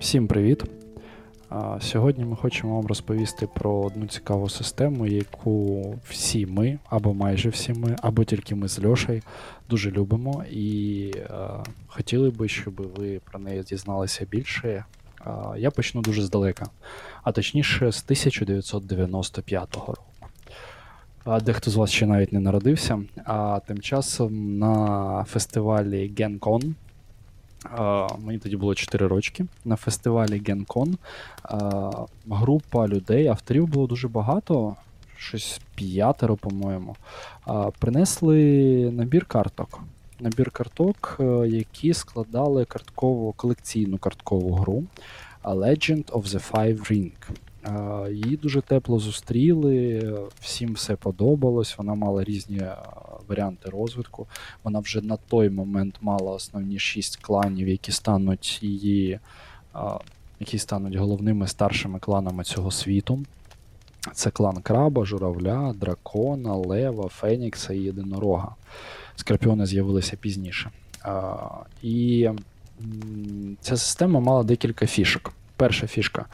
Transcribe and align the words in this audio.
Всім 0.00 0.26
привіт! 0.26 0.64
Сьогодні 1.80 2.24
ми 2.24 2.36
хочемо 2.36 2.76
вам 2.76 2.86
розповісти 2.86 3.48
про 3.54 3.80
одну 3.80 4.06
цікаву 4.06 4.48
систему, 4.48 5.06
яку 5.06 5.84
всі 6.08 6.46
ми, 6.46 6.78
або 6.88 7.14
майже 7.14 7.48
всі 7.48 7.72
ми, 7.72 7.96
або 8.02 8.24
тільки 8.24 8.54
ми 8.54 8.68
з 8.68 8.84
Льошею 8.84 9.22
дуже 9.70 9.90
любимо, 9.90 10.44
і 10.50 11.12
хотіли 11.86 12.30
би, 12.30 12.48
щоб 12.48 12.74
ви 12.96 13.20
про 13.24 13.38
неї 13.38 13.62
дізналися 13.62 14.24
більше. 14.24 14.84
Я 15.56 15.70
почну 15.70 16.00
дуже 16.00 16.22
здалека, 16.22 16.66
а 17.22 17.32
точніше 17.32 17.92
з 17.92 18.02
1995 18.02 19.74
року. 19.74 20.04
Дехто 21.42 21.70
з 21.70 21.76
вас 21.76 21.90
ще 21.90 22.06
навіть 22.06 22.32
не 22.32 22.40
народився. 22.40 23.02
А 23.24 23.60
тим 23.66 23.78
часом 23.78 24.58
на 24.58 25.24
фестивалі 25.24 26.12
GenCon 26.16 26.74
Мені 28.18 28.38
тоді 28.38 28.56
було 28.56 28.74
4 28.74 29.06
рочки. 29.06 29.46
На 29.64 29.76
фестивалі 29.76 30.42
Генкон 30.46 30.98
група 32.30 32.88
людей, 32.88 33.26
авторів 33.26 33.66
було 33.66 33.86
дуже 33.86 34.08
багато, 34.08 34.76
щось 35.16 35.60
п'ятеро, 35.74 36.36
по-моєму. 36.36 36.96
Принесли 37.78 38.42
набір 38.92 39.24
карток. 39.24 39.80
Набір 40.20 40.50
карток, 40.50 41.16
е, 41.20 41.24
які 41.48 41.94
складали 41.94 42.64
карткову 42.64 43.32
колекційну 43.32 43.98
карткову 43.98 44.54
гру 44.54 44.84
Legend 45.44 46.04
of 46.04 46.22
the 46.22 46.50
Five 46.50 46.78
Ring. 46.90 47.12
Її 48.10 48.36
дуже 48.36 48.60
тепло 48.60 48.98
зустріли, 48.98 50.02
всім 50.40 50.72
все 50.72 50.96
подобалось. 50.96 51.78
Вона 51.78 51.94
мала 51.94 52.24
різні 52.24 52.62
варіанти 53.28 53.70
розвитку. 53.70 54.26
Вона 54.64 54.78
вже 54.78 55.00
на 55.00 55.16
той 55.16 55.50
момент 55.50 55.94
мала 56.00 56.32
основні 56.32 56.78
шість 56.78 57.16
кланів, 57.16 57.68
які 57.68 57.92
стануть 57.92 58.62
її, 58.62 59.20
які 60.40 60.58
стануть 60.58 60.94
головними 60.94 61.48
старшими 61.48 61.98
кланами 61.98 62.44
цього 62.44 62.70
світу. 62.70 63.20
Це 64.12 64.30
клан 64.30 64.56
Краба, 64.56 65.04
Журавля, 65.04 65.74
Дракона, 65.80 66.54
Лева, 66.54 67.08
Фенікса 67.08 67.74
і 67.74 67.78
Єдинорога. 67.78 68.54
Скорпіони 69.16 69.66
з'явилися 69.66 70.16
пізніше. 70.16 70.70
І 71.82 72.30
ця 73.60 73.76
система 73.76 74.20
мала 74.20 74.42
декілька 74.42 74.86
фішок. 74.86 75.32
Перша 75.56 75.86
фішка. 75.86 76.26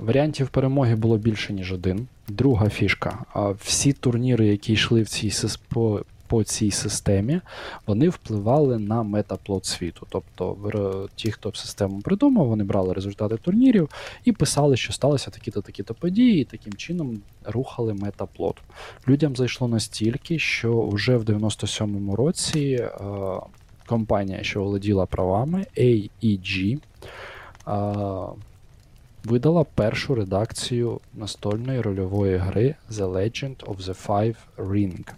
Варіантів 0.00 0.48
перемоги 0.48 0.94
було 0.94 1.18
більше, 1.18 1.52
ніж 1.52 1.72
один. 1.72 2.06
Друга 2.28 2.68
фішка. 2.68 3.18
Всі 3.60 3.92
турніри, 3.92 4.46
які 4.46 4.72
йшли 4.72 5.02
в 5.02 5.08
цій, 5.08 5.32
по, 5.68 6.02
по 6.26 6.44
цій 6.44 6.70
системі, 6.70 7.40
вони 7.86 8.08
впливали 8.08 8.78
на 8.78 9.02
метаплот 9.02 9.64
світу. 9.64 10.06
Тобто, 10.10 11.08
ті, 11.16 11.30
хто 11.30 11.48
в 11.48 11.56
систему 11.56 12.00
придумав, 12.00 12.46
вони 12.46 12.64
брали 12.64 12.94
результати 12.94 13.36
турнірів 13.36 13.88
і 14.24 14.32
писали, 14.32 14.76
що 14.76 14.92
сталося 14.92 15.30
такі-то 15.30 15.60
такі-то 15.60 15.94
події, 15.94 16.40
і 16.40 16.44
таким 16.44 16.72
чином 16.72 17.18
рухали 17.44 17.94
метаплот. 17.94 18.56
Людям 19.08 19.36
зайшло 19.36 19.68
настільки, 19.68 20.38
що 20.38 20.86
вже 20.86 21.16
в 21.16 21.24
97-му 21.24 22.16
році 22.16 22.88
компанія, 23.86 24.42
що 24.42 24.62
володіла 24.62 25.06
правами, 25.06 25.66
AEG, 25.76 26.78
видала 29.24 29.64
першу 29.64 30.14
редакцію 30.14 31.00
настольної 31.14 31.80
рольової 31.80 32.36
гри 32.36 32.74
The 32.90 33.12
Legend 33.12 33.56
of 33.56 33.76
the 33.76 34.06
Five 34.06 34.36
Ring. 34.58 35.08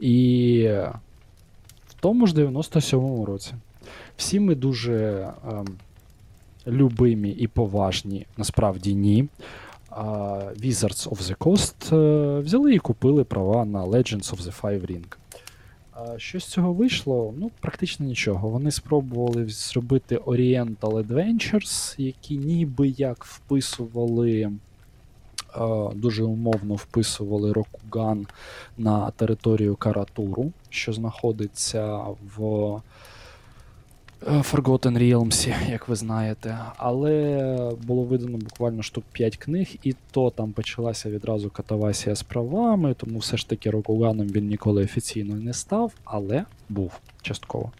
І 0.00 0.68
в 1.88 1.94
тому 2.00 2.26
ж 2.26 2.34
97-му 2.34 3.24
році 3.24 3.54
всі 4.16 4.40
ми 4.40 4.54
дуже 4.54 5.28
ем, 5.50 5.66
любимі 6.66 7.30
і 7.30 7.46
поважні, 7.46 8.26
насправді 8.36 8.94
ні. 8.94 9.28
А, 9.90 10.04
Wizards 10.62 11.08
of 11.08 11.22
the 11.22 11.36
Coast 11.36 11.96
е, 11.96 12.40
взяли 12.40 12.74
і 12.74 12.78
купили 12.78 13.24
права 13.24 13.64
на 13.64 13.84
Legends 13.84 14.34
of 14.34 14.40
the 14.40 14.60
Five 14.60 14.86
Ring. 14.86 15.16
Що 16.16 16.40
з 16.40 16.44
цього 16.44 16.72
вийшло? 16.72 17.34
Ну, 17.38 17.50
практично 17.60 18.06
нічого. 18.06 18.48
Вони 18.48 18.70
спробували 18.70 19.48
зробити 19.48 20.16
Oriental 20.16 21.06
Adventures, 21.06 21.94
які 21.98 22.36
ніби 22.36 22.88
як 22.88 23.24
вписували, 23.24 24.52
дуже 25.94 26.24
умовно 26.24 26.74
вписували 26.74 27.52
Рокуган 27.52 28.26
на 28.78 29.10
територію 29.10 29.76
Каратуру, 29.76 30.52
що 30.70 30.92
знаходиться 30.92 31.96
в 32.36 32.80
Forgotten 34.22 34.98
Realms, 34.98 35.70
як 35.70 35.88
ви 35.88 35.96
знаєте. 35.96 36.58
Але 36.76 37.72
було 37.86 38.02
видано 38.02 38.38
буквально 38.38 38.82
штук 38.82 39.04
5 39.12 39.36
книг, 39.36 39.68
і 39.82 39.94
то 40.10 40.30
там 40.30 40.52
почалася 40.52 41.10
відразу 41.10 41.50
катавасія 41.50 42.14
з 42.16 42.22
правами, 42.22 42.94
тому 42.94 43.18
все 43.18 43.36
ж 43.36 43.48
таки 43.48 43.70
Рокуганом 43.70 44.26
він 44.26 44.46
ніколи 44.46 44.84
офіційно 44.84 45.34
не 45.34 45.52
став, 45.52 45.92
але 46.04 46.44
був 46.68 46.92
частково. 47.22 47.70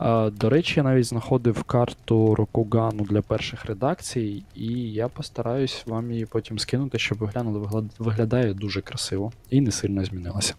Е, 0.00 0.30
До 0.30 0.50
речі, 0.50 0.74
я 0.76 0.82
навіть 0.82 1.06
знаходив 1.06 1.62
карту 1.62 2.34
Рокугану 2.34 3.04
для 3.04 3.22
перших 3.22 3.64
редакцій, 3.64 4.42
і 4.54 4.66
я 4.92 5.08
постараюсь 5.08 5.82
вам 5.86 6.12
її 6.12 6.26
потім 6.26 6.58
скинути, 6.58 6.98
щоб 6.98 7.18
ви 7.18 7.26
глянули. 7.26 7.82
Виглядає 7.98 8.54
дуже 8.54 8.80
красиво 8.80 9.32
і 9.50 9.60
не 9.60 9.70
сильно 9.70 10.04
змінилася. 10.04 10.54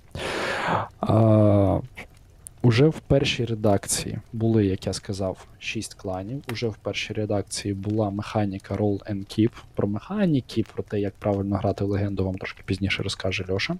Уже 2.62 2.88
в 2.88 3.00
першій 3.00 3.46
редакції 3.46 4.20
були, 4.34 4.66
як 4.66 4.88
я 4.88 4.94
сказав, 4.94 5.48
6 5.60 5.94
кланів. 5.94 6.44
Уже 6.52 6.68
в 6.68 6.76
першій 6.76 7.14
редакції 7.14 7.74
була 7.74 8.10
механіка 8.10 8.76
Roll 8.76 9.12
and 9.12 9.40
Keep. 9.40 9.52
Про 9.76 9.88
механіки, 9.88 10.66
про 10.74 10.84
те, 10.84 11.00
як 11.00 11.14
правильно 11.14 11.56
грати 11.56 11.84
в 11.84 11.88
легенду, 11.88 12.26
вам 12.26 12.36
трошки 12.36 12.64
пізніше 12.66 13.04
розкаже 13.04 13.46
Льоша. 13.50 13.78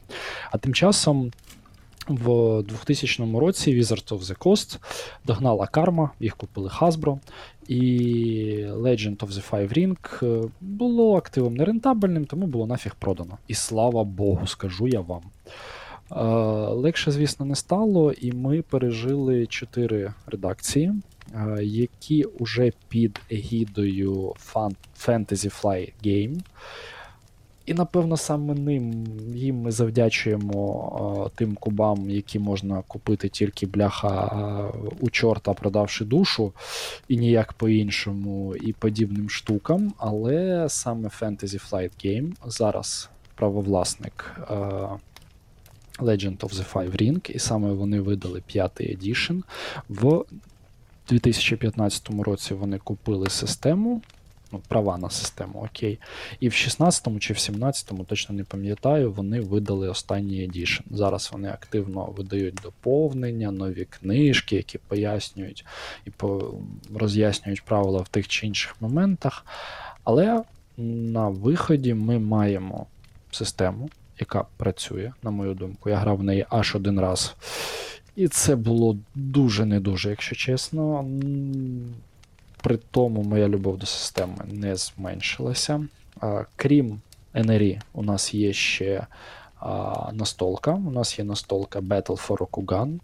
А 0.52 0.58
тим 0.58 0.74
часом 0.74 1.32
в 2.08 2.62
2000 2.64 3.40
році 3.40 3.82
Wizards 3.82 4.08
of 4.08 4.20
the 4.20 4.38
Coast 4.38 4.80
догнала 5.26 5.68
Карма, 5.68 6.12
їх 6.20 6.36
купили 6.36 6.70
Hasbro, 6.70 7.20
і 7.68 7.82
Legend 8.66 9.18
of 9.18 9.28
the 9.28 9.50
Five 9.52 9.74
Ring 9.74 10.26
е, 10.26 10.50
було 10.62 11.18
активом 11.18 11.56
нерентабельним, 11.56 12.26
тому 12.26 12.48
було 12.48 12.68
нафіг 12.68 12.96
продано. 13.00 13.38
І 13.48 13.54
слава 13.54 14.04
Богу, 14.04 14.48
скажу 14.48 14.88
я 14.88 15.00
вам. 15.00 15.22
Е, 16.12 16.24
Легше, 16.74 17.12
звісно, 17.12 17.46
не 17.46 17.56
стало, 17.56 18.12
і 18.12 18.32
ми 18.32 18.62
пережили 18.62 19.46
чотири 19.46 20.14
редакції, 20.28 20.94
е, 21.36 21.64
які 21.64 22.24
уже 22.24 22.72
під 22.90 23.20
егідою 23.32 24.34
Fantasy 25.06 25.62
Fly 25.62 25.94
Game. 26.06 26.42
І, 27.70 27.74
напевно, 27.74 28.18
саме 28.18 28.54
ним 28.54 29.06
їм 29.36 29.62
ми 29.62 29.72
завдячуємо 29.72 31.26
е, 31.28 31.32
тим 31.36 31.56
кубам, 31.56 32.10
які 32.10 32.40
можна 32.40 32.84
купити 32.88 33.30
тільки 33.30 33.66
бляха 33.66 34.26
е, 34.26 34.90
у 35.00 35.10
чорта, 35.10 35.54
продавши 35.54 36.06
душу, 36.06 36.54
і 37.08 37.18
ніяк 37.18 37.54
по-іншому, 37.54 38.56
і 38.56 38.74
подібним 38.74 39.30
штукам. 39.30 39.94
Але 39.98 40.66
саме 40.70 41.10
Fantasy 41.10 41.70
Flight 41.70 41.92
Game 42.06 42.32
зараз 42.46 43.10
правовласник 43.36 44.40
е, 44.52 44.56
Legend 46.02 46.38
of 46.38 46.54
the 46.54 46.74
Five 46.74 47.02
Ring, 47.02 47.32
і 47.32 47.40
саме 47.40 47.72
вони 47.72 48.02
видали 48.02 48.42
п'ятий 48.48 48.92
edition. 48.92 49.40
В 49.90 50.26
2015 51.10 52.10
році 52.10 52.54
вони 52.54 52.78
купили 52.78 53.30
систему. 53.30 54.02
Ну, 54.52 54.62
права 54.68 54.98
на 54.98 55.10
систему, 55.10 55.68
окей. 55.72 56.00
І 56.40 56.50
в 56.50 56.52
16-му 56.52 57.20
чи 57.20 57.34
в 57.34 57.38
17-му, 57.38 58.04
точно 58.04 58.36
не 58.36 58.44
пам'ятаю, 58.44 59.12
вони 59.12 59.42
видали 59.42 59.90
останній 59.90 60.44
edition. 60.44 60.84
Зараз 60.92 61.30
вони 61.34 61.50
активно 61.50 62.06
видають 62.06 62.60
доповнення, 62.64 63.52
нові 63.52 63.86
книжки, 63.86 64.56
які 64.56 64.78
пояснюють 64.78 65.66
і 66.06 66.10
по... 66.10 66.54
роз'яснюють 66.96 67.62
правила 67.62 68.00
в 68.00 68.08
тих 68.08 68.28
чи 68.28 68.48
інших 68.48 68.76
моментах. 68.80 69.46
Але 70.04 70.44
на 70.78 71.30
виході 71.30 71.94
ми 71.94 72.20
маємо 72.20 72.86
систему, 73.32 73.90
яка 74.20 74.46
працює, 74.58 75.12
на 75.24 75.32
мою 75.32 75.54
думку. 75.54 75.90
Я 75.90 75.96
грав 75.96 76.18
в 76.18 76.24
неї 76.24 76.46
аж 76.50 76.76
один 76.76 77.00
раз. 77.00 77.36
І 78.16 78.28
це 78.28 78.56
було 78.56 78.98
дуже 79.16 79.66
не 79.66 79.80
дуже, 79.80 80.10
якщо 80.10 80.36
чесно. 80.36 81.06
При 82.62 82.78
тому 82.92 83.24
моя 83.24 83.48
любов 83.48 83.78
до 83.78 83.86
системи 83.86 84.38
не 84.52 84.76
зменшилася. 84.76 85.86
А, 86.20 86.44
Крім 86.56 87.02
НРІ, 87.34 87.80
у 87.94 88.04
нас 88.04 88.34
є 88.34 88.54
ще 88.54 89.08
а, 89.60 90.12
настолка. 90.14 90.74
У 90.74 90.92
нас 90.92 91.20
є 91.20 91.26
настолка 91.26 91.80
Battle 91.80 92.28
for 92.28 92.38
Rokugan. 92.38 93.00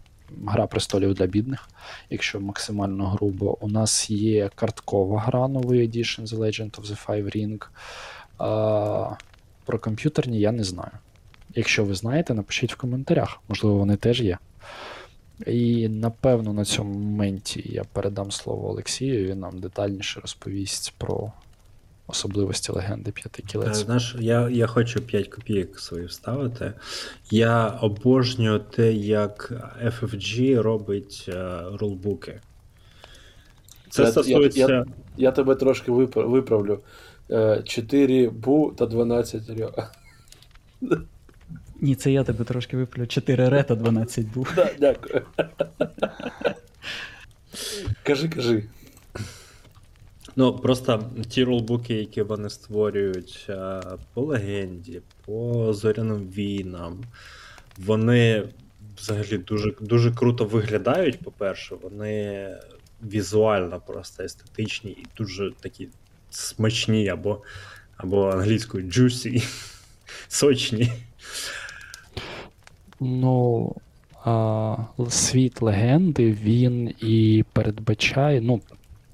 Гра 0.46 0.66
престолів 0.66 1.14
для 1.14 1.26
бідних, 1.26 1.68
якщо 2.10 2.40
максимально 2.40 3.08
грубо. 3.08 3.58
У 3.60 3.68
нас 3.68 4.10
є 4.10 4.50
карткова 4.54 5.20
гра, 5.20 5.48
новий 5.48 5.88
Edition 5.88 6.26
The 6.26 6.38
Legend 6.38 6.80
of 6.80 6.84
the 6.84 7.06
Five 7.06 7.36
Ring. 7.36 7.66
А, 8.38 9.16
про 9.64 9.78
комп'ютерні 9.78 10.40
я 10.40 10.52
не 10.52 10.64
знаю. 10.64 10.90
Якщо 11.56 11.84
ви 11.84 11.94
знаєте, 11.94 12.34
напишіть 12.34 12.72
в 12.72 12.76
коментарях. 12.76 13.40
Можливо, 13.48 13.78
вони 13.78 13.96
теж 13.96 14.20
є. 14.20 14.38
І 15.46 15.88
напевно 15.88 16.52
на 16.52 16.64
цьому 16.64 16.94
моменті 16.98 17.62
я 17.72 17.84
передам 17.84 18.30
слово 18.30 18.68
Олексію, 18.70 19.28
він 19.28 19.40
нам 19.40 19.58
детальніше 19.58 20.20
розповість 20.20 20.94
про 20.98 21.32
особливості 22.06 22.72
легенди 22.72 23.10
п'яти 23.10 23.42
Е, 23.46 23.50
кілець. 23.50 23.76
Знаєш, 23.76 24.16
я, 24.20 24.48
я 24.48 24.66
хочу 24.66 25.00
5 25.00 25.28
копійок 25.28 25.80
свої 25.80 26.06
вставити. 26.06 26.72
Я 27.30 27.66
обожнюю 27.68 28.58
те, 28.58 28.92
як 28.92 29.52
FFG 29.84 30.60
робить 30.62 31.24
е, 31.28 31.60
рулбуки. 31.72 32.40
Це 33.90 34.02
Я- 34.02 34.08
я- 34.08 34.12
стосується. 34.12 34.60
я- 34.68 34.86
Я 35.16 35.32
тебе 35.32 35.54
трошки 35.54 35.92
виправлю. 35.92 36.80
4 37.64 38.28
бу 38.28 38.72
та 38.78 38.86
12 38.86 39.50
рьо. 39.60 39.72
Ні, 41.80 41.94
це 41.94 42.12
я 42.12 42.24
тебе 42.24 42.44
трошки 42.44 42.76
виплю. 42.76 43.06
4 43.06 43.48
ре 43.48 43.62
та 43.62 43.74
12 43.74 44.26
був. 44.26 44.52
Да, 44.56 44.70
дякую. 44.78 45.22
Кажи, 48.02 48.28
кажи. 48.28 48.64
Ну, 50.36 50.58
просто 50.58 51.10
ті 51.28 51.44
рулбуки, 51.44 51.94
які 51.94 52.22
вони 52.22 52.50
створюють 52.50 53.46
е, 53.48 53.82
по 54.14 54.22
легенді, 54.22 55.00
по 55.24 55.72
зоряним 55.72 56.28
війнам, 56.28 57.04
вони 57.78 58.48
взагалі 58.98 59.38
дуже, 59.38 59.72
дуже 59.80 60.14
круто 60.14 60.44
виглядають, 60.44 61.18
по-перше, 61.18 61.74
вони 61.82 62.48
візуально 63.02 63.80
просто 63.86 64.22
естетичні 64.22 64.90
і 64.90 65.06
дуже 65.16 65.50
такі 65.60 65.88
смачні, 66.30 67.08
або, 67.08 67.42
або 67.96 68.28
англійською 68.30 68.84
juicy, 68.84 69.48
сочні. 70.28 70.92
Ну, 73.00 73.72
а, 74.24 74.76
світ 75.08 75.62
легенди 75.62 76.32
він 76.32 76.94
і 77.00 77.44
передбачає, 77.52 78.40
ну, 78.40 78.60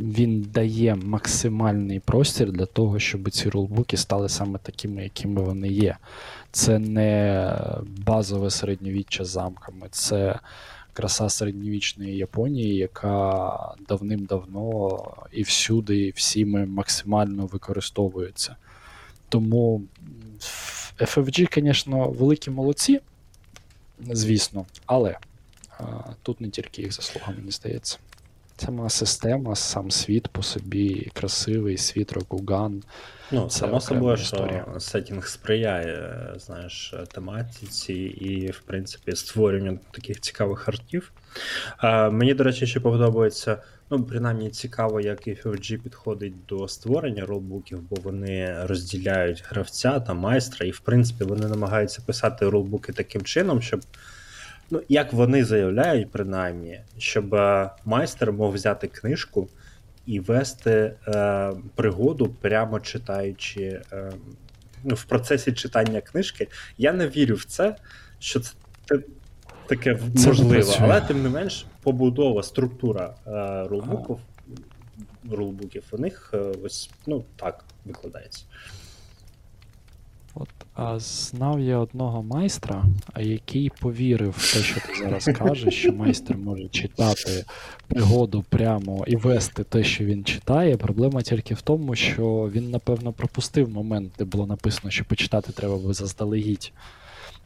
він 0.01 0.43
дає 0.55 0.95
максимальний 0.95 2.01
простір 2.01 2.53
для 2.53 2.67
того, 2.67 2.99
щоб 2.99 3.31
ці 3.31 3.49
рулбуки 3.49 3.97
стали 3.97 4.29
саме 4.29 4.59
такими, 4.59 5.03
якими 5.03 5.43
вони 5.43 5.69
є. 5.69 5.97
Це 6.51 6.79
не 6.79 7.57
базове 8.07 8.51
середньовіччя 8.51 9.25
замками, 9.25 9.87
це 9.91 10.39
краса 10.93 11.29
середньовічної 11.29 12.17
Японії, 12.17 12.77
яка 12.77 13.75
давним-давно 13.89 15.01
і 15.33 15.43
всюди, 15.43 15.99
і 15.99 16.11
всіми 16.11 16.67
максимально 16.67 17.47
використовується. 17.47 18.57
Тому 19.29 19.83
FFG, 20.99 21.61
звісно, 21.61 22.09
великі 22.09 22.51
молодці, 22.51 23.01
звісно, 24.11 24.67
але 24.87 25.17
а, 25.79 25.85
тут 26.23 26.41
не 26.41 26.49
тільки 26.49 26.83
їх 26.83 26.93
заслуга, 26.93 27.33
мені 27.33 27.51
здається. 27.51 27.99
Сама 28.57 28.91
система, 28.91 29.57
сам 29.57 29.91
світ 29.91 30.29
по 30.29 30.43
собі 30.43 31.11
красивий, 31.15 31.79
світ 31.79 32.13
Рокуган. 32.13 32.83
Ну, 33.31 33.49
Це 33.49 33.59
само 33.59 33.81
собою, 33.81 34.15
історія. 34.15 34.67
що 34.71 34.81
сетінг 34.81 35.27
сприяє, 35.27 36.19
знаєш, 36.37 36.95
тематиці 37.15 37.93
і, 37.95 38.51
в 38.51 38.61
принципі, 38.61 39.17
створенню 39.17 39.79
таких 39.91 40.21
цікавих 40.21 40.69
артів. 40.69 41.13
А, 41.77 42.11
мені, 42.11 42.35
до 42.35 42.45
речі, 42.45 42.67
ще 42.67 42.81
подобається, 42.81 43.63
ну, 43.93 44.05
принаймні, 44.05 44.51
цікаво, 44.51 45.01
як 45.01 45.29
FFG 45.29 45.83
підходить 45.83 46.35
до 46.49 46.69
створення 46.69 47.27
ролбуків, 47.27 47.83
бо 47.91 47.97
вони 48.03 48.67
розділяють 48.67 49.45
гравця 49.49 50.01
та 50.01 50.15
майстра, 50.15 50.67
і, 50.67 50.71
в 50.71 50.81
принципі, 50.81 51.25
вони 51.25 51.47
намагаються 51.47 52.03
писати 52.07 52.49
ролбуки 52.49 52.93
таким 52.93 53.23
чином, 53.23 53.63
щоб. 53.63 53.81
Ну, 54.71 54.83
як 54.89 55.13
вони 55.13 55.45
заявляють, 55.45 56.11
принаймні, 56.11 56.81
щоб 56.99 57.35
е, 57.35 57.71
майстер 57.85 58.33
мог 58.33 58.55
взяти 58.55 58.87
книжку 58.87 59.49
і 60.07 60.21
вести 60.21 60.95
е, 61.09 61.53
пригоду, 61.75 62.29
прямо 62.41 62.81
читаючи 62.81 63.81
е, 63.93 64.13
ну, 64.85 64.95
в 64.95 65.05
процесі 65.05 65.53
читання 65.53 66.01
книжки. 66.01 66.49
Я 66.79 66.93
не 66.93 67.09
вірю 67.09 67.35
в 67.35 67.45
це, 67.45 67.77
що 68.19 68.41
це 68.41 68.99
таке 69.67 69.99
можливо, 70.15 70.75
але 70.81 71.01
тим 71.01 71.23
не 71.23 71.29
менш, 71.29 71.67
побудова, 71.83 72.43
структура 72.43 73.15
е, 73.27 73.69
рулбуків, 73.69 74.19
рулбуків 75.31 75.85
у 75.93 75.99
них 75.99 76.31
е, 76.35 76.53
ось 76.65 76.91
ну 77.07 77.25
так 77.37 77.65
викладається. 77.85 78.45
От, 80.35 80.49
а 80.75 80.99
знав 80.99 81.61
я 81.61 81.79
одного 81.79 82.23
майстра, 82.23 82.85
який 83.21 83.71
повірив 83.81 84.35
в 84.39 84.55
те, 84.55 84.63
що 84.63 84.81
ти 84.81 84.95
зараз 84.99 85.25
кажеш, 85.39 85.75
що 85.75 85.93
майстер 85.93 86.37
може 86.39 86.69
читати 86.69 87.45
пригоду 87.89 88.45
прямо 88.49 89.05
і 89.07 89.17
вести 89.17 89.65
те, 89.65 89.85
що 89.85 90.05
він 90.05 90.25
читає. 90.25 90.77
Проблема 90.77 91.23
тільки 91.23 91.55
в 91.55 91.63
тому, 91.63 91.95
що 91.95 92.51
він, 92.53 92.71
напевно, 92.71 93.13
пропустив 93.13 93.69
момент, 93.69 94.13
де 94.19 94.25
було 94.25 94.47
написано, 94.47 94.91
що 94.91 95.05
почитати 95.05 95.53
треба 95.53 95.79
би 95.79 95.95
заздалегідь. 95.95 96.73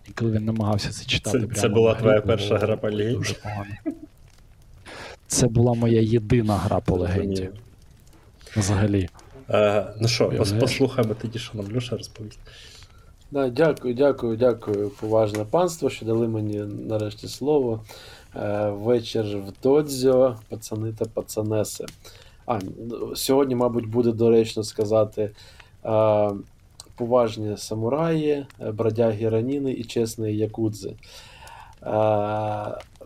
І 0.08 0.12
коли 0.12 0.30
він 0.30 0.44
намагався 0.44 0.90
це 0.90 1.04
читати, 1.04 1.40
Це- 1.40 1.46
прямо 1.46 1.60
це 1.60 1.68
була 1.68 1.94
твоя 1.94 2.20
перша 2.20 2.58
гра 2.58 2.76
по 2.76 2.90
легенді? 2.90 3.34
Це 5.26 5.46
була 5.46 5.74
моя 5.74 6.00
єдина 6.00 6.56
гра 6.56 6.80
по 6.80 6.96
легенді. 6.96 7.50
Взагалі. 8.56 9.08
Е, 9.50 9.86
ну 10.00 10.08
що, 10.08 10.24
пос- 10.24 10.28
Уявляєш? 10.30 10.60
послухаємо 10.60 11.14
тоді, 11.22 11.38
що 11.38 11.58
нам 11.58 11.72
Люша 11.72 11.96
розповість. 11.96 12.38
Да, 13.30 13.48
дякую, 13.48 13.94
дякую, 13.94 14.36
дякую, 14.36 14.90
поважне 14.90 15.44
панство, 15.44 15.90
що 15.90 16.06
дали 16.06 16.28
мені 16.28 16.58
нарешті 16.88 17.28
слово. 17.28 17.80
Е, 18.36 18.70
вечір 18.70 19.24
в 19.24 19.52
Додзьо, 19.62 20.36
пацани 20.48 20.92
та 20.92 21.04
пацанеси. 21.04 21.84
А, 22.46 22.58
сьогодні, 23.14 23.54
мабуть, 23.54 23.86
буде 23.86 24.12
доречно 24.12 24.62
сказати 24.62 25.30
е, 25.84 26.30
поважні 26.96 27.56
самураї, 27.56 28.46
е, 28.60 28.70
бродяги 28.72 29.28
раніни 29.28 29.72
і 29.72 29.84
чесні 29.84 30.36
якудзи. 30.36 30.88
Е, 30.90 30.96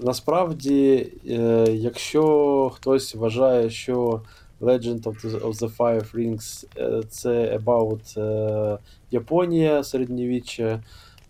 насправді, 0.03 1.13
е, 1.27 1.67
якщо 1.71 2.71
хтось 2.75 3.15
вважає, 3.15 3.71
що 3.71 4.23
Legend 4.61 5.03
of 5.03 5.59
the, 5.59 5.77
Five 5.77 6.15
Rings 6.15 6.67
е, 6.77 7.03
це 7.09 7.59
about 7.59 8.21
е, 8.21 8.79
Японія 9.11 9.85
середньовіччя, 9.85 10.83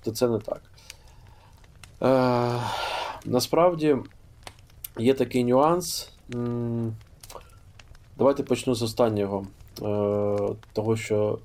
то 0.05 0.11
це 0.11 0.29
не 0.29 0.39
так. 0.39 0.63
Насправді 3.25 3.97
є 4.99 5.15
такий 5.15 5.45
нюанс. 5.45 6.13
Давайте 8.19 8.43
почну 8.43 8.75
з 8.75 8.83
останнього, 8.83 9.47
того, 10.73 10.97
що 10.97 11.39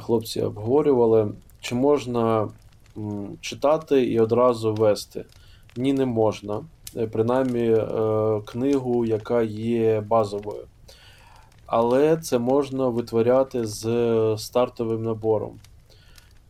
хлопці 0.00 0.40
обговорювали. 0.40 1.32
Чи 1.60 1.74
можна 1.74 2.48
читати 3.40 4.04
і 4.04 4.20
одразу 4.20 4.74
вести? 4.74 5.24
Ні, 5.76 5.92
не 5.92 6.06
можна. 6.06 6.64
Е, 6.96 7.06
Принаймні, 7.06 7.72
е, 7.72 7.86
книгу, 8.44 9.04
яка 9.04 9.42
є 9.42 10.00
базовою. 10.00 10.64
Але 11.66 12.16
це 12.16 12.38
можна 12.38 12.88
витворяти 12.88 13.66
з 13.66 13.84
стартовим 14.38 15.02
набором. 15.02 15.60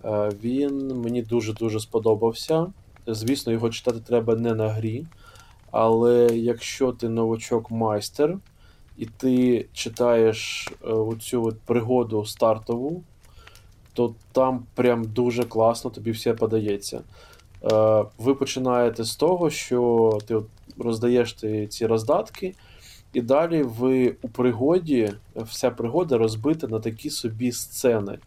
Е, 0.04 0.30
Він 0.42 1.00
мені 1.00 1.22
дуже-дуже 1.22 1.80
сподобався. 1.80 2.66
Звісно, 3.06 3.52
його 3.52 3.70
читати 3.70 3.98
треба 4.06 4.36
не 4.36 4.54
на 4.54 4.68
грі. 4.68 5.06
Але 5.70 6.26
якщо 6.36 6.92
ти 6.92 7.08
новачок-майстер, 7.08 8.38
і 8.98 9.06
ти 9.06 9.66
читаєш 9.72 10.68
оцю 10.82 11.44
от 11.44 11.60
пригоду 11.60 12.24
стартову, 12.24 13.02
то 13.92 14.14
там 14.32 14.66
прям 14.74 15.04
дуже 15.04 15.44
класно 15.44 15.90
тобі 15.90 16.10
все 16.10 16.34
подається. 16.34 17.02
Е, 17.64 18.04
Ви 18.18 18.34
починаєте 18.34 19.04
з 19.04 19.16
того, 19.16 19.50
що 19.50 20.18
ти 20.26 20.34
от 20.34 20.46
роздаєш 20.78 21.32
ти 21.32 21.66
ці 21.66 21.86
роздатки, 21.86 22.54
і 23.12 23.20
далі 23.20 23.62
ви 23.62 24.16
у 24.22 24.28
пригоді, 24.28 25.12
вся 25.36 25.70
пригода 25.70 26.18
розбита 26.18 26.66
на 26.66 26.80
такі 26.80 27.10
собі 27.10 27.52
сцени. 27.52 28.18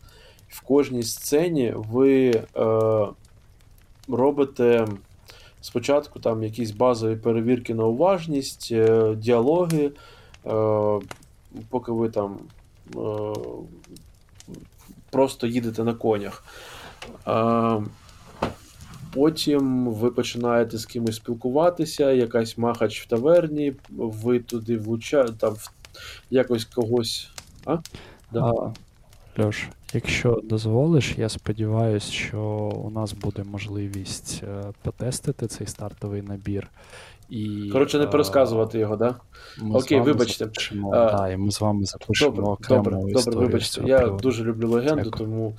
В 0.50 0.62
кожній 0.62 1.04
сцені 1.04 1.74
ви 1.76 2.30
е, 2.30 2.44
робите 4.08 4.88
спочатку 5.62 6.20
там 6.20 6.44
якісь 6.44 6.72
базові 6.72 7.16
перевірки 7.16 7.74
на 7.74 7.86
уважність, 7.86 8.70
е, 8.72 9.16
діалоги, 9.16 9.92
е, 10.46 11.00
поки 11.70 11.92
ви 11.92 12.10
там 12.10 12.40
е, 12.96 13.00
просто 15.10 15.48
їдете 15.48 15.84
на 15.84 15.94
конях. 15.94 16.44
Е, 17.28 17.82
Потім 19.14 19.88
ви 19.88 20.12
починаєте 20.12 20.78
з 20.78 20.86
кимось 20.86 21.16
спілкуватися, 21.16 22.12
якась 22.12 22.58
махач 22.58 23.02
в 23.02 23.08
таверні, 23.08 23.74
ви 23.90 24.40
туди 24.40 24.78
влучаєте, 24.78 25.34
там 25.38 25.54
в- 25.54 25.72
якось 26.30 26.66
когось. 26.66 27.30
Да. 28.34 28.42
А, 28.42 28.74
Льош, 29.42 29.68
Якщо 29.96 30.42
дозволиш, 30.44 31.14
я 31.18 31.30
сподіваюся, 31.30 32.12
що 32.12 32.40
у 32.86 32.90
нас 32.90 33.14
буде 33.14 33.44
можливість 33.44 34.42
е, 34.44 34.64
потестити 34.82 35.48
цей 35.48 35.68
стартовий 35.68 36.22
набір. 36.22 36.68
І, 37.30 37.70
Коротше, 37.72 37.98
не 37.98 38.04
е, 38.04 38.08
пересказувати 38.08 38.80
його, 38.80 38.96
да? 38.96 39.16
Ми 39.62 39.80
Окей, 39.80 40.00
вибачте. 40.02 40.46
Запишемо, 40.46 40.92
А, 40.94 41.18
да, 41.18 41.30
і 41.30 41.38
ми 41.38 41.52
з 41.52 41.62
вами 41.62 41.86
запишемо 41.86 42.32
Добре, 42.32 42.46
окрему 42.52 42.84
добре, 42.84 42.98
добре, 43.00 43.12
історію 43.12 43.40
з 43.40 43.44
вибачте. 43.44 43.82
Я 43.86 43.98
приводу. 44.00 44.22
дуже 44.24 44.44
люблю 44.44 44.70
легенду, 44.70 45.04
Дякую. 45.04 45.12
тому 45.28 45.54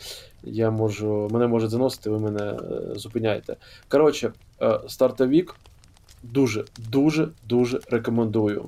я 0.47 0.71
можу. 0.71 1.29
Мене 1.33 1.47
може 1.47 1.69
заносити, 1.69 2.11
ви 2.11 2.19
мене 2.19 2.43
е, 2.43 2.59
зупиняєте. 2.95 3.57
Коротше, 3.89 4.33
е, 4.63 4.81
стартовік 4.89 5.57
дуже, 6.23 6.65
дуже, 7.49 7.81
рекомендую. 7.91 8.65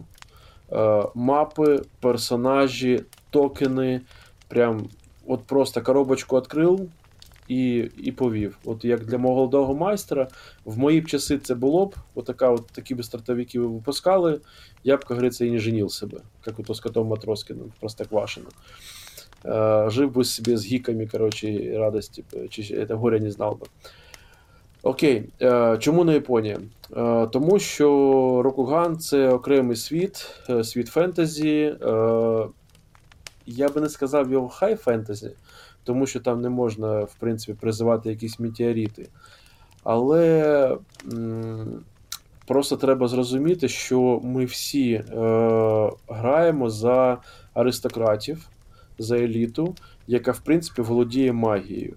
Е, 0.72 1.04
Мапи, 1.14 1.82
персонажі, 2.00 3.02
токени. 3.30 4.00
Прям 4.48 4.88
от 5.26 5.44
просто 5.44 5.82
коробочку 5.82 6.36
відкрив 6.36 6.88
і, 7.48 7.90
і 7.98 8.12
повів. 8.12 8.58
От 8.64 8.84
як 8.84 9.04
для 9.04 9.18
молодого 9.18 9.74
майстра, 9.74 10.28
в 10.64 10.78
мої 10.78 11.00
б 11.00 11.06
часи 11.06 11.38
це 11.38 11.54
було 11.54 11.86
б, 11.86 11.94
отака, 12.14 12.50
от 12.50 12.66
такі 12.66 12.94
б 12.94 13.04
стартовики 13.04 13.60
ви 13.60 13.66
випускали, 13.66 14.30
я 14.84 14.96
б, 14.96 15.00
як 15.00 15.04
говориться, 15.08 15.44
і 15.44 15.50
не 15.50 15.58
женил 15.58 15.88
себе, 15.88 16.18
як 16.46 16.58
ото 16.58 16.74
з 16.74 16.80
котом 16.80 17.08
Матроскиным 17.08 17.68
в 17.76 17.80
Простоквашино. 17.80 18.46
Э, 19.45 19.89
жив 19.89 20.11
бы 20.11 20.23
себе 20.23 20.57
с 20.57 20.65
гиками, 20.65 21.05
короче, 21.05 21.47
и 21.47 21.77
радости, 21.77 22.23
б, 22.31 22.47
чи 22.49 22.61
это 22.61 22.95
горе 22.95 23.19
не 23.19 23.31
знал 23.31 23.55
би. 23.55 23.67
Окей, 24.83 25.29
е, 25.41 25.77
чому 25.79 26.03
не 26.03 26.13
Японія? 26.13 26.59
Е, 26.97 27.27
тому 27.27 27.59
що 27.59 27.87
Рокуган 28.43 28.97
це 28.99 29.29
окремий 29.29 29.75
світ, 29.75 30.27
е, 30.49 30.63
світ 30.63 30.87
фентезі. 30.87 31.75
Е, 31.81 32.47
я 33.45 33.69
би 33.69 33.81
не 33.81 33.89
сказав 33.89 34.31
його 34.31 34.49
хай 34.49 34.75
фентезі, 34.75 35.31
тому 35.83 36.07
що 36.07 36.19
там 36.19 36.41
не 36.41 36.49
можна, 36.49 36.99
в 36.99 37.15
принципі, 37.19 37.57
призивати 37.61 38.09
якісь 38.09 38.39
метеорити. 38.39 39.09
Але 39.83 40.77
м, 41.13 41.83
просто 42.47 42.77
треба 42.77 43.07
зрозуміти, 43.07 43.67
що 43.67 44.19
ми 44.23 44.45
всі 44.45 44.91
е, 44.93 45.03
граємо 46.07 46.69
за 46.69 47.17
аристократів, 47.53 48.47
за 48.98 49.18
еліту, 49.18 49.74
яка, 50.06 50.32
в 50.32 50.40
принципі, 50.40 50.82
володіє 50.82 51.32
магією. 51.32 51.96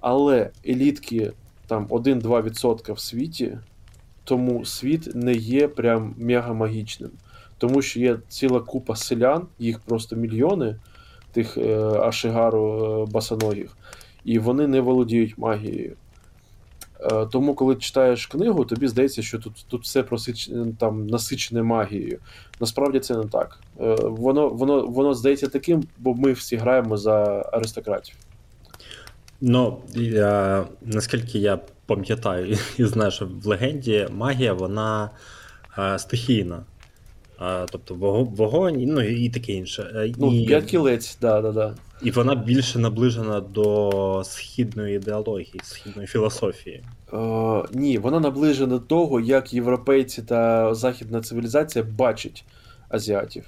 Але 0.00 0.50
елітки 0.68 1.32
там 1.66 1.86
1-2% 1.86 2.92
в 2.92 2.98
світі, 2.98 3.58
тому 4.24 4.64
світ 4.64 5.14
не 5.14 5.32
є 5.32 5.68
прям 5.68 6.14
мегамагічним. 6.18 7.10
Тому 7.58 7.82
що 7.82 8.00
є 8.00 8.18
ціла 8.28 8.60
купа 8.60 8.96
селян, 8.96 9.46
їх 9.58 9.80
просто 9.80 10.16
мільйони, 10.16 10.76
тих 11.32 11.58
е, 11.58 11.78
Ашигару 11.78 13.04
е, 13.08 13.12
басаногих, 13.12 13.76
і 14.24 14.38
вони 14.38 14.66
не 14.66 14.80
володіють 14.80 15.38
магією. 15.38 15.96
Е, 17.00 17.26
Тому, 17.26 17.54
коли 17.54 17.76
читаєш 17.76 18.26
книгу, 18.26 18.64
тобі 18.64 18.88
здається, 18.88 19.22
що 19.22 19.38
тут, 19.38 19.64
тут 19.68 19.82
все 19.82 20.02
просич... 20.02 20.50
там, 20.78 21.06
насичене 21.06 21.62
магією. 21.62 22.18
Насправді 22.60 23.00
це 23.00 23.16
не 23.16 23.24
так. 23.24 23.60
Е, 23.80 23.94
Воно, 24.02 24.48
воно, 24.48 24.86
воно 24.86 25.14
здається 25.14 25.48
таким, 25.48 25.84
бо 25.98 26.14
ми 26.14 26.32
всі 26.32 26.56
граємо 26.56 26.96
за 26.96 27.24
аристократів. 27.52 28.14
Ну, 29.40 29.78
я, 29.94 30.64
наскільки 30.82 31.38
я 31.38 31.58
пам'ятаю 31.86 32.56
і 32.76 32.84
знаю, 32.84 33.10
що 33.10 33.26
в 33.26 33.46
легенді 33.46 34.08
магія 34.10 34.52
вона 34.52 35.10
е, 35.78 35.98
стихійна. 35.98 36.62
Е, 37.42 37.66
тобто 37.72 37.94
вогонь, 38.24 38.84
ну 38.86 39.02
і 39.02 39.30
таке 39.30 39.52
інше. 39.52 39.92
Е, 39.94 40.12
Ну, 40.18 40.34
і, 40.34 40.46
п'ять 40.46 41.18
да, 41.20 41.40
да, 41.40 41.52
да. 41.52 41.74
і 42.02 42.10
вона 42.10 42.34
більше 42.34 42.78
наближена 42.78 43.40
до 43.40 44.22
східної 44.24 44.96
ідеології, 44.96 45.60
східної 45.62 46.08
філософії. 46.08 46.82
Е, 47.12 47.62
ні, 47.72 47.98
вона 47.98 48.20
наближена 48.20 48.66
до 48.66 48.78
того, 48.78 49.20
як 49.20 49.54
європейці 49.54 50.22
та 50.22 50.74
західна 50.74 51.20
цивілізація 51.20 51.84
бачать 51.84 52.44
азіатів. 52.88 53.44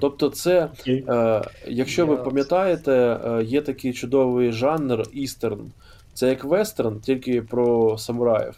Тобто, 0.00 0.28
це, 0.28 0.68
е, 0.88 1.42
якщо 1.66 2.06
ви 2.06 2.16
пам'ятаєте, 2.16 2.92
е, 2.92 3.42
є 3.44 3.60
такий 3.60 3.92
чудовий 3.92 4.52
жанр 4.52 5.02
істерн. 5.12 5.72
Це 6.14 6.28
як 6.28 6.44
вестерн, 6.44 7.00
тільки 7.00 7.42
про 7.42 7.98
самураїв. 7.98 8.54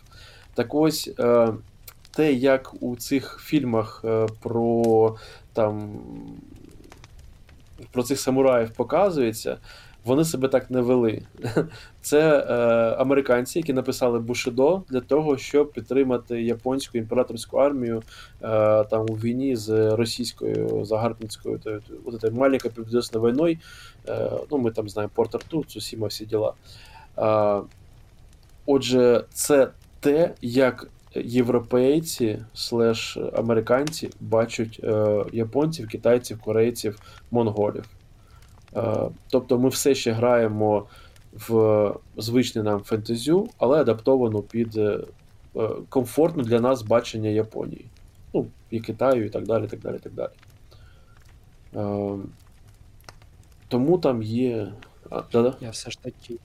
Так 0.54 0.74
ось 0.74 1.10
е, 1.18 1.48
те, 2.14 2.32
як 2.32 2.74
у 2.80 2.96
цих 2.96 3.40
фільмах 3.42 4.02
е, 4.04 4.26
про 4.42 5.16
там 5.52 6.00
про 7.92 8.02
цих 8.02 8.20
самураїв 8.20 8.70
показується, 8.70 9.58
вони 10.04 10.24
себе 10.24 10.48
так 10.48 10.70
не 10.70 10.80
вели. 10.80 11.22
Це 12.02 12.38
е, 12.38 12.54
американці, 12.98 13.58
які 13.58 13.72
написали 13.72 14.18
Бушидо 14.18 14.82
для 14.88 15.00
того, 15.00 15.38
щоб 15.38 15.72
підтримати 15.72 16.42
японську 16.42 16.98
імператорську 16.98 17.56
армію 17.56 18.02
е, 18.42 18.84
там 18.84 19.06
у 19.08 19.14
війні 19.14 19.56
з 19.56 19.96
російською 19.96 20.84
загарбницькою 20.84 21.56
этой 22.06 22.30
маленькой 22.30 22.70
победоносной 22.70 23.30
війною. 23.30 23.56
Е, 24.08 24.30
ну, 24.50 24.58
ми 24.58 24.70
там 24.70 24.88
знаємо 24.88 25.12
Порт 25.14 25.34
Артур, 25.34 25.66
Цусіма, 25.66 26.06
всі 26.06 26.26
діла. 26.26 26.52
Е, 27.18 27.60
отже, 28.66 29.24
це 29.32 29.68
те, 30.00 30.34
як 30.40 30.88
європейці 31.14 32.44
слеш 32.54 33.18
американці 33.32 34.10
бачать 34.20 34.80
е, 34.84 35.24
японців, 35.32 35.88
китайців, 35.88 36.40
корейців, 36.40 37.00
монголів. 37.30 37.84
Е, 38.76 39.08
тобто 39.30 39.58
ми 39.58 39.68
все 39.68 39.94
ще 39.94 40.12
граємо 40.12 40.86
в 41.32 41.94
звичний 42.16 42.64
нам 42.64 42.80
фентезю, 42.80 43.48
але 43.58 43.80
адаптовану 43.80 44.42
під 44.42 44.76
е, 44.76 44.98
е, 45.56 45.68
комфортне 45.88 46.42
для 46.42 46.60
нас 46.60 46.82
бачення 46.82 47.28
Японії. 47.28 47.86
Ну, 48.34 48.46
і 48.70 48.80
Китаю, 48.80 49.26
і 49.26 49.30
так 49.30 49.46
далі. 49.46 49.66
так 49.66 49.80
далі, 49.80 49.98
так 49.98 50.12
далі. 50.12 50.30
Е, 51.76 52.18
тому 53.68 53.98
там 53.98 54.22
є. 54.22 54.72
А. 55.10 55.22
Я 55.60 55.70
все 55.70 55.90
ж 55.90 56.02
таки, 56.02 56.36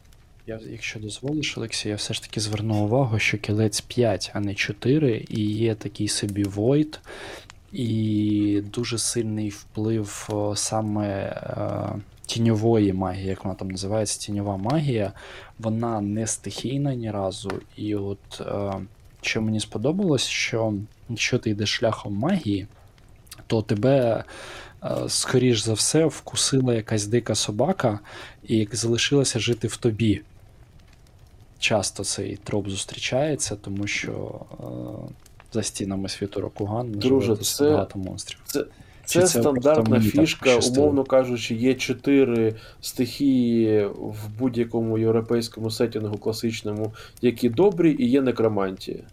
я, 0.47 0.59
якщо 0.71 0.99
дозволиш, 0.99 1.57
Олексій, 1.57 1.89
я 1.89 1.95
все 1.95 2.13
ж 2.13 2.21
таки 2.21 2.39
зверну 2.39 2.75
увагу, 2.75 3.19
що 3.19 3.37
кілець 3.37 3.81
5, 3.81 4.31
а 4.33 4.39
не 4.39 4.55
4, 4.55 5.25
і 5.29 5.41
є 5.41 5.75
такий 5.75 6.07
собі 6.07 6.43
Void, 6.43 6.99
і 7.71 8.61
дуже 8.73 8.97
сильний 8.97 9.49
вплив 9.49 10.29
саме 10.55 11.07
е, 11.07 12.01
тіньової 12.25 12.93
магії, 12.93 13.27
як 13.27 13.43
вона 13.45 13.55
там 13.55 13.71
називається, 13.71 14.19
тіньова 14.19 14.57
магія, 14.57 15.13
вона 15.59 16.01
не 16.01 16.27
стихійна 16.27 16.95
ні 16.95 17.11
разу. 17.11 17.51
І 17.75 17.95
от 17.95 18.41
е, 18.41 18.73
що 19.21 19.41
мені 19.41 19.59
сподобалось, 19.59 20.25
що 20.25 20.73
якщо 21.09 21.39
ти 21.39 21.49
йдеш 21.49 21.69
шляхом 21.69 22.13
магії, 22.13 22.67
то 23.47 23.61
тебе, 23.61 24.23
е, 24.83 24.89
скоріш 25.07 25.59
за 25.59 25.73
все, 25.73 26.05
вкусила 26.05 26.73
якась 26.73 27.05
дика 27.07 27.35
собака, 27.35 27.99
і 28.43 28.67
залишилася 28.71 29.39
жити 29.39 29.67
в 29.67 29.77
тобі. 29.77 30.21
Часто 31.59 32.03
цей 32.03 32.37
троп 32.43 32.69
зустрічається, 32.69 33.55
тому 33.55 33.87
що 33.87 34.41
е, 34.51 35.13
за 35.53 35.63
стінами 35.63 36.09
світу 36.09 36.41
Рокуган 36.41 36.91
Друже, 36.91 37.35
це- 37.35 37.69
багато 37.69 37.99
монстрів. 37.99 38.39
Це, 38.45 38.65
це 39.05 39.21
це 39.21 39.27
стандартна 39.27 40.01
фішка, 40.01 40.55
умовно 40.55 41.03
кажучи, 41.03 41.55
є 41.55 41.73
чотири 41.73 42.55
стихії 42.81 43.85
в 43.85 44.29
будь-якому 44.39 44.97
європейському 44.97 45.71
сетінгу 45.71 46.17
класичному, 46.17 46.93
які 47.21 47.49
добрі, 47.49 47.95
і 47.99 48.09
є 48.09 48.21
некромантія, 48.21 49.03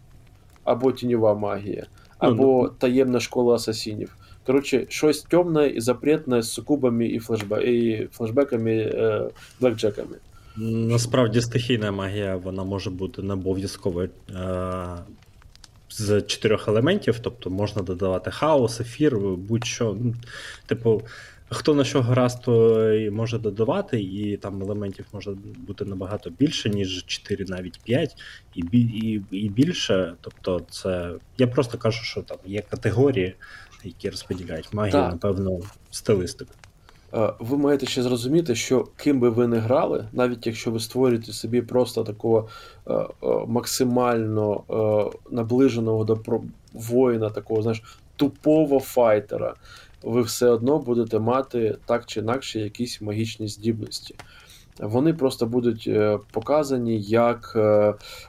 або 0.64 0.92
тіньова 0.92 1.34
магія, 1.34 1.86
Ну, 2.22 2.28
або 2.28 2.68
таємна 2.68 3.20
школа 3.20 3.54
асасінів. 3.54 4.16
Коротше, 4.46 4.86
щось 4.88 5.22
темне 5.22 5.66
і 5.66 5.80
запретне 5.80 6.42
з 6.42 6.52
сукубами 6.52 7.06
і, 7.06 7.18
флешбе... 7.18 7.64
і 7.64 8.08
флешбеками, 8.12 8.72
е, 8.76 9.28
блекджеками. 9.60 10.16
Насправді 10.56 11.40
стихійна 11.40 11.92
магія 11.92 12.36
вона 12.36 12.64
може 12.64 12.90
бути 12.90 13.22
не 13.22 13.34
обов'язково 13.34 14.02
е, 14.02 14.08
з 15.90 16.22
чотирьох 16.22 16.68
елементів, 16.68 17.18
тобто 17.18 17.50
можна 17.50 17.82
додавати 17.82 18.30
хаос, 18.30 18.80
ефір, 18.80 19.18
будь-що. 19.18 19.96
Ну, 20.00 20.14
Типу, 20.66 21.02
хто 21.48 21.74
на 21.74 21.84
що 21.84 22.02
гаразд, 22.02 22.42
то 22.42 22.92
і 22.92 23.10
може 23.10 23.38
додавати, 23.38 24.00
і 24.02 24.36
там 24.36 24.62
елементів 24.62 25.06
може 25.12 25.30
бути 25.66 25.84
набагато 25.84 26.30
більше, 26.30 26.70
ніж 26.70 27.04
4, 27.06 27.44
навіть 27.48 27.80
5, 27.84 28.16
і, 28.54 28.60
і, 28.60 29.22
і 29.30 29.48
більше. 29.48 30.14
Тобто, 30.20 30.60
це. 30.70 31.12
Я 31.38 31.46
просто 31.46 31.78
кажу, 31.78 32.04
що 32.04 32.22
там 32.22 32.38
є 32.44 32.62
категорії, 32.70 33.34
які 33.84 34.10
розподіляють 34.10 34.72
магію, 34.72 34.92
Так. 34.92 35.12
напевно, 35.12 35.60
стилистику. 35.90 36.54
Е, 37.14 37.32
Ви 37.38 37.58
маєте 37.58 37.86
ще 37.86 38.02
зрозуміти, 38.02 38.54
що 38.54 38.86
ким 38.96 39.20
би 39.20 39.30
ви 39.30 39.46
не 39.46 39.58
грали, 39.58 40.08
навіть 40.12 40.46
якщо 40.46 40.70
ви 40.70 40.80
створюєте 40.80 41.32
собі 41.32 41.62
просто 41.62 42.04
такого 42.04 42.48
е, 42.86 42.94
е, 42.94 43.06
максимально 43.46 44.62
наближеного 45.30 46.04
до 46.04 46.18
воїна, 46.72 47.30
такого, 47.30 47.62
знаєш, 47.62 47.82
тупого 48.16 48.80
файтера, 48.80 49.54
ви 50.02 50.22
все 50.22 50.48
одно 50.48 50.78
будете 50.78 51.18
мати 51.18 51.76
так 51.86 52.06
чи 52.06 52.20
інакше 52.20 52.60
якісь 52.60 53.00
магічні 53.00 53.48
здібності. 53.48 54.14
Вони 54.78 55.14
просто 55.14 55.46
будуть 55.46 55.90
показані 56.32 57.00
як 57.00 57.56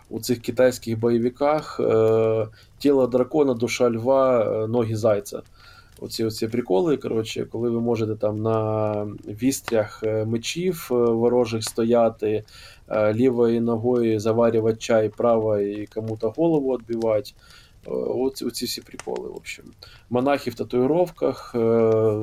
у 0.10 0.20
цих 0.20 0.42
китайських 0.42 1.00
бойовиках 1.00 1.80
тіло 2.78 3.08
дракона, 3.08 3.54
душа 3.54 3.92
льва, 3.92 4.46
ноги 4.70 4.96
зайця. 4.96 5.42
Оці, 6.00 6.24
оці 6.24 6.48
приколи, 6.48 6.98
коротше, 6.98 7.46
коли 7.46 7.70
ви 7.70 7.82
можете 7.82 8.16
там 8.16 8.42
на 8.42 9.08
вістрях 9.28 10.04
е, 10.04 10.26
мечів 10.26 10.90
е, 10.92 10.96
ворожих 10.96 11.64
стояти, 11.64 12.44
е, 12.90 13.14
лівою 13.14 13.62
ногою 13.62 14.20
заварювати 14.20 14.78
чай, 14.78 15.10
правою 15.10 15.88
кому-то 15.94 16.30
голову 16.30 16.74
відбивати. 16.78 17.32
Оці, 18.08 18.46
оці 18.46 18.66
всі 18.66 18.82
приколи, 18.82 19.30
в 19.30 19.36
общем. 19.36 19.66
Монахи 20.10 20.50
в 20.50 20.56
татуїровках 20.56 21.52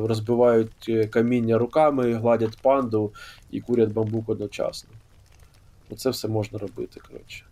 розбивають 0.08 1.08
каміння 1.10 1.58
руками, 1.58 2.12
гладять 2.14 2.58
панду 2.62 3.12
і 3.50 3.60
курять 3.60 3.92
бамбук 3.92 4.28
одночасно. 4.28 4.90
Оце 5.90 6.10
все 6.10 6.28
можна 6.28 6.58
робити, 6.58 7.00
коротше. 7.08 7.44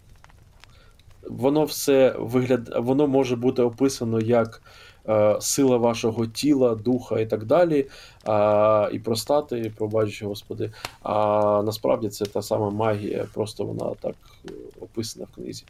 Воно 1.28 1.64
все 1.64 2.14
вигляд... 2.18 2.74
воно 2.78 3.06
може 3.06 3.36
бути 3.36 3.62
описано 3.62 4.20
як 4.20 4.62
е, 5.08 5.36
сила 5.40 5.76
вашого 5.76 6.26
тіла, 6.26 6.74
духа 6.74 7.20
і 7.20 7.26
так 7.26 7.44
далі, 7.44 7.86
а, 8.24 8.90
і 8.92 8.98
про 8.98 9.16
стати, 9.16 9.72
пробачте, 9.76 10.26
господи. 10.26 10.70
А 11.02 11.62
насправді 11.64 12.08
це 12.08 12.24
та 12.24 12.42
сама 12.42 12.70
магія, 12.70 13.26
просто 13.34 13.64
вона 13.64 13.94
так 14.00 14.14
е, 14.44 14.52
описана 14.80 15.26
в 15.32 15.34
книзі. 15.34 15.64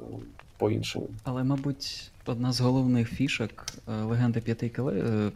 Е, 0.00 0.04
По-іншому. 0.58 1.08
Але, 1.24 1.44
мабуть, 1.44 2.10
одна 2.26 2.52
з 2.52 2.60
головних 2.60 3.08
фішок 3.08 3.50
е, 3.88 4.02
легенди 4.02 4.40
п'яти 4.40 4.72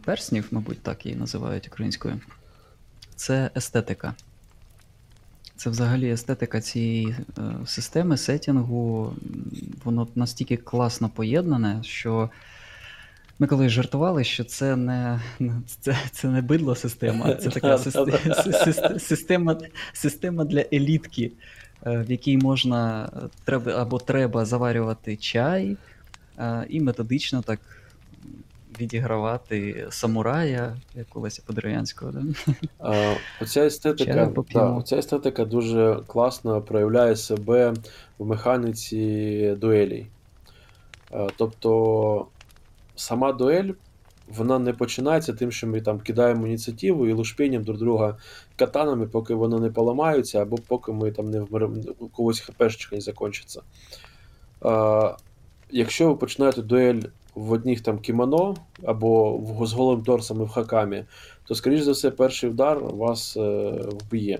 перснів, 0.05 0.47
мабуть, 0.51 0.81
так 0.81 1.05
її 1.05 1.17
називають 1.17 1.67
українською. 1.67 2.19
Це 3.15 3.49
естетика. 3.55 4.13
Це 5.55 5.69
взагалі 5.69 6.09
естетика 6.09 6.61
цієї 6.61 7.07
е, 7.07 7.41
системи, 7.65 8.17
сетінгу. 8.17 9.13
Воно 9.83 10.07
настільки 10.15 10.57
класно 10.57 11.09
поєднане, 11.09 11.79
що 11.83 12.29
ми 13.39 13.47
колись 13.47 13.71
жартували, 13.71 14.23
що 14.23 14.43
це 14.43 14.75
не, 14.75 15.19
це, 15.65 15.97
це 16.11 16.27
не 16.27 16.41
бидло 16.41 16.75
система, 16.75 17.35
це 17.35 17.49
така 17.49 17.77
система, 18.99 19.57
система, 19.93 20.45
для 20.45 20.65
елітки, 20.73 21.31
е, 21.85 22.05
в 22.07 22.11
якій 22.11 22.37
можна 22.37 23.09
е, 23.15 23.19
треба 23.45 23.71
або 23.71 23.99
треба 23.99 24.45
заварювати 24.45 25.15
чай 25.15 25.77
і 26.69 26.81
методично 26.81 27.41
так 27.41 27.59
відігравати 28.79 29.87
самурая, 29.89 30.77
як 30.95 31.17
у 31.17 31.27
Подерев'янського. 31.45 32.11
Да? 32.11 32.21
Оця 33.41 33.65
естетика, 33.65 34.31
да, 34.53 34.69
оця 34.69 34.97
естетика 34.97 35.45
дуже 35.45 35.99
класно 36.07 36.61
проявляє 36.61 37.15
себе 37.15 37.73
в 38.17 38.25
механіці 38.25 39.55
дуелей. 39.57 40.07
Тобто 41.37 42.27
сама 42.95 43.33
дуель 43.33 43.71
вона 44.27 44.59
не 44.59 44.73
починається 44.73 45.33
тим, 45.33 45.51
що 45.51 45.67
ми 45.67 45.81
там 45.81 45.99
кидаємо 45.99 46.47
ініціативу 46.47 47.07
і 47.07 47.13
лушпінням 47.13 47.63
друг 47.63 47.77
друга 47.77 48.17
катанами, 48.55 49.07
поки 49.07 49.33
воно 49.33 49.59
не 49.59 49.69
поламаються, 49.69 50.41
або 50.41 50.57
поки 50.67 50.91
ми 50.91 51.11
там 51.11 51.29
не 51.29 51.39
вмрем, 51.39 51.83
у 51.99 52.07
когось 52.07 52.39
хпшечка 52.39 52.95
не 52.95 53.01
закінчиться. 53.01 53.61
Якщо 55.71 56.07
ви 56.07 56.15
починаєте 56.15 56.61
дуель 56.61 57.01
в 57.35 57.51
одних 57.51 57.81
там 57.81 57.99
кімоно 57.99 58.55
або 58.85 59.37
в, 59.37 59.65
з 59.65 59.73
голим 59.73 60.03
торсом 60.03 60.41
і 60.41 60.45
в 60.45 60.49
хакамі, 60.49 61.03
то, 61.47 61.55
скоріш 61.55 61.81
за 61.81 61.91
все, 61.91 62.11
перший 62.11 62.49
удар 62.49 62.79
вас 62.79 63.37
е, 63.37 63.71
вб'є. 63.71 64.39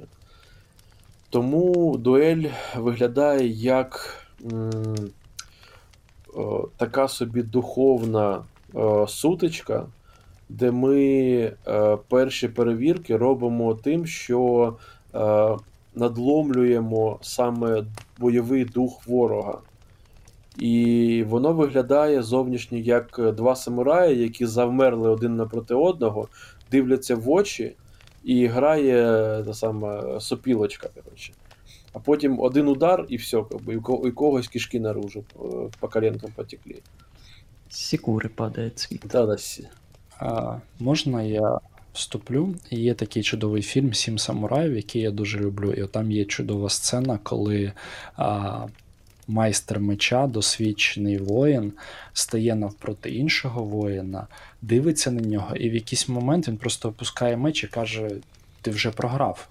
Тому 1.29 1.97
дуель 1.97 2.45
виглядає 2.77 3.47
як 3.47 4.17
м, 4.51 4.95
о, 6.35 6.67
така 6.77 7.07
собі 7.07 7.43
духовна 7.43 8.43
е, 8.75 9.07
сутичка, 9.07 9.85
де 10.49 10.71
ми 10.71 10.97
е, 11.67 11.97
перші 12.09 12.47
перевірки 12.47 13.17
робимо 13.17 13.75
тим, 13.75 14.05
що 14.05 14.73
е, 15.15 15.57
надломлюємо 15.95 17.19
саме 17.21 17.83
бойовий 18.19 18.65
дух 18.65 19.07
ворога. 19.07 19.57
І 20.59 21.23
воно 21.27 21.53
виглядає 21.53 22.23
зовнішньо 22.23 22.77
як 22.77 23.19
два 23.35 23.55
самураї, 23.55 24.21
які 24.21 24.45
завмерли 24.45 25.09
один 25.09 25.35
напроти 25.35 25.73
одного, 25.73 26.27
дивляться 26.71 27.15
в 27.15 27.29
очі, 27.29 27.73
і 28.23 28.47
грає 28.47 29.03
та 29.45 29.53
сама 29.53 30.19
сопілочка. 30.19 30.89
Коротше. 31.03 31.33
А 31.93 31.99
потім 31.99 32.39
один 32.39 32.67
удар, 32.67 33.05
і 33.09 33.17
все, 33.17 33.43
і 33.67 33.75
у 33.75 34.11
когось 34.11 34.47
кишки 34.47 34.79
наружу 34.79 35.23
е, 35.35 35.39
по 35.79 35.87
коленкам 35.87 36.31
потекли. 36.35 36.75
Сікури 37.69 38.29
падає 38.29 38.69
цвіт. 38.69 38.99
Та, 38.99 39.25
да, 39.25 39.37
сі- 39.37 39.67
А, 40.19 40.57
можна 40.79 41.23
я 41.23 41.59
вступлю? 41.93 42.55
Є 42.71 42.93
такий 42.93 43.23
чудовий 43.23 43.61
фільм 43.61 43.93
Сім 43.93 44.17
самураїв, 44.17 44.75
який 44.75 45.01
я 45.01 45.11
дуже 45.11 45.39
люблю. 45.39 45.73
І 45.73 45.87
там 45.87 46.11
є 46.11 46.25
чудова 46.25 46.69
сцена, 46.69 47.19
коли 47.23 47.73
а, 48.15 48.65
майстер 49.27 49.79
меча, 49.79 50.27
досвідчений 50.27 51.17
воїн, 51.17 51.73
стає 52.13 52.55
навпроти 52.55 53.11
іншого 53.11 53.63
воїна, 53.63 54.27
дивиться 54.61 55.11
на 55.11 55.21
нього, 55.21 55.55
і 55.55 55.69
в 55.69 55.73
якийсь 55.73 56.09
момент 56.09 56.47
він 56.47 56.57
просто 56.57 56.89
опускає 56.89 57.37
меч 57.37 57.63
і 57.63 57.67
каже: 57.67 58.11
Ти 58.61 58.71
вже 58.71 58.91
програв. 58.91 59.47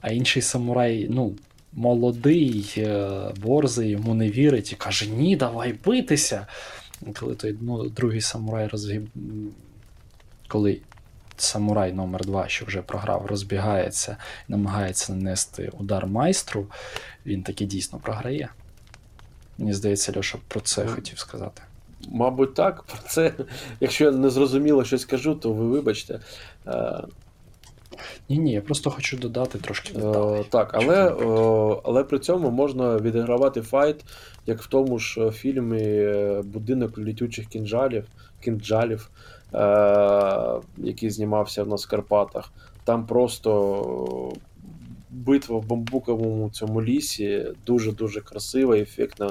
А 0.00 0.10
інший 0.10 0.42
самурай, 0.42 1.06
ну, 1.10 1.34
молодий, 1.72 2.74
е, 2.76 3.10
борзий, 3.36 3.90
йому 3.90 4.14
не 4.14 4.30
вірить 4.30 4.72
і 4.72 4.76
каже: 4.76 5.06
Ні, 5.06 5.36
давай 5.36 5.74
битися. 5.84 6.46
Коли 7.20 7.34
той 7.34 7.56
ну, 7.60 7.88
другий 7.88 8.20
самурай 8.20 8.66
розгиб... 8.66 9.08
коли 10.48 10.80
самурай 11.36 11.92
номер 11.92 12.24
2 12.26 12.48
що 12.48 12.64
вже 12.64 12.82
програв, 12.82 13.26
розбігається 13.26 14.16
і 14.48 14.52
намагається 14.52 15.12
нанести 15.12 15.72
удар 15.78 16.06
майстру, 16.06 16.66
він 17.26 17.42
таки 17.42 17.64
дійсно 17.64 17.98
програє. 17.98 18.48
Мені 19.58 19.72
здається, 19.72 20.12
Льоша 20.16 20.38
про 20.48 20.60
це 20.60 20.84
Ну, 20.84 20.92
хотів 20.94 21.18
сказати. 21.18 21.62
Мабуть, 22.08 22.54
так. 22.54 22.82
Про 22.82 22.98
це, 23.08 23.32
якщо 23.80 24.04
я 24.04 24.10
незрозуміло 24.10 24.84
щось 24.84 25.04
кажу, 25.04 25.34
то 25.34 25.52
ви 25.52 25.66
вибачте. 25.66 26.20
Е, 26.66 27.02
Ні, 28.28 28.38
ні, 28.38 28.52
я 28.52 28.60
просто 28.60 28.90
хочу 28.90 29.16
додати 29.16 29.58
трошки 29.58 29.92
Е, 29.92 30.00
деталей. 30.00 30.44
так, 30.50 30.70
але, 30.74 31.08
е, 31.08 31.80
але 31.84 32.04
при 32.04 32.18
цьому 32.18 32.50
можна 32.50 32.96
відігравати 32.96 33.62
файт, 33.62 34.04
як 34.46 34.62
в 34.62 34.66
тому 34.66 34.98
ж 34.98 35.30
фільмі 35.30 36.08
Будинок 36.44 36.98
літючих 36.98 37.46
кінжалів, 37.46 38.04
кінджалів, 38.44 39.10
який 40.78 41.10
знімався 41.10 41.62
в 41.62 41.68
нас 41.68 41.86
в 41.86 41.90
Карпатах. 41.90 42.52
Там 42.84 43.06
просто 43.06 44.32
е, 44.34 44.40
битва 45.10 45.58
в 45.58 45.66
бамбуковому 45.66 46.50
цьому 46.50 46.82
лісі 46.82 47.46
дуже-дуже 47.66 48.20
красива, 48.20 48.76
ефектна. 48.76 49.30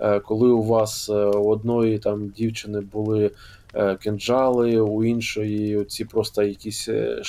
Е, 0.00 0.20
Коли 0.20 0.50
у 0.50 0.62
вас 0.62 1.08
е, 1.08 1.12
у 1.14 1.48
одної 1.48 1.98
там 1.98 2.28
дівчини 2.28 2.80
були 2.80 3.30
е, 3.74 3.96
кинджали, 3.96 4.80
у 4.80 5.04
іншої 5.04 5.84
ці 5.84 6.04
просто 6.04 6.42
якісь 6.42 6.88
е, 6.88 7.22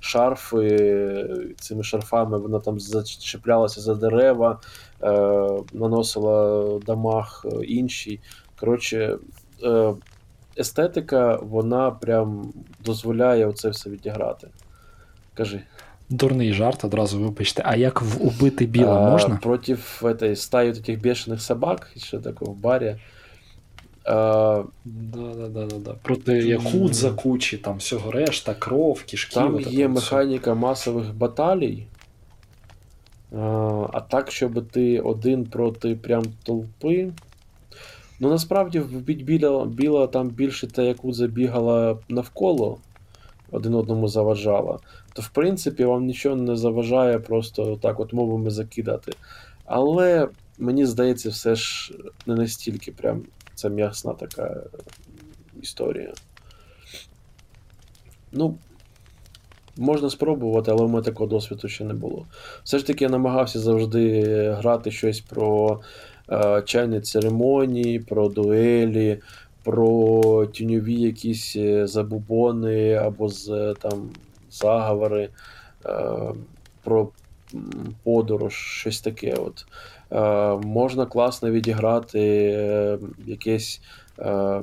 шарфи. 0.00 0.66
е, 0.80 1.28
Цими 1.60 1.82
шарфами 1.82 2.38
вона 2.38 2.58
там 2.58 2.80
зачеплялася 2.80 3.80
за 3.80 3.94
дерева, 3.94 4.60
е, 5.02 5.08
наносила 5.72 6.78
дамаг 6.86 7.44
е, 7.44 7.64
іншій. 7.64 8.20
Коротше, 8.60 9.18
е, 9.64 9.94
естетика, 10.57 11.35
вона 11.35 11.91
прям 11.91 12.53
дозволяє 12.85 13.45
оце 13.45 13.69
все 13.69 13.89
відіграти. 13.89 14.47
Кажи. 15.33 15.61
Дурний 16.09 16.53
жарт, 16.53 16.85
одразу 16.85 17.19
вибачте. 17.19 17.63
А 17.65 17.75
як 17.75 18.01
в 18.01 18.25
убити 18.27 18.65
біла 18.65 19.07
А, 19.07 19.09
можна? 19.09 19.39
Против 19.41 20.01
этой 20.03 20.35
стаи 20.35 20.67
вот 20.67 20.77
этих 20.77 21.01
бешеных 21.01 21.41
собак, 21.41 21.91
что 21.97 22.19
такое 22.19 22.49
в 22.49 22.55
баре. 22.55 22.99
А, 24.05 24.63
Да, 24.85 25.33
да, 25.33 25.47
да, 25.47 25.65
да, 25.65 25.77
да. 25.77 25.95
Проти 26.01 26.33
якудза 26.33 27.11
кучі, 27.11 27.57
там 27.57 27.77
всього 27.77 28.11
решта, 28.11 28.53
кров, 28.53 29.03
кишки. 29.03 29.35
Там 29.35 29.55
от 29.55 29.63
це 29.63 29.69
є 29.69 29.87
от 29.87 29.97
все. 29.97 30.15
механіка 30.15 30.53
масових 30.53 31.15
баталій. 31.15 31.83
А, 33.35 33.39
а 33.93 34.01
так, 34.01 34.31
щоб 34.31 34.67
ти 34.67 34.99
один 34.99 35.45
проти 35.45 35.95
прям 35.95 36.23
толпи. 36.43 37.11
Ну 38.20 38.28
насправді 38.30 38.80
біла, 38.80 39.66
біла 39.66 40.06
там 40.06 40.28
більше 40.28 40.66
та 40.66 40.82
якудза 40.82 41.26
бігала 41.26 41.98
навколо, 42.08 42.78
один 43.50 43.74
одному 43.74 44.08
заважала. 44.08 44.78
То 45.12 45.22
в 45.22 45.28
принципі 45.28 45.84
вам 45.84 46.04
нічого 46.04 46.36
не 46.36 46.56
заважає 46.56 47.18
просто 47.18 47.76
так 47.76 48.00
от 48.00 48.12
мовами 48.12 48.50
закидати. 48.50 49.12
Але 49.64 50.28
мені 50.58 50.86
здається, 50.86 51.30
все 51.30 51.54
ж 51.54 51.94
не 52.26 52.34
настільки 52.34 52.92
прям 52.92 53.22
це 53.54 53.70
м'ясна 53.70 54.12
така 54.12 54.62
історія. 55.62 56.12
Ну, 58.32 58.58
можна 59.76 60.10
спробувати, 60.10 60.70
але 60.70 60.84
в 60.84 60.88
мене 60.88 61.02
такого 61.02 61.30
досвіду 61.30 61.68
ще 61.68 61.84
не 61.84 61.94
було. 61.94 62.26
Все 62.64 62.78
ж 62.78 62.86
таки 62.86 63.04
я 63.04 63.10
намагався 63.10 63.58
завжди 63.58 64.22
грати 64.50 64.90
щось 64.90 65.20
про 65.20 65.80
чайні 66.64 67.00
церемонії, 67.00 67.98
про 68.00 68.28
дуелі, 68.28 69.18
про 69.64 70.46
тіньові 70.46 70.94
якісь 70.94 71.56
е, 71.56 71.86
забубони 71.86 72.94
або 72.94 73.28
з 73.28 73.48
е, 73.48 73.74
там 73.80 74.10
заговори, 74.50 75.28
е, 75.86 75.90
про 76.84 77.08
подорож, 78.02 78.54
щось 78.54 79.00
таке. 79.00 79.34
От. 79.34 79.66
Е, 80.12 80.66
можна 80.66 81.06
класно 81.06 81.50
відіграти 81.50 82.20
е, 82.20 82.98
якесь 83.26 83.80
е, 84.18 84.62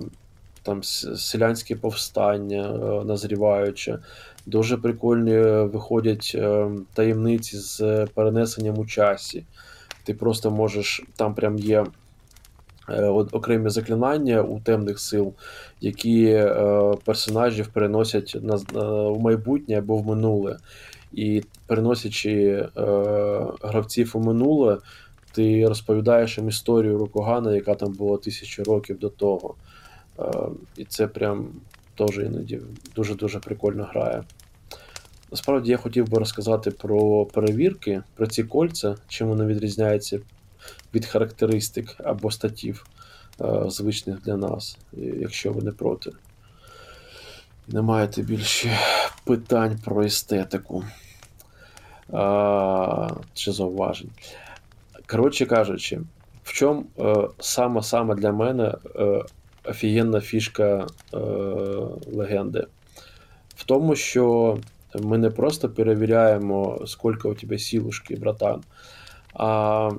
там 0.63 0.83
селянське 0.83 1.75
повстання 1.75 2.69
е, 2.69 3.05
назріваюче. 3.05 3.99
Дуже 4.45 4.77
прикольні 4.77 5.33
е, 5.33 5.63
виходять 5.63 6.31
е, 6.35 6.67
таємниці 6.93 7.57
з 7.57 8.07
перенесенням 8.13 8.79
у 8.79 8.85
часі. 8.85 9.43
Ти 10.05 10.13
просто 10.13 10.51
можеш, 10.51 11.03
там 11.15 11.35
прям 11.35 11.57
є 11.57 11.85
е, 12.89 13.05
окремі 13.07 13.69
заклинання 13.69 14.41
у 14.41 14.59
темних 14.59 14.99
сил, 14.99 15.33
які 15.81 16.25
е, 16.25 16.93
персонажів 17.05 17.67
переносять 17.67 18.37
на, 18.41 18.55
е, 18.55 18.59
в 19.09 19.19
майбутнє 19.19 19.77
або 19.77 19.97
в 19.97 20.07
минуле. 20.07 20.57
І 21.13 21.43
переносячи 21.67 22.31
е, 22.31 22.69
гравців 23.61 24.11
у 24.13 24.19
минуле, 24.19 24.77
ти 25.31 25.67
розповідаєш 25.67 26.37
їм 26.37 26.49
історію 26.49 26.97
Рукогана, 26.97 27.55
яка 27.55 27.75
там 27.75 27.93
була 27.93 28.17
тисячу 28.17 28.63
років 28.63 28.99
до 28.99 29.09
того. 29.09 29.55
Е, 30.19 30.23
і 30.77 30.85
це 30.85 31.07
прям 31.07 31.47
теж 31.97 32.17
іноді 32.17 32.59
дуже-дуже 32.95 33.39
прикольно 33.39 33.83
грає. 33.83 34.23
Насправді 35.35 35.71
я 35.71 35.77
хотів 35.77 36.09
би 36.09 36.19
розказати 36.19 36.71
про 36.71 37.25
перевірки, 37.25 38.03
про 38.15 38.27
ці 38.27 38.43
кольця, 38.43 38.95
чим 39.07 39.27
вони 39.27 39.45
відрізняються 39.45 40.19
від 40.93 41.05
характеристик 41.05 41.95
або 42.03 42.31
статів 42.31 42.85
е, 43.41 43.63
звичних 43.67 44.21
для 44.21 44.37
нас, 44.37 44.77
якщо 44.93 45.51
ви 45.51 45.61
не 45.61 45.71
проти. 45.71 46.11
Не 47.67 47.81
маєте 47.81 48.21
більше 48.21 48.79
питань 49.25 49.79
про 49.85 50.03
естетику 50.03 50.83
а, 52.13 53.09
чи 53.33 53.51
зауважень. 53.51 54.11
Коротше 55.07 55.45
кажучи, 55.45 56.01
в 56.43 56.53
чому 56.53 56.85
саме-саме 57.39 58.15
для 58.15 58.31
мене 58.31 58.73
е, 58.95 59.23
офігенна 59.63 60.21
фішка 60.21 60.87
е, 61.13 61.17
легенди? 62.13 62.67
В 63.55 63.63
тому, 63.63 63.95
що 63.95 64.57
ми 65.03 65.17
не 65.17 65.29
просто 65.29 65.69
перевіряємо, 65.69 66.81
скільки 66.87 67.27
у 67.27 67.33
тебе 67.33 67.59
сілушки, 67.59 68.15
братан, 68.15 68.61
а 69.33 69.89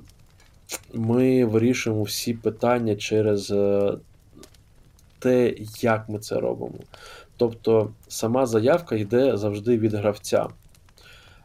ми 0.94 1.44
вирішуємо 1.44 2.02
всі 2.02 2.34
питання 2.34 2.96
через 2.96 3.50
е, 3.50 3.92
те, 5.18 5.54
як 5.80 6.08
ми 6.08 6.18
це 6.18 6.40
робимо. 6.40 6.78
Тобто 7.36 7.90
сама 8.08 8.46
заявка 8.46 8.96
йде 8.96 9.36
завжди 9.36 9.78
від 9.78 9.94
гравця. 9.94 10.46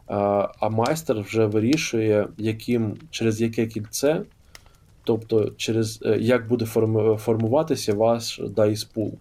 А, 0.07 0.69
майстер 0.69 1.21
вже 1.21 1.45
вирішує, 1.45 2.27
яким, 2.37 2.97
через 3.11 3.41
яке 3.41 3.67
кільце, 3.67 4.21
тобто 5.03 5.49
через 5.57 5.99
е, 6.05 6.17
як 6.19 6.47
буде 6.47 6.65
формуватися 7.17 7.93
ваш 7.93 8.39
Pool. 8.39 9.11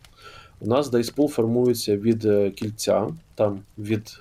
У 0.61 0.67
нас 0.67 0.91
Pool 0.91 1.29
формується 1.29 1.97
від 1.97 2.25
е, 2.25 2.51
кільця, 2.51 3.09
там 3.41 3.61
від 3.79 4.21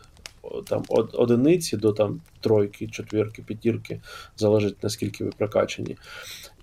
там, 0.67 0.83
од- 0.89 1.09
одиниці 1.13 1.77
до 1.77 1.91
там, 1.93 2.21
тройки, 2.41 2.87
четвірки, 2.87 3.41
п'ятірки, 3.41 4.01
залежить 4.37 4.83
наскільки 4.83 5.23
ви 5.23 5.31
прокачані. 5.37 5.97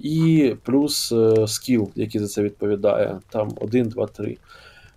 І 0.01 0.55
плюс 0.65 1.13
е, 1.13 1.47
скіл, 1.47 1.91
який 1.95 2.21
за 2.21 2.27
це 2.29 2.43
відповідає, 2.43 3.21
там 3.29 3.51
1, 3.61 3.89
2, 3.89 4.07
3. 4.07 4.37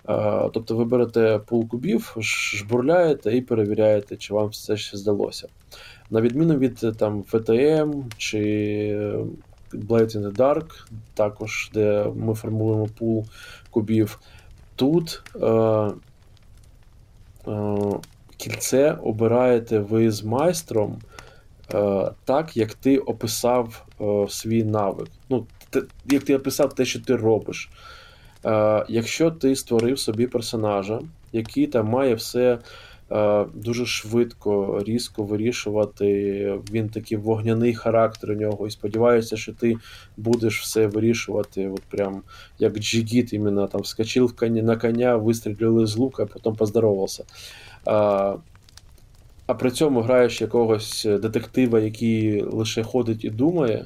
Е, 0.09 0.49
Тобто 0.53 0.75
ви 0.75 0.85
берете 0.85 1.39
пул 1.45 1.67
кубів, 1.67 2.15
жбурляєте 2.55 3.37
і 3.37 3.41
перевіряєте, 3.41 4.15
чи 4.17 4.33
вам 4.33 4.47
все 4.47 4.77
ще 4.77 4.97
здалося. 4.97 5.47
На 6.09 6.21
відміну 6.21 6.57
від 6.57 6.79
е, 6.83 6.91
там 6.91 7.23
VTM 7.31 8.03
чи 8.17 8.39
е, 8.93 9.25
Blade 9.73 10.17
in 10.17 10.29
the 10.29 10.35
Dark, 10.35 10.85
також, 11.13 11.71
де 11.73 12.05
ми 12.15 12.33
формуємо 12.35 12.87
пул 12.87 13.25
кубів, 13.69 14.19
тут 14.75 15.21
е, 15.35 15.91
кільце 18.37 18.97
обираєте 19.03 19.79
ви 19.79 20.11
з 20.11 20.23
майстром 20.23 20.97
е, 21.73 22.11
так, 22.25 22.57
як 22.57 22.73
ти 22.73 22.97
описав 22.97 23.85
е, 24.01 24.25
свій 24.29 24.63
навик. 24.63 25.07
Ну, 25.29 25.45
як 26.05 26.23
ти 26.23 26.35
описав 26.35 26.73
те, 26.73 26.85
що 26.85 26.99
ти 26.99 27.15
робиш. 27.15 27.69
Е, 28.45 28.85
якщо 28.89 29.31
ти 29.31 29.55
створив 29.55 29.99
собі 29.99 30.27
персонажа, 30.27 30.99
який 31.33 31.67
там 31.67 31.87
має 31.87 32.15
все 32.15 32.53
е, 32.53 32.59
дуже 33.53 33.85
швидко, 33.85 34.83
різко 34.85 35.23
вирішувати, 35.23 36.59
він 36.71 36.89
такий 36.89 37.17
вогняний 37.17 37.73
характер 37.73 38.31
у 38.31 38.35
нього, 38.35 38.67
і 38.67 38.71
сподіваюся, 38.71 39.37
що 39.37 39.53
ти 39.53 39.75
будеш 40.17 40.61
все 40.61 40.87
вирішувати, 40.87 41.69
от 41.69 41.81
прям 41.81 42.21
як 42.59 42.79
джигіт, 42.79 43.33
іменно 43.33 43.67
там 43.67 43.81
вскочив 43.81 44.25
в 44.25 44.35
коня, 44.35 44.63
на 44.63 44.75
коня, 44.77 45.15
вистрілили 45.15 45.85
з 45.85 45.97
лука, 45.97 46.25
потім 46.25 46.55
поздоровався. 46.55 47.23
А, 47.85 48.35
а 49.47 49.53
при 49.53 49.71
цьому 49.71 50.01
граєш 50.01 50.41
якогось 50.41 51.07
детектива, 51.21 51.79
який 51.79 52.41
лише 52.41 52.83
ходить 52.83 53.25
і 53.25 53.29
думає, 53.29 53.85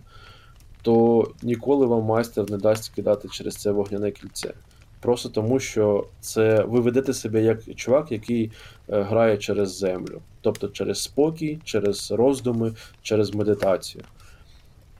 то 0.82 1.28
ніколи 1.44 1.86
вам 1.86 2.04
майстер 2.04 2.52
не 2.52 2.58
дасть 2.58 2.90
кидати 2.90 3.28
через 3.32 3.56
це 3.56 3.72
вогняне 3.72 4.12
кільце. 4.12 4.54
Просто 5.04 5.30
тому, 5.30 5.60
що 5.60 6.06
це 6.22 6.64
ви 6.64 6.80
ведете 6.80 7.14
себе 7.14 7.44
як 7.44 7.76
чувак, 7.76 8.12
який 8.12 8.46
е, 8.46 8.52
грає 8.88 9.38
через 9.38 9.78
землю, 9.78 10.22
тобто 10.42 10.68
через 10.68 11.04
спокій, 11.04 11.60
через 11.64 12.12
роздуми, 12.12 12.74
через 13.02 13.36
медитацію. 13.36 14.04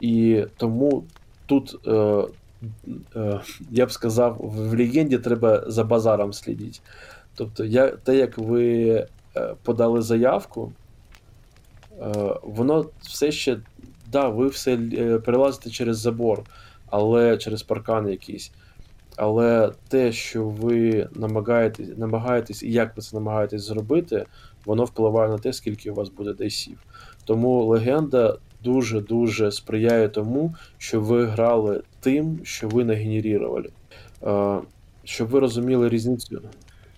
І 0.02 0.46
тому 0.58 1.04
тут, 1.46 1.88
е, 1.88 2.24
е, 3.16 3.40
я 3.72 3.86
б 3.86 3.92
сказав, 3.92 4.38
в 4.40 4.70
в 4.70 4.78
легенді 4.78 5.18
треба 5.18 5.64
за 5.68 5.84
базаром 5.84 6.34
слідити. 6.34 6.80
Тобто, 7.36 7.66
я, 7.66 7.88
те, 7.88 8.16
як 8.16 8.38
ви 8.38 8.90
е, 9.36 9.56
подали 9.64 10.02
заявку, 10.02 10.72
е, 12.02 12.36
воно 12.44 12.86
все 13.02 13.32
ще, 13.32 13.58
да, 14.12 14.28
ви 14.30 14.48
все 14.48 14.74
е, 14.74 15.20
перелазите 15.20 15.70
через 15.70 15.98
забор, 15.98 16.44
але 16.90 17.38
через 17.38 17.64
паркан 17.64 18.10
якийсь. 18.10 18.52
Але 19.18 19.72
те, 19.88 20.12
що 20.12 20.46
ви 20.46 21.08
намагаєтесь, 21.16 21.88
намагаєтесь 21.98 22.64
і 22.64 22.72
як 22.72 22.98
ви 22.98 23.02
це 23.02 23.18
намагаєтесь 23.18 23.62
зробити, 23.62 24.26
воно 24.66 24.84
впливає 24.84 25.30
на 25.30 25.38
те, 25.38 25.54
скільки 25.54 25.92
у 25.92 25.94
вас 25.94 26.10
буде 26.10 26.34
дейсів. 26.34 26.78
Тому 27.26 27.66
легенда 27.66 28.38
дуже-дуже 28.64 29.52
сприяє 29.52 30.10
тому, 30.10 30.56
що 30.78 31.02
ви 31.02 31.26
грали 31.26 31.82
тим, 32.00 32.40
що 32.44 32.68
ви 32.68 32.86
нагенерували. 32.86 33.70
Щоб 35.04 35.28
ви 35.28 35.40
розуміли 35.40 35.90
різницю. 35.90 36.42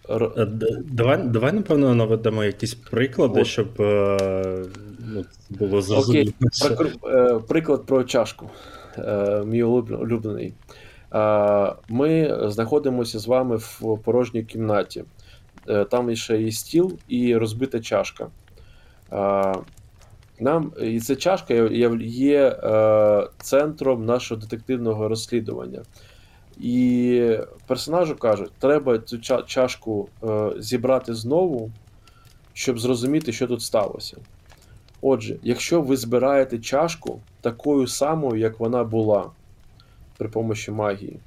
Е, 0.09 0.47
Давай, 0.91 1.23
давай, 1.23 1.53
напевно, 1.53 1.95
наведемо 1.95 2.43
якісь 2.43 2.73
приклади, 2.73 3.41
От. 3.41 3.47
щоб 3.47 3.81
е, 3.81 4.17
ну, 5.13 5.25
було 5.49 5.81
зрозуміло. 5.81 6.31
Е, 7.05 7.39
Приклад 7.47 7.85
про 7.85 8.03
чашку. 8.03 8.49
Мій 9.45 9.63
улюблений. 9.63 10.53
Е, 11.13 11.73
Ми 11.89 12.39
знаходимося 12.49 13.19
з 13.19 13.27
вами 13.27 13.55
в 13.55 13.97
порожній 14.03 14.43
кімнаті. 14.43 15.03
Е, 15.69 15.85
Там 15.85 16.15
ще 16.15 16.41
є 16.41 16.51
стіл 16.51 16.97
і 17.07 17.37
розбита 17.37 17.79
чашка. 17.79 18.27
Е, 19.13 19.53
Нам, 20.39 20.71
і 20.81 20.99
ця 20.99 21.15
чашка 21.15 21.53
є- 22.01 22.57
центром 23.41 24.05
нашого 24.05 24.41
детективного 24.41 25.07
розслідування. 25.07 25.81
І 26.59 27.37
персонажу 27.67 28.15
кажуть, 28.15 28.51
треба 28.59 28.99
цю 28.99 29.19
чашку 29.45 30.09
зібрати 30.57 31.13
знову, 31.13 31.71
щоб 32.53 32.79
зрозуміти, 32.79 33.31
що 33.31 33.47
тут 33.47 33.61
сталося. 33.61 34.17
Отже, 35.01 35.35
якщо 35.43 35.81
ви 35.81 35.97
збираєте 35.97 36.59
чашку 36.59 37.19
такою 37.41 37.87
самою, 37.87 38.39
як 38.41 38.59
вона 38.59 38.83
була 38.83 39.29
при 40.17 40.29
помощі 40.29 40.71
магії, 40.71 41.19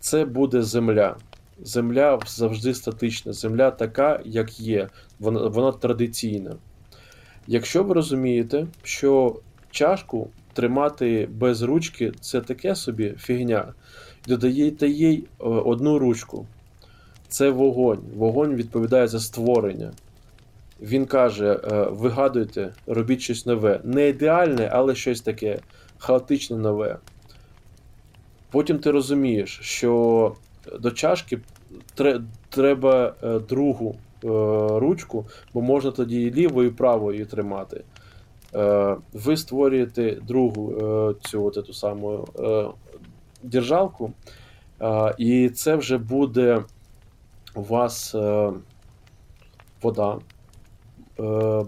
це 0.00 0.24
буде 0.24 0.62
земля. 0.62 1.16
Земля 1.62 2.20
завжди 2.26 2.74
статична, 2.74 3.32
земля 3.32 3.70
така, 3.70 4.20
як 4.24 4.60
є, 4.60 4.88
вона, 5.18 5.46
вона 5.46 5.72
традиційна. 5.72 6.56
Якщо 7.46 7.84
ви 7.84 7.94
розумієте, 7.94 8.66
що 8.82 9.36
чашку 9.70 10.30
тримати 10.52 11.28
без 11.32 11.62
ручки 11.62 12.12
це 12.20 12.40
таке 12.40 12.74
собі 12.74 13.14
фігня, 13.18 13.74
додаєте 14.28 14.88
їй 14.88 15.18
е, 15.18 15.44
одну 15.44 15.98
ручку, 15.98 16.46
це 17.28 17.50
вогонь. 17.50 18.00
Вогонь 18.16 18.54
відповідає 18.54 19.08
за 19.08 19.20
створення. 19.20 19.92
Він 20.80 21.06
каже: 21.06 21.52
е, 21.52 21.86
вигадуйте, 21.90 22.72
робіть 22.86 23.20
щось 23.20 23.46
нове. 23.46 23.80
Не 23.84 24.08
ідеальне, 24.08 24.70
але 24.72 24.94
щось 24.94 25.20
таке 25.20 25.58
хаотичне 25.98 26.56
нове. 26.56 26.98
Потім 28.50 28.78
ти 28.78 28.90
розумієш, 28.90 29.58
що 29.62 30.34
до 30.80 30.90
чашки 30.90 31.38
тре- 31.94 32.20
треба 32.48 33.14
е, 33.22 33.38
другу 33.38 33.96
е, 34.24 34.28
ручку, 34.78 35.26
бо 35.54 35.60
можна 35.60 35.90
тоді 35.90 36.22
і 36.22 36.32
лівою, 36.32 36.68
і 36.68 36.72
правою 36.72 37.26
тримати. 37.26 37.84
Е, 38.54 38.96
ви 39.12 39.36
створюєте 39.36 40.18
другу 40.28 40.74
цю 41.20 41.44
от 41.44 41.56
эту 41.56 41.72
саму 41.72 42.28
е, 42.38 42.66
держалку, 43.42 44.12
е, 44.82 45.14
і 45.18 45.48
це 45.48 45.76
вже 45.76 45.98
буде 45.98 46.64
у 47.54 47.62
вас 47.62 48.14
вода, 49.82 50.18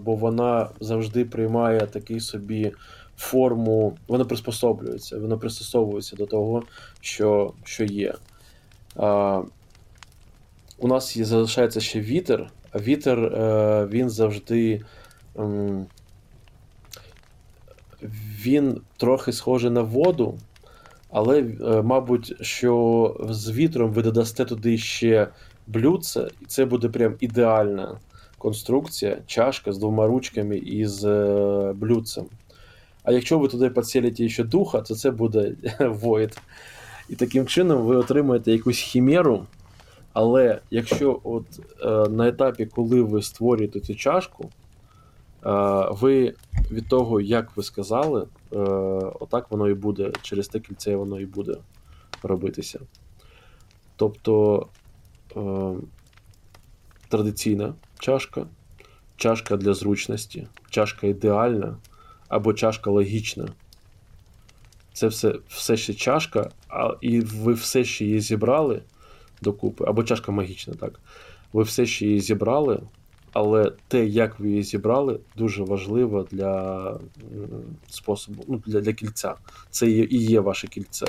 бо 0.03 0.15
вона 0.15 0.69
завжди 0.79 1.25
приймає 1.25 1.79
такий 1.79 2.19
собі 2.19 2.71
форму, 3.17 3.97
вона 4.07 4.25
приспособлюється, 4.25 5.19
вона 5.19 5.37
пристосовується 5.37 6.15
до 6.15 6.25
того, 6.25 6.63
що, 7.01 7.53
що 7.63 7.83
є. 7.83 8.13
Е, 8.99 9.39
у 10.77 10.87
нас 10.87 11.17
є, 11.17 11.25
залишається 11.25 11.79
ще 11.79 11.99
вітер, 11.99 12.51
а 12.71 12.79
вітер 12.79 13.19
е, 13.19 13.87
він 13.91 14.09
завжди. 14.09 14.81
м, 15.39 15.85
він 18.45 18.81
трохи 18.97 19.33
схожий 19.33 19.69
на 19.69 19.81
воду, 19.81 20.37
але, 21.09 21.39
е, 21.41 21.81
мабуть, 21.81 22.35
що 22.41 23.15
з 23.29 23.51
вітром 23.51 23.91
ви 23.91 24.01
додасте 24.01 24.45
туди 24.45 24.77
ще 24.77 25.27
блюдце, 25.67 26.27
і 26.41 26.45
це 26.45 26.65
буде 26.65 26.89
прям 26.89 27.15
ідеальна 27.19 27.99
конструкція, 28.37 29.17
чашка 29.27 29.73
з 29.73 29.77
двома 29.77 30.07
ручками 30.07 30.57
і 30.57 30.85
з 30.85 31.05
е, 31.05 31.73
блюдцем. 31.73 32.25
А 33.03 33.11
якщо 33.11 33.39
ви 33.39 33.47
туди 33.47 33.69
підселите 33.69 34.29
ще 34.29 34.43
духа, 34.43 34.81
то 34.81 34.95
це 34.95 35.11
буде 35.11 35.55
Void. 35.79 36.37
І 37.09 37.15
таким 37.15 37.45
чином 37.47 37.81
ви 37.81 37.95
отримаєте 37.95 38.51
якусь 38.51 38.79
хімеру. 38.79 39.45
Але 40.13 40.59
якщо 40.71 41.19
от 41.23 41.45
е, 41.81 42.09
на 42.09 42.27
етапі, 42.27 42.65
коли 42.65 43.01
ви 43.01 43.21
створюєте 43.21 43.79
цю 43.79 43.95
чашку, 43.95 44.43
е, 44.43 44.49
ви 45.91 46.33
від 46.71 46.87
того, 46.87 47.21
як 47.21 47.57
ви 47.57 47.63
сказали, 47.63 48.21
е, 48.21 48.57
отак 49.19 49.51
воно 49.51 49.69
і 49.69 49.73
буде, 49.73 50.11
через 50.21 50.47
те 50.47 50.59
кільце 50.59 50.95
воно 50.95 51.19
і 51.19 51.25
буде 51.25 51.57
робитися. 52.23 52.79
Тобто 53.95 54.67
е, 55.35 55.73
традиційна 57.09 57.73
чашка, 57.99 58.47
чашка 59.15 59.57
для 59.57 59.73
зручності, 59.73 60.47
чашка 60.69 61.07
ідеальна 61.07 61.75
або 62.27 62.53
чашка 62.53 62.91
логічна. 62.91 63.47
Це 64.93 65.07
все, 65.07 65.35
все 65.47 65.77
ще 65.77 65.93
чашка, 65.93 66.49
а, 66.69 66.93
і 67.01 67.19
ви 67.19 67.53
все 67.53 67.83
ще 67.83 68.05
її 68.05 68.19
зібрали 68.19 68.81
докупи, 69.41 69.85
або 69.87 70.03
чашка 70.03 70.31
магічна, 70.31 70.73
так. 70.73 70.99
Ви 71.53 71.63
все 71.63 71.85
ще 71.85 72.05
її 72.05 72.19
зібрали, 72.19 72.79
але 73.33 73.71
те, 73.87 74.05
як 74.05 74.39
ви 74.39 74.49
її 74.49 74.63
зібрали, 74.63 75.19
дуже 75.37 75.63
важливо 75.63 76.27
для 76.31 76.99
способу, 77.89 78.43
ну, 78.47 78.61
для, 78.65 78.81
для 78.81 78.93
кільця. 78.93 79.35
Це 79.69 79.89
і 79.89 80.17
є 80.17 80.39
ваше 80.39 80.67
кільце, 80.67 81.05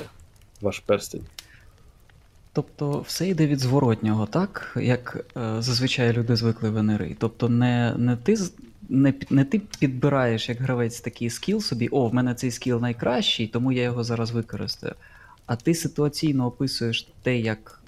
ваш 0.61 0.79
перстень. 0.79 1.23
Тобто 2.53 2.99
все 2.99 3.27
йде 3.27 3.47
від 3.47 3.59
зворотнього, 3.59 4.25
так? 4.25 4.77
Як 4.81 5.25
е, 5.37 5.61
зазвичай 5.61 6.13
люди 6.13 6.35
звикли 6.35 6.69
в 6.69 6.83
НРИ. 6.83 7.15
Тобто 7.19 7.49
не, 7.49 7.95
не, 7.97 8.15
ти, 8.15 8.37
не, 8.89 9.13
не 9.29 9.45
ти 9.45 9.61
підбираєш 9.79 10.49
як 10.49 10.57
гравець 10.57 10.99
такий 10.99 11.29
скіл 11.29 11.61
собі, 11.61 11.87
о, 11.87 12.07
в 12.07 12.13
мене 12.13 12.33
цей 12.35 12.51
скіл 12.51 12.79
найкращий, 12.79 13.47
тому 13.47 13.71
я 13.71 13.83
його 13.83 14.03
зараз 14.03 14.31
використаю. 14.31 14.95
А 15.45 15.55
ти 15.55 15.75
ситуаційно 15.75 16.45
описуєш 16.45 17.07
те, 17.23 17.37
як 17.37 17.81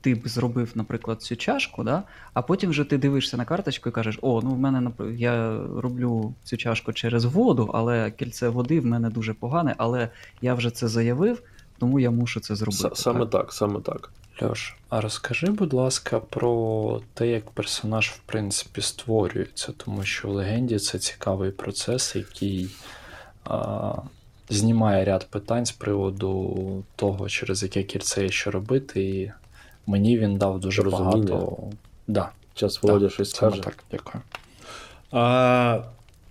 ти 0.00 0.14
б 0.14 0.28
зробив, 0.28 0.72
наприклад, 0.74 1.22
цю 1.22 1.36
чашку, 1.36 1.84
да? 1.84 2.02
а 2.34 2.42
потім 2.42 2.70
вже 2.70 2.84
ти 2.84 2.98
дивишся 2.98 3.36
на 3.36 3.44
карточку 3.44 3.88
і 3.88 3.92
кажеш: 3.92 4.18
о, 4.22 4.40
ну 4.44 4.50
в 4.50 4.58
мене 4.58 4.90
я 5.16 5.60
роблю 5.76 6.34
цю 6.44 6.56
чашку 6.56 6.92
через 6.92 7.24
воду, 7.24 7.70
але 7.74 8.10
кільце 8.10 8.48
води 8.48 8.80
в 8.80 8.86
мене 8.86 9.10
дуже 9.10 9.34
погане, 9.34 9.74
але 9.78 10.08
я 10.42 10.54
вже 10.54 10.70
це 10.70 10.88
заявив, 10.88 11.42
тому 11.78 12.00
я 12.00 12.10
мушу 12.10 12.40
це 12.40 12.56
зробити. 12.56 12.90
Саме 12.94 13.26
так, 13.26 13.52
саме 13.52 13.80
так. 13.80 14.12
Льош, 14.42 14.76
а 14.88 15.00
розкажи, 15.00 15.46
будь 15.46 15.72
ласка, 15.72 16.20
про 16.20 17.02
те, 17.14 17.28
як 17.28 17.50
персонаж 17.50 18.08
в 18.08 18.18
принципі 18.26 18.82
створюється, 18.82 19.72
тому 19.76 20.04
що 20.04 20.28
в 20.28 20.30
легенді 20.30 20.78
це 20.78 20.98
цікавий 20.98 21.50
процес, 21.50 22.16
який 22.16 22.68
а, 23.44 23.94
знімає 24.48 25.04
ряд 25.04 25.26
питань 25.30 25.66
з 25.66 25.72
приводу 25.72 26.84
того, 26.96 27.28
через 27.28 27.62
яке 27.62 27.82
кільце 27.82 28.26
і 28.26 28.30
що 28.30 28.50
робити, 28.50 29.04
і 29.04 29.32
мені 29.86 30.18
він 30.18 30.36
дав 30.36 30.60
дуже 30.60 30.82
Розуміння. 30.82 31.34
багато. 31.34 31.62
Да, 32.06 32.30
Зараз 32.56 32.82
Володя 32.82 33.04
так, 33.04 33.14
щось 33.14 33.30
скаже. 33.30 33.62
так, 33.62 33.84
дякую. 33.90 34.22
А, 35.12 35.82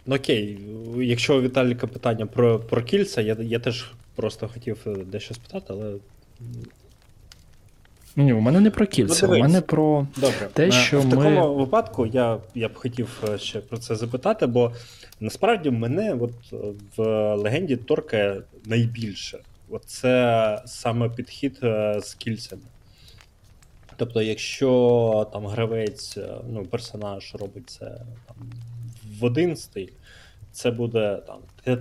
ну 0.06 0.15
окей, 0.15 0.60
якщо 0.98 1.38
у 1.38 1.41
Віталіка 1.41 1.88
питання 1.88 2.26
про, 2.26 2.60
про 2.60 2.84
кільця, 2.84 3.22
я, 3.22 3.38
я 3.39 3.60
теж 3.60 3.91
просто 4.15 4.48
хотів 4.48 4.78
е, 4.88 4.95
дещо 4.95 5.34
спитати, 5.34 5.65
але. 5.69 5.95
Ні, 8.15 8.34
у 8.34 8.39
мене 8.39 8.60
не 8.60 8.72
про 8.72 8.86
кільця, 8.88 9.28
у 9.28 9.38
мене 9.38 9.62
про 9.62 10.08
Добре, 10.15 10.50
Те, 10.54 10.67
Е, 10.67 10.72
що 10.72 11.02
в 11.02 11.06
ми- 11.06 11.12
такому 11.12 11.56
випадку 11.56 12.06
я, 12.06 12.38
я 12.56 12.67
б 12.69 12.74
хотів 12.76 13.24
е, 13.30 13.38
ще 13.38 13.60
про 13.60 13.78
це 13.78 13.95
запитати, 13.95 14.45
бо 14.48 14.72
насправді 15.19 15.69
мене 15.72 16.13
от 16.13 16.32
е, 16.54 16.58
в 16.98 17.04
легенді 17.36 17.76
торкає 17.76 18.41
найбільше. 18.65 19.39
От 19.69 19.84
це 19.86 20.62
саме 20.65 21.10
підхід 21.10 21.58
з 22.02 22.15
кільцями. 22.17 22.62
Тобто, 23.98 24.22
якщо 24.22 25.28
там 25.34 25.48
гравець, 25.48 26.17
ну, 26.50 26.65
персонаж 26.65 27.36
робить 27.39 27.69
це 27.69 27.86
там, 28.28 28.36
в 29.19 29.26
один 29.26 29.56
стиль, 29.56 29.88
це 30.52 30.72
буде 30.72 31.22
там 31.28 31.38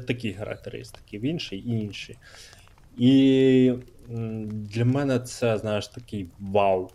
такі 0.06 0.32
характеристики, 0.32 1.18
в 1.18 1.24
інший 1.24 1.64
інший. 1.66 2.16
І 2.98 3.72
м, 3.74 3.82
для 4.08 4.84
мене 4.84 5.20
це, 5.20 5.58
знаєш, 5.58 5.88
такий 5.88 6.26
вау. 6.40 6.90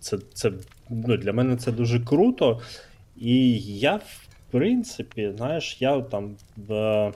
Це, 0.00 0.18
це, 0.34 0.52
ну, 0.90 1.16
для 1.16 1.32
мене 1.32 1.56
це 1.56 1.72
дуже 1.72 2.00
круто. 2.00 2.60
І 3.16 3.58
я, 3.58 3.96
в 3.96 4.26
принципі, 4.50 5.32
знаєш, 5.36 5.76
я 5.80 6.00
там. 6.00 6.36
В, 6.56 7.12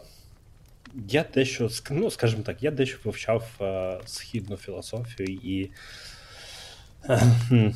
я 1.08 1.24
дещо, 1.34 1.68
ну, 1.90 2.10
скажімо 2.10 2.42
так, 2.42 2.62
я 2.62 2.70
дещо 2.70 2.98
вивчав 3.04 3.44
е, 3.60 3.98
східну 4.06 4.56
філософію 4.56 5.28
і 5.42 5.70
е, 7.08 7.72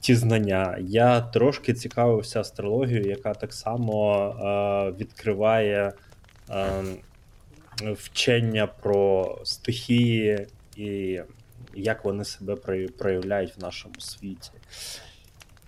ті 0.00 0.14
знання. 0.14 0.78
Я 0.80 1.20
трошки 1.20 1.74
цікавився 1.74 2.40
астрологією, 2.40 3.08
яка 3.08 3.34
так 3.34 3.52
само 3.52 4.26
е, 4.28 5.00
відкриває 5.00 5.92
е, 6.50 6.82
вчення 7.82 8.66
про 8.66 9.38
стихії 9.44 10.46
і 10.76 11.20
як 11.74 12.04
вони 12.04 12.24
себе 12.24 12.56
проявляють 12.98 13.56
в 13.56 13.62
нашому 13.62 13.94
світі. 13.98 14.50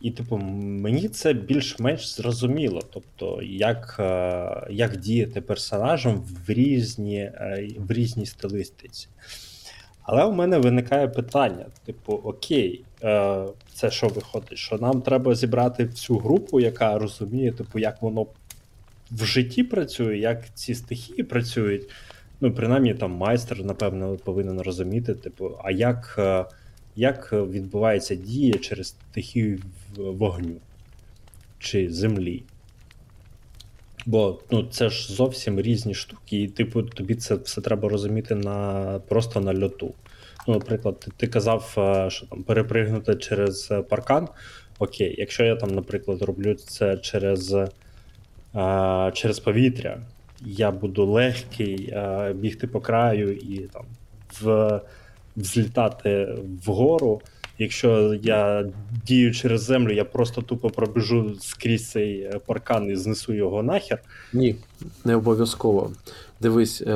І, 0.01 0.11
типу, 0.11 0.37
мені 0.37 1.09
це 1.09 1.33
більш-менш 1.33 2.17
зрозуміло. 2.17 2.83
Тобто, 2.93 3.43
як, 3.43 3.97
е, 3.99 4.67
як 4.71 4.97
діяти 4.97 5.41
персонажем 5.41 6.15
в 6.47 6.51
різні, 6.51 7.19
е, 7.19 7.69
в 7.79 7.93
різній 7.93 8.27
стилистиці. 8.27 9.09
Але 10.03 10.25
у 10.25 10.33
мене 10.33 10.59
виникає 10.59 11.09
питання: 11.09 11.67
типу, 11.87 12.13
окей, 12.13 12.85
е, 13.03 13.45
це 13.75 13.91
що 13.91 14.09
виходить? 14.09 14.59
Що 14.59 14.79
нам 14.79 15.03
треба 15.03 15.35
зібрати 15.35 15.85
всю 15.85 16.19
групу, 16.19 16.61
яка 16.61 16.99
розуміє, 16.99 17.53
типу, 17.53 17.79
як 17.79 18.03
воно 18.03 18.27
в 19.11 19.25
житті 19.25 19.63
працює, 19.63 20.19
як 20.19 20.55
ці 20.55 20.75
стихії 20.75 21.23
працюють. 21.23 21.91
Ну, 22.41 22.53
принаймні, 22.53 22.95
там 22.95 23.11
майстер, 23.11 23.65
напевно, 23.65 24.17
повинен 24.17 24.61
розуміти, 24.61 25.15
типу, 25.15 25.51
а 25.65 25.71
як, 25.71 26.15
е, 26.19 26.45
як 26.97 27.33
відбувається 27.33 28.15
дія 28.15 28.55
через 28.55 28.89
стихію 28.89 29.59
вогню 29.97 30.57
чи 31.59 31.91
землі. 31.91 32.43
Бо 34.07 34.41
ну, 34.51 34.67
це 34.71 34.91
ж 34.91 35.13
зовсім 35.13 35.61
різні 35.61 35.95
штуки, 35.95 36.43
і 36.43 36.49
типу, 36.49 36.83
тобі 36.83 37.15
це 37.15 37.35
все 37.35 37.61
треба 37.61 37.89
розуміти 37.89 38.35
на, 38.35 39.01
просто 39.09 39.41
на 39.41 39.65
льоту. 39.65 39.95
Ну, 40.49 40.55
наприклад, 40.55 41.01
ти, 41.01 41.11
ти 41.17 41.27
казав, 41.27 41.75
е, 41.79 42.11
що 42.11 42.27
там 42.27 42.43
перепригнути 42.43 43.15
через 43.15 43.69
е, 43.71 43.83
паркан. 43.83 44.29
Окей, 44.79 45.15
якщо 45.19 45.45
я 45.45 45.57
там, 45.57 45.71
наприклад, 45.71 46.23
роблю 46.23 46.55
це 46.55 46.97
через, 46.97 47.53
е, 47.53 49.11
через 49.15 49.39
повітря, 49.39 50.03
я 50.41 50.71
буду 50.71 51.07
легкий, 51.07 51.91
е, 51.93 52.33
бігти 52.33 52.67
по 52.67 52.81
краю 52.81 53.37
і 53.37 53.59
там 53.59 53.85
в, 54.41 54.81
взлітати 55.37 56.39
вгору, 56.67 57.21
якщо 57.59 58.15
я 58.23 58.67
дію 59.07 59.35
через 59.35 59.63
землю, 59.63 59.93
я 59.93 60.05
просто 60.05 60.43
тупо 60.43 60.71
пробіжу 60.71 61.35
скрізь 61.41 61.91
цей 61.91 62.21
е, 62.21 62.41
паркан 62.47 62.91
і 62.91 62.97
знесу 62.97 63.33
його 63.33 63.63
нахер. 63.63 64.03
Ні, 64.33 64.57
не 65.05 65.17
обов'язково. 65.17 65.91
Дивись, 66.41 66.83
е, 66.87 66.93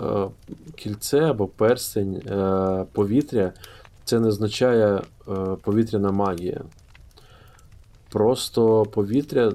е, 0.00 0.28
кільце 0.76 1.20
або 1.20 1.46
перстень, 1.46 2.16
е, 2.16 2.84
повітря 2.92 3.52
це 4.04 4.20
не 4.20 4.28
означає 4.28 4.86
е, 4.96 5.02
повітряна 5.62 6.12
магія. 6.12 6.60
Просто 8.08 8.82
повітря 8.82 9.52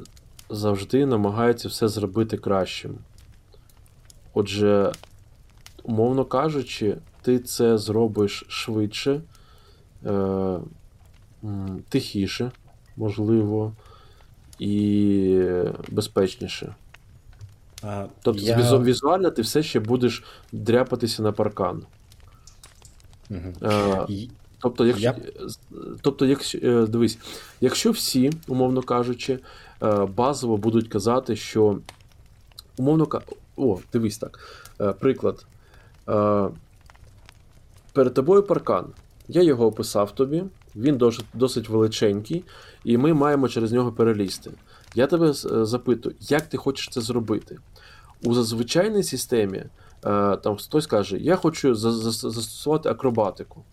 завжди 0.50 1.06
намагається 1.06 1.68
все 1.68 1.88
зробити 1.88 2.38
кращим. 2.38 2.98
Отже, 4.38 4.91
умовно 5.84 6.26
кажучи, 6.26 6.97
ти 7.21 7.39
це 7.39 7.78
зробиш 7.78 8.45
швидше, 8.47 9.21
е, 10.06 10.58
тихіше, 11.89 12.52
можливо, 12.97 13.73
і 14.60 15.41
безпечніше. 15.89 16.76
А, 17.84 18.06
Тобто 18.21 18.41
я... 18.41 18.58
візу- 18.58 18.84
візуально 18.84 19.32
ти 19.32 19.41
все 19.41 19.63
ще 19.63 19.80
будеш 19.80 20.23
дряпатися 20.52 21.23
на 21.23 21.32
паркан. 21.32 21.84
Мгм. 23.30 23.54
Е, 23.63 24.06
тобто, 24.60 24.86
якщо, 24.86 25.04
Я- 25.04 25.15
тобто, 26.02 26.26
якщо, 26.26 26.58
е, 26.58 26.88
дивись, 26.88 27.17
якщо 27.62 27.91
всі, 27.91 28.32
умовно 28.47 28.82
кажучи, 28.82 29.39
е, 29.84 30.06
базово 30.06 30.58
будуть 30.58 30.88
казати, 30.88 31.36
що 31.36 31.80
умовно 32.78 33.06
О, 33.58 33.80
дивись 33.93 34.17
так. 34.17 34.39
Е, 34.82 34.93
Приклад. 34.93 35.46
Е, 36.10 36.50
Перед 37.93 38.13
тобою 38.13 38.43
паркан. 38.43 38.86
Я 39.28 39.41
його 39.43 39.65
описав 39.65 40.12
тобі, 40.12 40.43
він 40.76 40.98
досить, 41.34 41.70
величенький, 41.70 42.43
і 42.84 42.98
ми 42.98 43.13
маємо 43.13 43.50
через 43.50 43.72
нього 43.72 43.91
перелізти. 43.91 44.52
Я 44.96 45.08
тебе 45.08 45.30
е, 45.30 45.34
запитую, 45.65 46.15
як 46.22 46.41
ти 46.41 46.58
хочеш 46.58 46.89
це 46.89 47.02
зробити? 47.02 47.58
У 48.24 48.34
зазвичайній 48.34 49.04
системі 49.04 49.63
там 50.41 50.58
хтось 50.58 50.88
каже, 50.88 51.17
я 51.17 51.36
хочу 51.36 51.76
за- 51.76 51.91
за- 51.91 52.12
застосувати 52.30 52.89
акробатику. 52.89 53.63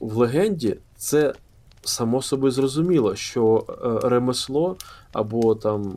В 0.00 0.16
легенді 0.16 0.76
це 0.96 1.34
само 1.84 2.22
собою 2.22 2.50
зрозуміло, 2.52 3.14
що 3.16 3.64
ремесло 4.04 4.76
або 5.12 5.54
там 5.54 5.96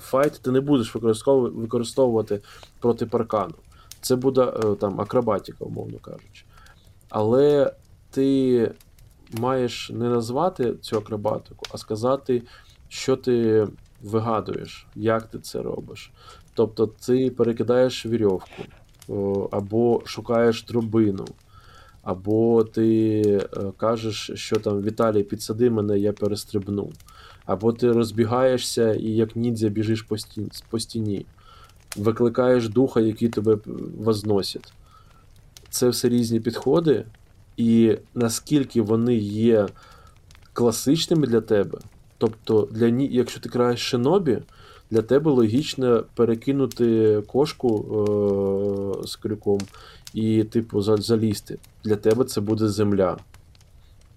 файт 0.00 0.40
ти 0.42 0.50
не 0.50 0.60
будеш 0.60 0.94
використовувати, 0.94 2.40
проти 2.80 3.06
паркану. 3.06 3.54
Це 4.00 4.16
буде 4.16 4.42
е, 4.42 4.74
там 4.74 5.00
акробатика, 5.00 5.64
умовно 5.64 5.98
кажучи. 5.98 6.44
Але 7.08 7.72
ти 8.10 8.72
маєш 9.32 9.90
не 9.90 10.08
назвати 10.08 10.74
цю 10.74 10.96
акробатику, 10.96 11.66
а 11.72 11.78
сказати, 11.78 12.42
що 12.88 13.16
ти 13.16 13.68
вигадуєш, 14.02 14.86
як 14.94 15.22
ти 15.22 15.38
це 15.38 15.62
робиш. 15.62 16.12
Тобто 16.54 16.86
ти 16.86 17.30
перекидаєш 17.30 18.06
вірьовку, 18.06 18.62
або 19.50 20.02
шукаєш 20.04 20.62
трубину, 20.62 21.24
або 22.02 22.64
ти 22.64 23.20
е, 23.22 23.72
кажеш, 23.76 24.30
що 24.34 24.56
там 24.56 24.82
Віталій, 24.82 25.22
підсади 25.22 25.70
мене, 25.70 25.98
я 25.98 26.12
перестрибну. 26.12 26.92
Або 27.50 27.72
ти 27.72 27.92
розбігаєшся 27.92 28.94
і 28.94 29.06
як 29.08 29.36
ніндзя 29.36 29.68
біжиш 29.68 30.02
по 30.02 30.18
стіні, 30.18 30.48
по 30.70 30.78
стіні, 30.80 31.26
викликаєш 31.96 32.68
духа, 32.68 33.00
який 33.00 33.28
тебе 33.28 33.58
возносить. 33.98 34.72
Це 35.70 35.88
все 35.88 36.08
різні 36.08 36.40
підходи, 36.40 37.04
і 37.56 37.96
наскільки 38.14 38.82
вони 38.82 39.14
є 39.16 39.68
класичними 40.52 41.26
для 41.26 41.40
тебе, 41.40 41.78
тобто, 42.18 42.68
для, 42.72 42.88
ні- 42.90 43.08
якщо 43.12 43.40
ти 43.40 43.48
граєш 43.48 43.80
шинобі, 43.80 44.38
для 44.90 45.02
тебе 45.02 45.30
логічно 45.30 46.04
перекинути 46.14 47.22
кошку 47.26 47.70
е- 49.02 49.06
з 49.06 49.16
крюком 49.16 49.60
і, 50.14 50.44
типу, 50.44 50.82
залізти. 50.82 51.58
Для 51.84 51.96
тебе 51.96 52.24
це 52.24 52.40
буде 52.40 52.68
земля. 52.68 53.16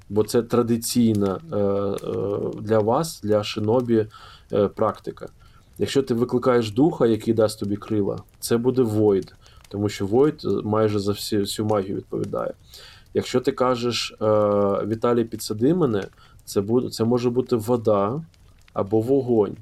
Бо 0.09 0.23
це 0.23 0.41
традиційна 0.41 1.39
е- 1.51 1.55
е- 1.57 2.61
для 2.61 2.79
вас, 2.79 3.21
для 3.21 3.43
шинобі, 3.43 4.07
е- 4.53 4.67
практика. 4.67 5.27
Якщо 5.77 6.03
ти 6.03 6.13
викликаєш 6.13 6.71
духа, 6.71 7.07
який 7.07 7.33
дасть 7.33 7.59
тобі 7.59 7.75
крила, 7.75 8.17
це 8.39 8.57
буде 8.57 8.81
Void, 8.81 9.33
тому 9.67 9.89
що 9.89 10.05
Void 10.05 10.63
майже 10.63 10.99
за 10.99 11.11
всі, 11.11 11.37
всю 11.37 11.65
магію 11.65 11.97
відповідає. 11.97 12.53
Якщо 13.13 13.39
ти 13.39 13.51
кажеш 13.51 14.15
Віталій, 14.87 15.23
підсади 15.23 15.73
мене, 15.73 16.03
це, 16.45 16.61
буде, 16.61 16.89
це 16.89 17.03
може 17.03 17.29
бути 17.29 17.55
вода 17.55 18.21
або 18.73 19.01
вогонь. 19.01 19.57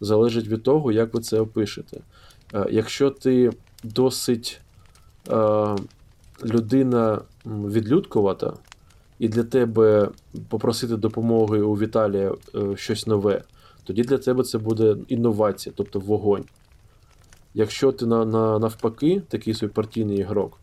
Залежить 0.00 0.48
від 0.48 0.62
того, 0.62 0.92
як 0.92 1.14
ви 1.14 1.20
це 1.20 1.40
опишете. 1.40 2.00
Якщо 2.70 3.10
ти 3.10 3.52
досить 3.84 4.60
людина 6.44 7.20
відлюдкувата, 7.46 8.52
і 9.18 9.28
для 9.28 9.42
тебе 9.42 10.10
попросити 10.48 10.96
допомоги 10.96 11.60
у 11.60 11.74
Віталія 11.74 12.34
е, 12.54 12.76
щось 12.76 13.06
нове, 13.06 13.42
тоді 13.84 14.02
для 14.02 14.18
тебе 14.18 14.42
це 14.42 14.58
буде 14.58 14.96
інновація, 15.08 15.72
тобто 15.76 16.00
вогонь. 16.00 16.44
Якщо 17.54 17.92
ти 17.92 18.06
на, 18.06 18.24
на, 18.24 18.58
навпаки, 18.58 19.22
такий 19.28 19.54
собі 19.54 19.72
партійний 19.72 20.18
ігрок, 20.18 20.58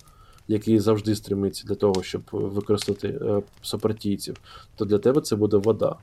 який 0.48 0.80
завжди 0.80 1.16
стремиться 1.16 1.68
для 1.68 1.76
того, 1.76 2.04
щоб 2.04 2.22
використати 2.32 3.08
е, 3.08 3.42
сопартійців, 3.62 4.36
то 4.76 4.86
для 4.86 5.00
тебе 5.00 5.22
це 5.22 5.36
буде 5.36 5.58
вода. 5.58 5.96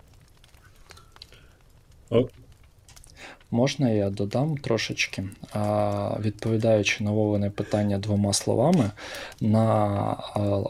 Можна 3.51 3.91
я 3.91 4.11
додам 4.11 4.57
трошечки, 4.57 5.25
відповідаючи 6.21 7.05
на 7.05 7.11
Вовине 7.11 7.51
питання 7.51 7.99
двома 7.99 8.33
словами, 8.33 8.91
на 9.41 9.67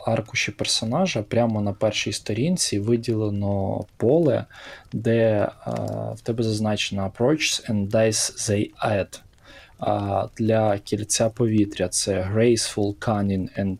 аркуші 0.06 0.52
персонажа 0.52 1.22
прямо 1.22 1.60
на 1.60 1.72
першій 1.72 2.12
сторінці 2.12 2.78
виділено 2.78 3.84
поле, 3.96 4.44
де 4.92 5.48
в 6.14 6.20
тебе 6.22 6.42
зазначено 6.42 7.12
approaches 7.16 7.70
and 7.70 7.90
dice 7.90 8.50
they 8.50 8.70
add. 8.84 9.20
Для 10.38 10.78
кільця 10.78 11.28
повітря 11.30 11.88
це 11.88 12.30
graceful, 12.34 12.94
cunning 12.94 13.60
and 13.60 13.76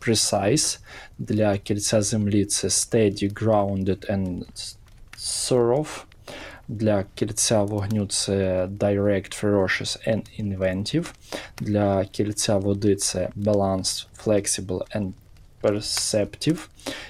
precise. 0.00 0.78
Для 1.18 1.58
кільця 1.58 2.02
землі 2.02 2.44
це 2.44 2.68
steady, 2.68 3.32
grounded 3.32 4.12
and 4.12 4.44
thorough. 5.18 6.04
Для 6.70 7.04
кільця 7.14 7.62
вогню 7.62 8.06
це 8.06 8.66
Direct, 8.66 9.44
Ferocious 9.44 10.08
and 10.08 10.22
Inventive. 10.40 11.12
Для 11.60 12.04
кільця 12.04 12.56
води 12.56 12.96
це 12.96 13.28
Balanced, 13.36 14.06
Flexible 14.24 14.96
and 14.96 15.12
Perceptive. 15.62 16.68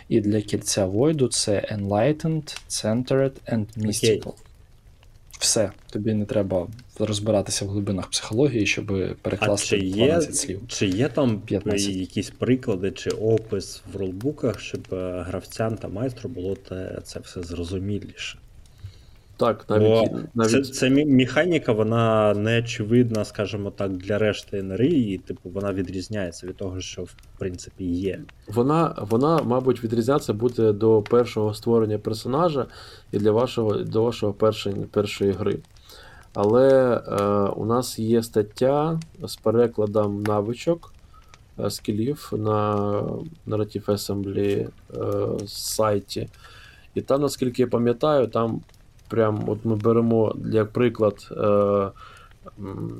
І 0.08 0.20
для 0.20 0.40
кільця 0.40 0.86
Void 0.86 1.28
це 1.28 1.68
Enlightened, 1.72 2.60
Centered 2.68 3.32
and 3.52 3.66
Mystical. 3.78 4.32
Все, 5.38 5.70
тобі 5.90 6.14
не 6.14 6.24
треба 6.24 6.68
розбиратися 6.98 7.64
в 7.64 7.68
глибинах 7.68 8.10
психології, 8.10 8.66
щоб 8.66 8.92
А 8.92 9.14
перекласти 9.22 9.66
чи 9.66 9.86
є, 9.86 10.20
слів. 10.20 10.60
чи 10.68 10.86
є 10.86 11.08
там 11.08 11.40
15. 11.40 11.88
якісь 11.88 12.30
приклади 12.30 12.90
чи 12.90 13.10
опис 13.10 13.82
в 13.92 13.96
ролбуках, 13.96 14.60
щоб 14.60 14.80
е, 14.92 15.24
гравцям 15.26 15.76
та 15.76 15.88
майстру 15.88 16.28
було 16.30 16.54
те, 16.54 16.98
це 17.04 17.20
все 17.20 17.42
зрозуміліше? 17.42 18.38
Так, 19.40 19.64
навіть, 19.68 20.12
Бо 20.12 20.18
навіть 20.35 20.66
Це, 20.66 20.72
це 20.72 20.90
механіка, 20.90 21.72
вона 21.72 22.35
не 22.35 22.59
очевидна, 22.59 23.24
скажімо 23.24 23.70
так, 23.70 23.92
для 23.92 24.18
решти 24.18 24.62
НРИ, 24.62 24.88
і 24.88 25.18
типу 25.18 25.50
вона 25.50 25.72
відрізняється 25.72 26.46
від 26.46 26.57
того, 26.57 26.81
що 26.81 27.03
в 27.03 27.14
принципі 27.38 27.85
є. 27.85 28.20
вона, 28.48 28.94
вона, 28.98 29.42
мабуть, 29.42 29.85
відрізнятися 29.85 30.33
буде 30.33 30.72
до 30.72 31.03
першого 31.03 31.55
створення 31.55 31.98
персонажа 31.98 32.66
і 33.12 33.18
для 33.18 33.31
вашого, 33.31 33.74
до 33.74 34.03
вашого 34.03 34.32
першої, 34.32 34.76
першої 34.76 35.32
гри. 35.32 35.59
Але 36.34 36.95
е, 36.97 37.24
у 37.57 37.64
нас 37.64 37.99
є 37.99 38.22
стаття 38.22 39.01
з 39.22 39.36
перекладом 39.36 40.22
навичок 40.22 40.93
е, 41.61 41.70
скілів 41.70 42.32
на 42.36 42.76
Narrative 43.47 43.84
Assembly 43.84 44.68
е, 44.95 45.47
сайті. 45.47 46.28
І 46.95 47.01
там, 47.01 47.20
наскільки 47.20 47.62
я 47.62 47.68
пам'ятаю, 47.68 48.26
там 48.26 48.61
прям 49.11 49.48
от 49.48 49.64
ми 49.64 49.76
беремо 49.76 50.32
для 50.36 50.64
приклад 50.64 51.28
е, 51.32 51.44
м, 52.58 52.90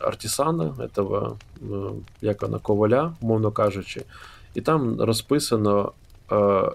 Артісана, 0.00 0.64
этого, 0.64 1.36
е, 1.62 1.92
як 2.20 2.42
вона, 2.42 2.58
коваля, 2.58 3.12
умовно 3.20 3.50
кажучи, 3.50 4.02
і 4.54 4.60
там 4.60 5.00
розписано. 5.00 5.92
Е, 6.32 6.70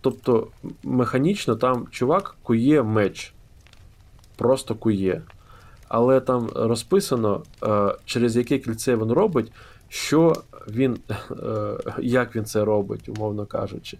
тобто 0.00 0.46
механічно 0.82 1.56
там 1.56 1.86
чувак 1.90 2.34
кує 2.42 2.82
меч. 2.82 3.32
Просто 4.36 4.74
кує. 4.74 5.22
але 5.88 6.20
там 6.20 6.48
розписано, 6.54 7.42
е, 7.62 7.94
через 8.04 8.36
яке 8.36 8.58
кільце 8.58 8.96
він 8.96 9.12
робить, 9.12 9.52
що 9.88 10.32
він, 10.68 10.98
е, 11.08 11.76
як 11.98 12.36
він 12.36 12.44
це 12.44 12.64
робить, 12.64 13.08
умовно 13.08 13.46
кажучи. 13.46 13.98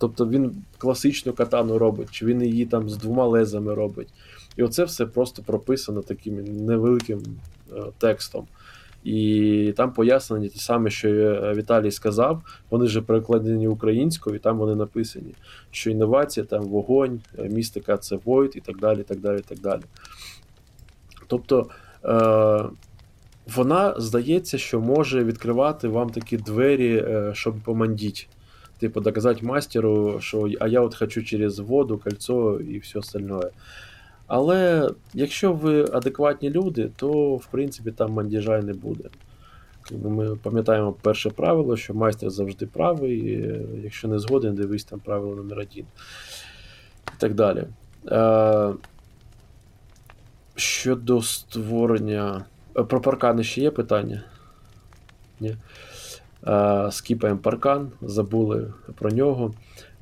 Тобто 0.00 0.28
він 0.28 0.62
класичну 0.78 1.32
катану 1.32 1.78
робить, 1.78 2.08
чи 2.10 2.26
він 2.26 2.42
її 2.42 2.66
там 2.66 2.90
з 2.90 2.96
двома 2.96 3.26
лезами 3.26 3.74
робить. 3.74 4.08
І 4.56 4.62
оце 4.62 4.84
все 4.84 5.06
просто 5.06 5.42
прописано 5.42 6.02
таким 6.02 6.64
невеликим 6.66 7.22
е, 7.72 7.82
текстом. 7.98 8.46
І 9.04 9.74
там 9.76 9.92
пояснені 9.92 10.48
ті 10.48 10.58
самі, 10.58 10.90
що 10.90 11.08
е, 11.08 11.54
Віталій 11.54 11.90
сказав, 11.90 12.42
вони 12.70 12.84
вже 12.84 13.02
перекладені 13.02 13.68
українською, 13.68 14.36
і 14.36 14.38
там 14.38 14.58
вони 14.58 14.74
написані, 14.74 15.34
що 15.70 15.90
інновація, 15.90 16.46
там 16.46 16.62
вогонь, 16.62 17.20
е, 17.38 17.48
містика 17.48 17.96
це 17.96 18.16
Void 18.16 18.56
і 18.56 18.60
так 18.60 18.76
далі. 18.76 19.02
так 19.02 19.20
далі, 19.20 19.40
так 19.48 19.58
далі. 19.58 19.82
Тобто 21.26 21.68
е, 22.04 22.64
вона 23.56 23.94
здається, 23.98 24.58
що 24.58 24.80
може 24.80 25.24
відкривати 25.24 25.88
вам 25.88 26.10
такі 26.10 26.36
двері, 26.36 26.96
е, 26.96 27.30
щоб 27.34 27.54
помандіть. 27.54 28.28
Типу, 28.80 29.00
доказати 29.00 29.46
мастеру, 29.46 30.18
що 30.20 30.50
а 30.60 30.68
я 30.68 30.80
от 30.80 30.94
хочу 30.94 31.24
через 31.24 31.58
воду, 31.58 31.98
кольцо 32.04 32.60
і 32.60 32.78
все 32.78 32.98
остальное. 32.98 33.50
Але 34.26 34.90
якщо 35.14 35.52
ви 35.52 35.84
адекватні 35.92 36.50
люди, 36.50 36.90
то 36.96 37.36
в 37.36 37.46
принципі 37.46 37.90
там 37.90 38.12
мандіжа 38.12 38.62
не 38.62 38.72
буде. 38.72 39.04
Ми 39.92 40.36
пам'ятаємо 40.36 40.92
перше 40.92 41.30
правило, 41.30 41.76
що 41.76 41.94
майстер 41.94 42.30
завжди 42.30 42.66
правий, 42.66 43.18
і, 43.18 43.60
якщо 43.82 44.08
не 44.08 44.18
згоден, 44.18 44.54
дивись 44.54 44.84
там 44.84 45.00
правило 45.00 45.34
номер 45.36 45.58
один. 45.58 45.84
І 47.08 47.18
так 47.18 47.34
далі. 47.34 47.64
Щодо 50.56 51.22
створення. 51.22 52.44
е, 52.76 52.82
Про 52.82 53.00
паркани 53.00 53.44
ще 53.44 53.60
є 53.60 53.70
питання? 53.70 54.22
Ні. 55.40 55.56
Е, 56.46 56.88
скіпаємо 56.90 57.40
паркан, 57.40 57.90
забули 58.02 58.72
про 58.94 59.10
нього. 59.10 59.52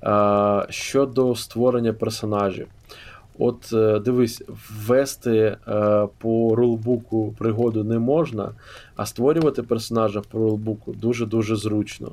Е, 0.03 0.67
щодо 0.71 1.35
створення 1.35 1.93
персонажів. 1.93 2.67
От 3.39 3.73
е, 3.73 3.99
дивись, 3.99 4.43
ввести 4.87 5.57
по 6.19 6.55
рулбуку 6.55 7.35
пригоду 7.39 7.85
не 7.85 7.99
можна, 7.99 8.51
а 8.97 9.07
створювати 9.07 9.63
персонажа 9.63 10.21
по 10.21 10.39
рулбуку 10.39 10.93
дуже-дуже 10.93 11.57
зручно. 11.57 12.13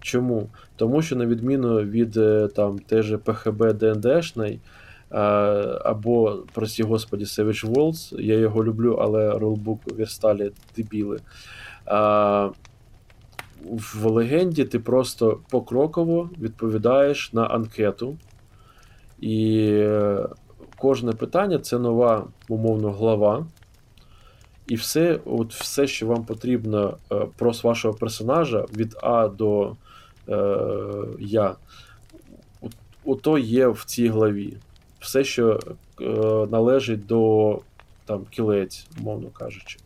Чому? 0.00 0.48
Тому 0.76 1.02
що, 1.02 1.16
на 1.16 1.26
відміну 1.26 1.80
від 1.80 2.18
там, 2.54 2.78
теж 2.78 3.16
ПХБ 3.24 3.72
ДНДшний, 3.72 4.60
або, 5.84 6.38
прості 6.52 6.82
господі, 6.82 7.24
Savage 7.24 7.72
Worlds, 7.72 8.20
я 8.20 8.38
його 8.38 8.64
люблю, 8.64 8.98
але 9.00 9.30
рулбук 9.30 9.80
Версталі 9.96 10.50
дебіли. 10.76 11.20
В 13.64 14.06
легенді 14.06 14.64
ти 14.64 14.78
просто 14.78 15.40
покроково 15.50 16.30
відповідаєш 16.40 17.32
на 17.32 17.46
анкету. 17.46 18.16
І 19.20 19.68
е, 19.72 20.28
кожне 20.78 21.12
питання 21.12 21.58
це 21.58 21.78
нова, 21.78 22.26
умовно, 22.48 22.92
глава. 22.92 23.46
І 24.68 24.74
все, 24.74 25.20
от 25.24 25.54
все, 25.54 25.86
що 25.86 26.06
вам 26.06 26.24
потрібно 26.24 26.96
е, 27.12 27.26
про 27.36 27.52
вашого 27.62 27.94
персонажа 27.94 28.66
від 28.76 28.96
А 29.02 29.28
до 29.28 29.76
е, 30.28 30.56
Я, 31.18 31.54
от- 32.60 32.76
ото 33.04 33.38
є 33.38 33.68
в 33.68 33.84
цій 33.84 34.08
главі. 34.08 34.56
Все, 35.00 35.24
що 35.24 35.60
е, 36.00 36.04
належить 36.50 37.06
до 37.06 37.60
там, 38.04 38.24
кілець, 38.30 38.86
умовно 39.00 39.28
кажучи. 39.28 39.78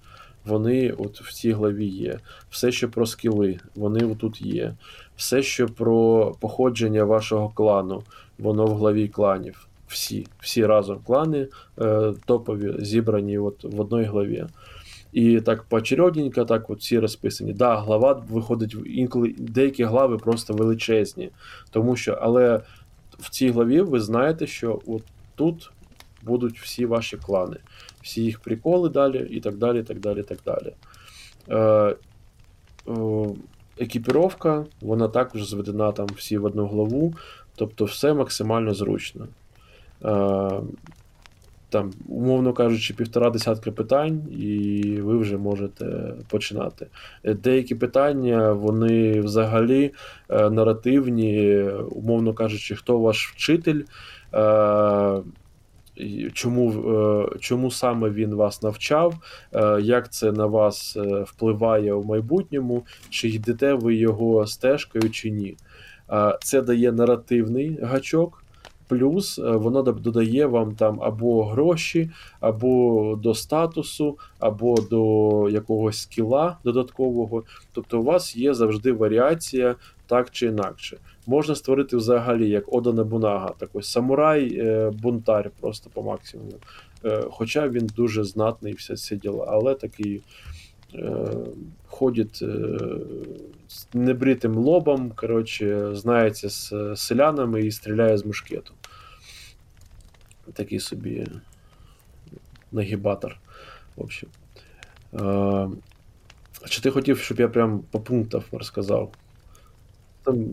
Вони 0.45 0.90
от 0.90 1.20
в 1.20 1.32
цій 1.32 1.53
главі 1.53 1.86
є. 1.86 2.18
Все, 2.51 2.72
що 2.72 2.88
про 2.88 3.07
скіли, 3.07 3.59
вони 3.74 4.14
тут 4.14 4.43
є. 4.43 4.74
Все, 5.16 5.43
що 5.43 5.66
про 5.66 6.34
походження 6.40 7.05
вашого 7.05 7.49
клану, 7.49 8.03
воно 8.38 8.66
в 8.66 8.76
главі 8.76 9.09
кланів. 9.09 9.68
Всі, 9.86 10.26
всі 10.40 10.66
разом 10.66 10.99
клани 11.07 11.49
е, 11.80 12.12
топові 12.26 12.84
зібрані 12.84 13.38
от 13.38 13.64
в 13.64 13.80
одній 13.80 14.05
главі. 14.05 14.47
І 15.12 15.40
так 15.40 15.62
поочередненько, 15.62 16.45
так 16.45 16.70
от 16.70 16.80
всі 16.80 16.99
розписані. 16.99 17.53
Да, 17.53 17.76
глава 17.76 18.22
виходить 18.30 18.76
інколи 18.86 19.34
деякі 19.38 19.84
глави 19.84 20.18
просто 20.18 20.55
величезні. 20.55 21.30
Тому 21.70 21.97
що, 21.97 22.18
але 22.22 22.61
в 23.18 23.30
цій 23.30 23.51
главі 23.51 23.80
ви 23.80 24.01
знаєте, 24.01 24.47
що 24.47 24.80
от 24.86 25.03
тут 25.34 25.70
будуть 26.22 26.59
всі 26.59 26.86
ваші 26.86 27.16
клани, 27.16 27.57
всі 28.03 28.22
їх 28.22 28.40
приколи 28.40 28.88
далі, 28.88 29.28
і 29.30 29.40
так 29.40 29.57
далі. 29.57 29.82
так 29.82 30.00
далі, 30.00 30.22
так 30.22 30.38
далі. 30.46 30.72
Е, 31.48 31.96
е, 32.88 33.28
екіпіровка, 33.78 34.64
вона 34.80 35.09
також 35.09 35.48
зведена 35.48 35.92
там 35.92 36.07
всі 36.16 36.38
в 36.38 36.44
одну 36.44 36.66
главу, 36.66 37.14
тобто 37.57 37.84
все 37.84 38.14
максимально 38.14 38.74
зручно. 38.74 39.26
Е, 40.05 40.50
там, 41.68 41.92
умовно 42.09 42.53
кажучи, 42.53 42.94
півтора 42.94 43.30
десятка 43.30 43.70
питань, 43.70 44.22
і 44.38 44.82
ви 45.00 45.18
вже 45.18 45.36
можете 45.36 46.14
починати. 46.28 46.86
Е, 47.24 47.34
Деякі 47.34 47.74
питання, 47.74 48.53
вони 48.53 49.20
взагалі 49.20 49.92
наративні, 50.28 51.62
умовно 51.90 52.34
кажучи, 52.34 52.76
хто 52.76 52.98
ваш 52.98 53.28
вчитель, 53.28 53.82
чому, 56.32 56.70
е, 56.72 57.38
чому 57.38 57.70
саме 57.70 58.11
він 58.11 58.34
вас 58.34 58.62
навчав, 58.62 59.14
е, 59.53 59.80
як 59.80 60.12
це 60.12 60.32
на 60.32 60.47
вас 60.47 60.97
е, 60.97 61.24
впливає 61.26 61.93
у 61.95 62.05
майбутньому, 62.05 62.86
чи 63.11 63.28
йдете 63.28 63.74
ви 63.74 63.95
його 63.95 64.47
стежкою, 64.47 65.11
чи 65.11 65.30
ні. 65.30 65.57
Це 66.40 66.62
дає 66.62 66.93
наративний 66.93 67.78
гачок. 67.82 68.41
Плюс 68.88 69.38
е, 69.38 69.42
воно 69.42 69.82
додає 69.82 70.46
вам 70.46 70.74
там 70.74 70.98
або 71.02 71.44
гроші, 71.44 72.10
або 72.40 73.18
до 73.22 73.34
статусу, 73.34 74.18
або 74.38 74.74
до 74.90 75.48
якогось 75.50 75.98
скіла 76.02 76.56
додаткового. 76.64 77.42
Тобто 77.72 78.00
у 78.00 78.02
вас 78.02 78.36
є 78.36 78.54
завжди 78.54 78.92
варіація 78.92 79.74
так 80.06 80.30
чи 80.30 80.46
інакше. 80.46 80.96
Можна 81.26 81.54
створити 81.54 81.96
взагалі 81.96 82.48
як 82.48 82.72
Ода 82.72 82.92
Небунага, 82.92 83.52
такий 83.58 83.82
самурай, 83.82 84.56
е, 84.58 84.92
просто 85.60 85.90
по 85.94 86.02
максимуму. 86.02 86.52
Е, 87.04 87.24
Хоча 87.30 87.68
він 87.68 87.90
дуже 87.96 88.24
знатний, 88.24 88.72
все 88.72 88.96
ці 88.96 89.16
діла, 89.16 89.46
але 89.48 89.74
такий 89.74 90.22
е, 92.43 92.49
с 93.68 93.88
небритым 93.95 94.59
лобом, 94.59 95.11
короче, 95.11 95.95
знаете, 95.95 96.49
е, 96.72 96.97
селянами 96.97 97.61
і 97.61 97.70
стріляє 97.70 98.18
з 98.18 98.26
мушкету. 98.26 98.74
Такий 100.53 100.80
собі 100.80 101.26
нагібатор. 102.72 103.38
В 103.97 104.03
общем. 104.03 104.28
Е, 105.14 105.68
чи 106.68 106.80
ти 106.82 106.90
хотів, 106.90 107.18
щоб 107.18 107.40
я 107.40 107.49
прям 107.49 107.82
по 107.90 108.01
пунктам 108.01 108.43
розказав? 108.53 109.12
Там 110.22 110.53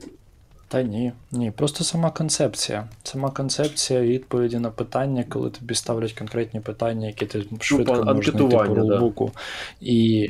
Та 0.69 0.81
ні, 0.81 1.11
ні, 1.31 1.51
просто 1.51 1.83
сама 1.83 2.11
концепція. 2.11 2.87
Сама 3.03 3.29
концепція 3.31 4.01
відповіді 4.01 4.59
на 4.59 4.69
питання, 4.71 5.23
коли 5.29 5.49
тобі 5.49 5.75
ставлять 5.75 6.13
конкретні 6.13 6.59
питання, 6.59 7.07
які 7.07 7.25
ти 7.25 7.45
швидко 7.59 7.93
по- 7.93 8.03
можеш 8.13 8.31
знайти 8.31 8.55
по 8.55 8.61
анкетування, 8.61 8.89
да. 8.89 8.99
І 9.81 10.29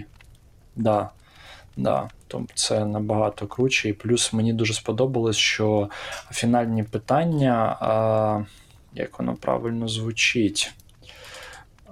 да, 0.75 1.09
да, 1.77 2.09
то 2.27 2.45
це 2.55 2.85
набагато 2.85 3.47
круче. 3.47 3.89
І 3.89 3.93
плюс 3.93 4.33
мені 4.33 4.53
дуже 4.53 4.73
сподобалось, 4.73 5.37
що 5.37 5.89
фінальні 6.31 6.83
питання, 6.83 7.77
а, 7.81 8.41
як 8.93 9.19
воно 9.19 9.35
правильно 9.35 9.87
звучить, 9.87 10.73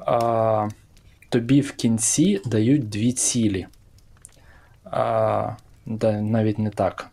а, 0.05 0.67
тобі 1.29 1.61
в 1.61 1.71
кінці 1.71 2.41
дають 2.45 2.89
дві 2.89 3.11
цілі. 3.11 3.67
А, 4.83 5.51
да, 5.85 6.11
навіть 6.21 6.59
не 6.59 6.69
так. 6.69 7.09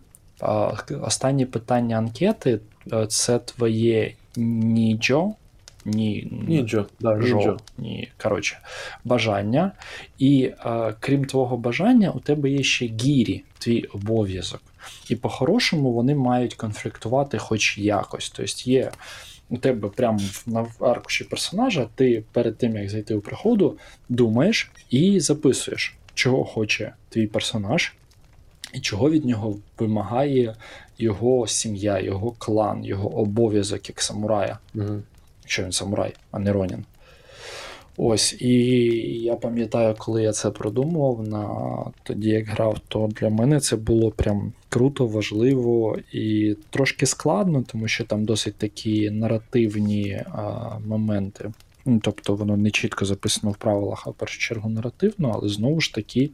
Останнє 1.03 1.47
питання 1.47 1.99
анкети 1.99 2.61
е, 2.93 3.07
це 3.07 3.39
твоє 3.39 4.14
ніджо. 4.37 5.32
Ні, 5.87 6.28
нінджо, 6.49 6.87
да, 7.01 7.20
жо, 7.20 7.37
нінджо. 7.37 7.57
ні, 7.78 8.12
коротше, 8.22 8.59
бажання. 9.05 9.72
І 10.18 10.53
е, 10.66 10.95
крім 11.01 11.24
твого 11.24 11.57
бажання, 11.57 12.11
у 12.11 12.20
тебе 12.20 12.51
є 12.51 12.62
ще 12.62 12.87
гірі, 12.87 13.45
твій 13.59 13.82
обов'язок. 13.82 14.62
І 15.09 15.16
по-хорошому 15.16 15.93
вони 15.93 16.14
мають 16.14 16.55
конфліктувати 16.55 17.39
хоч 17.39 17.78
якось. 17.78 18.30
Тобто 18.30 18.70
є 18.70 18.91
у 19.49 19.59
тебе 19.59 19.89
прямо 19.89 20.20
на 20.47 20.66
аркуші 20.80 21.24
персонажа, 21.24 21.89
ти 21.95 22.22
перед 22.32 22.59
тим, 22.59 22.76
як 22.76 22.91
зайти 22.91 23.14
у 23.14 23.20
приходу, 23.20 23.78
думаєш 24.09 24.70
і 24.91 25.20
записуєш, 25.20 25.95
чого 26.14 26.45
хоче 26.45 26.93
твій 27.09 27.26
персонаж, 27.26 27.93
і 28.75 28.81
чого 28.81 29.11
від 29.11 29.25
нього 29.25 29.57
вимагає 29.79 30.55
його 30.99 31.47
сім'я, 31.47 32.01
його 32.01 32.31
клан, 32.39 32.85
його 32.85 33.16
обов'язок 33.16 33.89
як 33.89 34.03
самурая 34.03 34.59
Угу. 34.75 35.03
якщо 35.43 35.62
він 35.62 35.72
самурай, 35.72 36.14
а 36.31 36.39
не 36.39 36.53
Ронін. 36.53 36.85
Ось, 37.97 38.37
і 38.41 38.53
я 39.22 39.37
пам'ятаю, 39.37 39.95
коли 39.99 40.22
я 40.22 40.33
це 40.33 40.51
продумував 40.51 41.29
на 41.29 41.49
тоді, 42.03 42.29
як 42.29 42.47
грав, 42.47 42.79
то 42.89 43.09
для 43.20 43.31
мене 43.31 43.61
це 43.61 43.77
було 43.77 44.11
прям 44.11 44.53
круто, 44.68 45.07
важливо 45.07 45.99
і 46.12 46.57
трошки 46.70 47.07
складно, 47.07 47.64
тому 47.66 47.89
що 47.89 48.05
там 48.05 48.25
досить 48.25 48.57
такі 48.57 49.11
наративні 49.11 50.22
а, 50.29 50.79
моменти. 50.87 51.53
Ну, 51.87 52.01
тобто 52.03 52.35
воно 52.35 52.57
не 52.57 52.70
чітко 52.70 53.05
записано 53.05 53.53
в 53.53 53.57
правилах, 53.57 54.03
а 54.07 54.11
в 54.11 54.14
першу 54.14 54.39
чергу 54.41 54.68
наративно, 54.68 55.33
але 55.35 55.49
знову 55.49 55.81
ж 55.81 55.95
таки, 55.95 56.31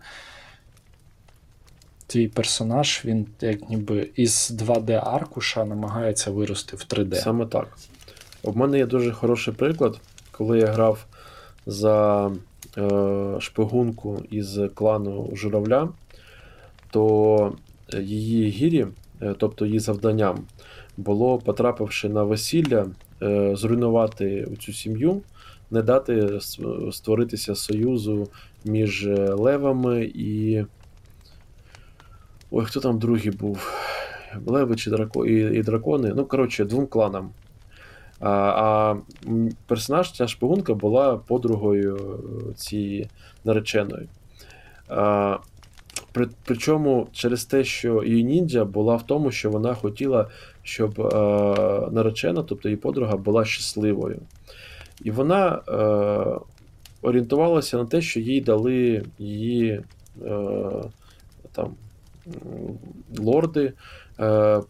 твій 2.11 2.28
персонаж, 2.28 3.02
він 3.04 3.26
як 3.40 3.70
ніби 3.70 4.08
із 4.16 4.52
2D-аркуша 4.66 5.64
намагається 5.64 6.30
вирости 6.30 6.76
в 6.76 6.80
3D. 6.80 7.14
Саме 7.14 7.46
так. 7.46 7.78
У 8.42 8.52
мене 8.52 8.78
є 8.78 8.86
дуже 8.86 9.12
хороший 9.12 9.54
приклад, 9.54 10.00
коли 10.30 10.58
я 10.58 10.66
грав 10.66 11.06
за 11.66 12.26
е, 12.78 13.36
шпигунку 13.40 14.22
із 14.30 14.58
клану 14.74 15.30
Журавля, 15.34 15.88
то 16.90 17.52
її 17.98 18.50
гірі, 18.50 18.86
е, 19.22 19.34
тобто 19.38 19.66
її 19.66 19.78
завданням, 19.78 20.38
було, 20.96 21.38
потрапивши 21.38 22.08
на 22.08 22.22
весілля, 22.22 22.86
е, 23.22 23.56
зруйнувати 23.56 24.48
цю 24.61 24.72
сім'ю, 24.72 25.22
не 25.70 25.82
дати 25.82 26.40
створитися 26.92 27.54
союзу 27.54 28.28
між 28.64 29.06
е, 29.06 29.14
левами 29.34 30.04
і. 30.14 30.64
Ой, 32.51 32.64
хто 32.64 32.80
там 32.80 32.98
другий 32.98 33.30
був? 33.30 33.72
Леви 34.46 34.76
чи 34.76 34.90
драко... 34.90 35.26
і, 35.26 35.59
і 35.59 35.62
дракони. 35.62 36.12
Ну, 36.16 36.24
коротше, 36.26 36.64
двом 36.64 36.86
кланам. 36.86 37.30
А, 38.20 38.30
а 38.30 38.96
персонаж, 39.66 40.12
ця 40.12 40.28
шпигунка 40.28 40.74
була 40.74 41.16
подругою 41.16 41.96
е, 41.96 42.55
цієї 42.55 43.09
нареченої. 43.44 44.09
А, 44.88 45.36
при, 46.12 46.28
причому 46.44 47.09
через 47.12 47.44
те, 47.44 47.64
що 47.64 48.05
її 48.05 48.24
ніндзя 48.24 48.64
була 48.64 48.96
в 48.96 49.07
тому, 49.07 49.30
що 49.30 49.51
вона 49.51 49.74
хотіла, 49.74 50.28
щоб 50.62 51.01
е, 51.01 51.14
наречена, 51.90 52.42
тобто 52.42 52.68
її 52.68 52.76
подруга, 52.76 53.16
була 53.16 53.44
щасливою. 53.44 54.20
І 55.05 55.11
вона 55.11 55.61
е, 55.68 56.40
орієнтувалася 57.03 57.76
на 57.76 57.86
те, 57.86 58.01
що 58.01 58.20
їй 58.20 58.40
дали 58.40 59.05
її 59.18 59.82
е, 60.24 60.40
там, 61.53 61.74
лорди, 63.18 63.73
е, 64.21 64.61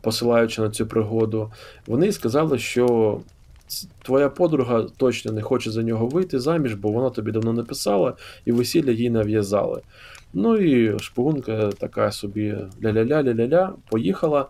посилаючи 0.00 0.62
на 0.62 0.70
цю 0.70 0.86
пригоду. 0.86 1.50
Вони 1.86 2.12
сказали, 2.12 2.58
що 2.58 3.18
твоя 4.02 4.28
подруга 4.28 4.86
точно 4.96 5.32
не 5.32 5.42
хоче 5.42 5.70
за 5.70 5.82
нього 5.82 6.06
вийти 6.06 6.40
заміж, 6.40 6.74
бо 6.74 6.88
вона 6.88 7.10
тобі 7.10 7.32
давно 7.32 7.52
не 7.52 7.62
писала, 7.62 8.14
і 8.44 8.52
весілля 8.52 8.90
їй 8.90 9.10
нав'язали. 9.10 9.80
Ну 10.32 10.56
і 10.56 10.98
шпигунка 10.98 11.70
така 11.78 12.12
собі 12.12 12.54
ля-ля-ля, 12.82 13.22
ля-ля-ля, 13.22 13.72
поїхала. 13.90 14.46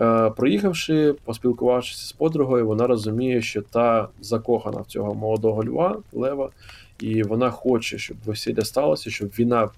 Е, 0.00 0.30
проїхавши, 0.30 1.14
поспілкувавшись 1.24 2.08
з 2.08 2.12
подругою, 2.12 2.66
вона 2.66 2.86
розуміє, 2.86 3.42
що 3.42 3.62
та 3.62 4.08
закохана 4.20 4.80
в 4.80 4.86
цього 4.86 5.14
молодого 5.14 5.64
льва, 5.64 5.98
лева, 6.12 6.50
і 7.00 7.22
вона 7.22 7.50
хоче, 7.50 7.98
щоб 7.98 8.16
весілля 8.24 8.62
сталося, 8.62 9.10
щоб 9.10 9.28
війна 9.28 9.68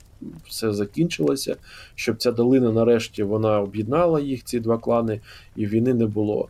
все 0.48 0.72
закінчилася, 0.72 1.56
щоб 1.94 2.16
ця 2.16 2.32
долина 2.32 2.72
нарешті 2.72 3.22
вона 3.22 3.60
об'єднала 3.60 4.20
їх, 4.20 4.44
ці 4.44 4.60
два 4.60 4.78
клани, 4.78 5.20
і 5.56 5.66
війни 5.66 5.94
не 5.94 6.06
було. 6.06 6.48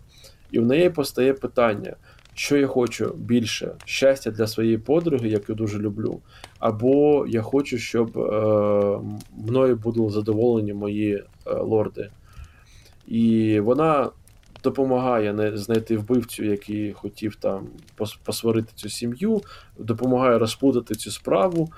І 0.51 0.59
в 0.59 0.67
неї 0.67 0.91
постає 0.91 1.33
питання: 1.33 1.97
що 2.35 2.57
я 2.57 2.67
хочу 2.67 3.15
більше 3.17 3.73
щастя 3.85 4.31
для 4.31 4.47
своєї 4.47 4.79
подруги, 4.79 5.29
яку 5.29 5.55
дуже 5.55 5.79
люблю, 5.79 6.21
або 6.59 7.27
я 7.29 7.43
хочу, 7.43 7.79
щоб 7.79 8.19
е, 8.19 8.99
мною 9.47 9.77
були 9.77 10.11
задоволені 10.11 10.75
мої 10.75 11.15
е, 11.15 11.25
лорди. 11.55 12.11
І 13.07 13.61
вона 13.61 14.11
допомагає 14.65 15.53
знайти 15.57 15.97
вбивцю, 15.97 16.45
який 16.45 16.93
хотів 16.93 17.37
там 17.37 17.67
посварити 18.25 18.73
цю 18.75 18.89
сім'ю, 18.89 19.43
допомагає 19.79 20.39
розплутати 20.39 20.95
цю 20.95 21.11
справу. 21.11 21.69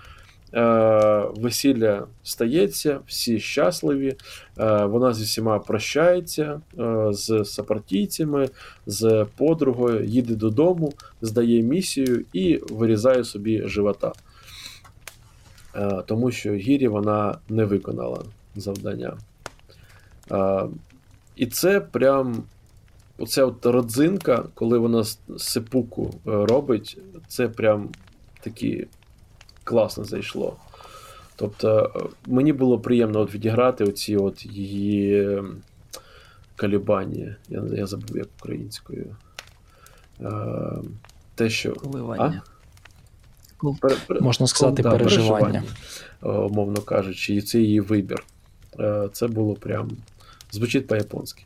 Е, 0.54 1.26
весілля 1.36 2.06
стається, 2.22 3.00
всі 3.06 3.40
щасливі. 3.40 4.16
Е, 4.58 4.84
вона 4.84 5.14
зі 5.14 5.24
всіма 5.24 5.58
прощається 5.58 6.60
е, 6.78 7.06
з 7.10 7.44
сопартійцями, 7.44 8.48
з 8.86 9.26
подругою, 9.36 10.04
їде 10.04 10.34
додому, 10.34 10.92
здає 11.22 11.62
місію 11.62 12.24
і 12.32 12.60
вирізає 12.70 13.24
собі 13.24 13.62
живота. 13.68 14.12
Тому 16.06 16.30
що 16.30 16.52
Гірі 16.52 16.88
вона 16.88 17.38
не 17.48 17.64
виконала 17.64 18.22
завдання. 18.56 19.16
І 21.36 21.46
це 21.46 21.80
прям 21.80 22.42
оця 23.18 23.44
от 23.44 23.66
родзинка, 23.66 24.44
коли 24.54 24.78
вона 24.78 25.04
сипуку 25.36 26.14
робить, 26.24 26.98
це 27.28 27.48
прям 27.48 27.88
такі 28.40 28.86
класно 29.68 30.04
зайшло. 30.04 30.56
Тобто, 31.36 31.92
е, 31.96 32.00
мені 32.26 32.52
було 32.52 32.78
приємно 32.78 33.20
от 33.20 33.34
відіграти 33.34 33.84
оці 33.84 34.16
от 34.16 34.46
її 34.46 35.24
ем, 35.28 35.56
калібані. 36.56 37.34
Я, 37.48 37.62
я 37.72 37.86
забув 37.86 38.16
як 38.16 38.28
українською. 38.40 39.16
Е, 40.20 40.30
те, 41.34 41.50
що. 41.50 41.72
Коливання. 41.74 42.42
Пере- 43.80 43.96
пере- 44.06 44.20
Можна 44.20 44.46
сказати, 44.46 44.82
да, 44.82 44.90
переживання. 44.90 45.62
е, 46.22 46.28
умовно 46.28 46.82
кажучи, 46.82 47.34
і 47.34 47.42
це 47.42 47.58
її 47.58 47.80
вибір. 47.80 48.24
Е, 48.80 49.08
Це 49.12 49.26
було 49.28 49.54
прям. 49.54 49.90
Звучить 50.52 50.86
по-японськи. 50.86 51.42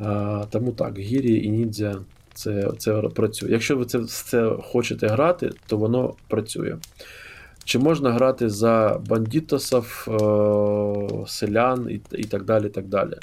Е, 0.00 0.44
Тому 0.50 0.72
так, 0.72 0.98
Гірі 0.98 1.44
і 1.44 1.50
Ніндзя 1.50 1.96
це, 2.36 2.70
це 2.78 2.92
працює. 2.92 3.50
Якщо 3.50 3.76
ви 3.76 3.84
це, 3.84 4.04
це 4.04 4.50
хочете 4.62 5.08
грати, 5.08 5.50
то 5.66 5.76
воно 5.76 6.14
працює. 6.28 6.76
Чи 7.64 7.78
можна 7.78 8.12
грати 8.12 8.50
за 8.50 9.00
бандітосів, 9.08 10.08
е, 10.08 11.26
селян 11.26 11.90
і, 11.90 12.00
і 12.12 12.24
так 12.24 12.44
далі. 12.44 12.68
так 12.68 12.86
далі. 12.86 13.14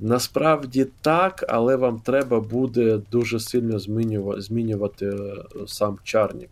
Насправді 0.00 0.86
так, 1.00 1.44
але 1.48 1.76
вам 1.76 1.98
треба 1.98 2.40
буде 2.40 3.00
дуже 3.10 3.40
сильно 3.40 3.78
змінювати, 3.78 4.40
змінювати 4.40 5.06
е, 5.06 5.34
сам 5.66 5.98
чарник. 6.04 6.50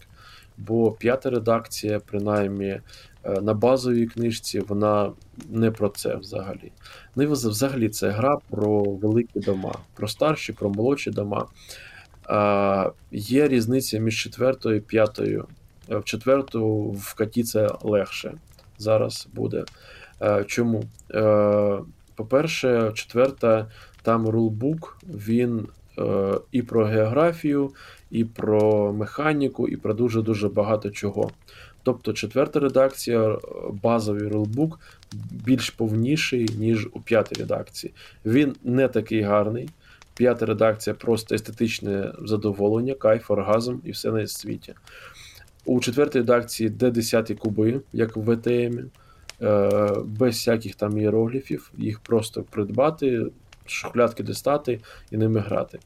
Бо 0.58 0.92
п'ята 0.92 1.30
редакція, 1.30 2.00
принаймні, 2.00 2.80
е, 3.24 3.40
на 3.40 3.54
базовій 3.54 4.06
книжці, 4.06 4.60
вона 4.60 5.12
не 5.48 5.70
про 5.70 5.88
це 5.88 6.16
взагалі. 6.16 6.72
Ну 7.16 7.22
і 7.22 7.26
взагалі 7.26 7.88
це 7.88 8.10
гра 8.10 8.38
про 8.50 8.82
великі 8.82 9.40
дома, 9.40 9.74
про 9.94 10.08
старші, 10.08 10.52
про 10.52 10.70
молодші 10.70 11.10
дома. 11.10 11.46
А, 12.24 12.90
є 13.12 13.48
різниця 13.48 13.98
між 13.98 14.22
четвертою 14.22 14.76
і 14.76 14.80
п'ятою. 14.80 15.46
Е, 15.90 15.96
В 15.96 16.04
четверту 16.04 16.90
вкаті 16.90 17.42
це 17.42 17.68
легше 17.82 18.34
зараз 18.78 19.28
буде. 19.32 19.64
Е, 20.22 20.44
Чому? 20.44 20.84
Е, 21.14 21.78
По-перше, 22.14 22.92
четверта, 22.94 23.66
там 24.02 24.28
рулбук, 24.28 24.98
він 25.02 25.66
е, 25.98 26.32
і 26.52 26.62
про 26.62 26.84
географію, 26.84 27.70
і 28.10 28.24
про 28.24 28.92
механіку, 28.92 29.68
і 29.68 29.76
про 29.76 29.94
дуже-дуже 29.94 30.48
багато 30.48 30.90
чого. 30.90 31.30
Тобто, 31.82 32.12
четверта 32.12 32.60
редакція, 32.60 33.28
е, 33.28 33.38
базовий 33.82 34.28
рулбук, 34.28 34.80
більш 35.30 35.70
повніший, 35.70 36.48
ніж 36.58 36.88
у 36.92 37.00
п'ятій 37.00 37.40
редакції. 37.40 37.92
Він 38.24 38.56
не 38.64 38.88
такий 38.88 39.22
гарний. 39.22 39.68
П'ята 40.14 40.46
редакція 40.46 40.94
просто 40.94 41.34
естетичне 41.34 42.12
задоволення, 42.22 42.94
кайф, 42.94 43.30
оргазм 43.30 43.76
і 43.84 43.90
все 43.90 44.10
на 44.10 44.26
світі. 44.26 44.74
У 45.64 45.80
четвертій 45.80 46.18
редакції 46.18 46.70
де 46.70 46.90
10 46.90 47.32
куби, 47.38 47.80
як 47.92 48.16
в 48.16 48.20
ВТМ, 48.20 48.78
е, 49.42 49.92
без 50.04 50.34
всяких 50.34 50.74
там 50.74 50.98
іерогліфів, 50.98 51.72
їх 51.78 52.00
просто 52.00 52.42
придбати, 52.42 53.26
шухлядки 53.66 54.22
дістати 54.22 54.80
і 55.10 55.16
ними 55.16 55.40
грати. 55.40 55.78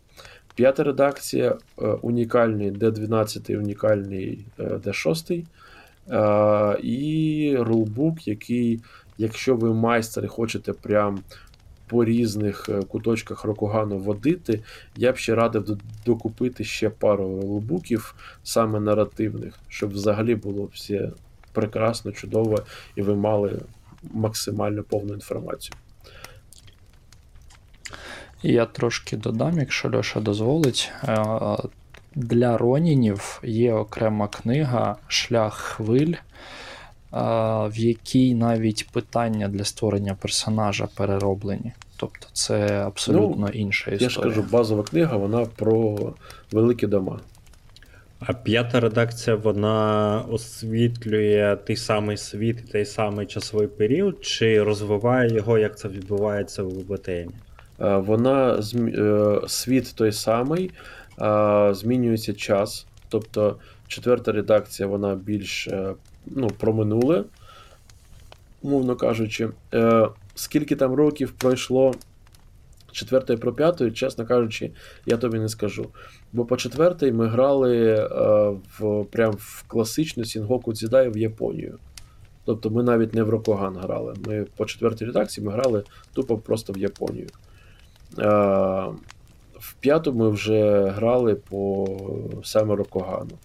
П'ята 0.54 0.84
редакція 0.84 1.56
е, 1.78 1.86
унікальний 1.86 2.72
D12, 2.72 3.56
унікальний 3.58 4.44
е, 4.58 4.62
D6. 4.62 5.44
Е, 6.10 6.78
і 6.82 7.56
рулбук, 7.58 8.28
який, 8.28 8.80
якщо 9.18 9.56
ви 9.56 9.74
майстер 9.74 10.24
і 10.24 10.28
хочете 10.28 10.72
прям 10.72 11.18
по 11.86 12.04
різних 12.04 12.68
е, 12.68 12.82
куточках 12.82 13.44
Рокугану 13.44 13.98
водити, 13.98 14.60
я 14.96 15.12
б 15.12 15.16
ще 15.16 15.34
радив 15.34 15.78
докупити 16.06 16.64
ще 16.64 16.90
пару 16.90 17.24
рулбуків, 17.24 18.14
саме 18.42 18.80
наративних, 18.80 19.58
щоб 19.68 19.90
взагалі 19.90 20.34
було 20.34 20.68
все 20.72 21.10
прекрасно, 21.52 22.12
чудово, 22.12 22.58
і 22.96 23.02
ви 23.02 23.14
мали 23.14 23.60
максимально 24.12 24.82
повну 24.82 25.14
інформацію. 25.14 25.74
Я 28.42 28.66
трошки 28.66 29.16
додам, 29.16 29.58
якщо 29.58 29.90
Льоша 29.90 30.20
дозволить. 30.20 30.90
Е, 31.04 31.16
для 32.14 32.58
Ронінів 32.58 33.40
є 33.42 33.74
окрема 33.74 34.28
книга 34.28 34.96
Шлях 35.08 35.54
хвиль, 35.54 36.14
в 37.12 37.72
якій 37.74 38.34
навіть 38.34 38.88
питання 38.92 39.48
для 39.48 39.64
створення 39.64 40.14
персонажа 40.14 40.88
перероблені. 40.96 41.72
Тобто 41.96 42.26
це 42.32 42.84
абсолютно 42.86 43.48
інша 43.48 43.90
історія. 43.90 44.06
Я 44.06 44.10
ж 44.10 44.20
кажу, 44.20 44.44
базова 44.50 44.82
книга, 44.82 45.16
вона 45.16 45.44
про 45.44 45.98
великі 46.52 46.86
дома. 46.86 47.20
А 48.20 48.32
п'ята 48.32 48.80
редакція 48.80 49.36
вона 49.36 50.24
освітлює 50.30 51.56
той 51.66 51.76
самий 51.76 52.16
світ 52.16 52.58
і 52.68 52.72
той 52.72 52.84
самий 52.84 53.26
часовий 53.26 53.66
період, 53.66 54.24
чи 54.24 54.62
розвиває 54.62 55.34
його, 55.34 55.58
як 55.58 55.78
це 55.78 55.88
відбувається 55.88 56.62
в 56.62 56.72
БТМ? 56.72 57.30
Е, 57.82 57.96
Вона 57.96 58.60
е, 58.74 59.40
світ 59.46 59.92
той 59.94 60.12
самий, 60.12 60.70
змінюється 61.70 62.34
час. 62.34 62.86
Тобто 63.08 63.56
четверта 63.88 64.32
редакція 64.32 64.88
вона 64.88 65.14
більш 65.14 65.68
е, 65.68 65.94
ну, 66.26 66.50
про 66.50 66.72
минуле, 66.72 67.24
мовно 68.62 68.96
кажучи. 68.96 69.48
Скільки 70.34 70.76
там 70.76 70.94
років 70.94 71.32
пройшло 71.32 71.94
четвертої 72.92 73.38
про 73.38 73.52
п'ятої, 73.52 73.92
чесно 73.92 74.26
кажучи, 74.26 74.70
я 75.06 75.16
тобі 75.16 75.38
не 75.38 75.48
скажу. 75.48 75.86
Бо 76.32 76.44
по 76.44 76.56
четвертій 76.56 77.12
ми 77.12 77.26
грали 77.26 77.94
в 78.78 79.04
прям 79.04 79.32
в 79.32 79.64
класичну 79.66 80.24
Сінгоку 80.24 80.72
Дзідай 80.72 81.08
в 81.08 81.16
Японію. 81.16 81.78
Тобто 82.44 82.70
ми 82.70 82.82
навіть 82.82 83.14
не 83.14 83.22
в 83.22 83.30
Рокоган 83.30 83.76
грали. 83.76 84.14
Ми 84.26 84.46
по 84.56 84.66
четвертій 84.66 85.04
редакції 85.04 85.46
ми 85.46 85.52
грали 85.52 85.84
тупо 86.12 86.38
просто 86.38 86.72
в 86.72 86.78
Японію. 86.78 87.26
Е, 88.18 88.24
в 89.58 89.74
п'яту 89.80 90.12
ми 90.12 90.30
вже 90.30 90.86
грали 90.86 91.34
по 91.34 91.88
саме 92.44 92.76
Рокогану. 92.76 93.38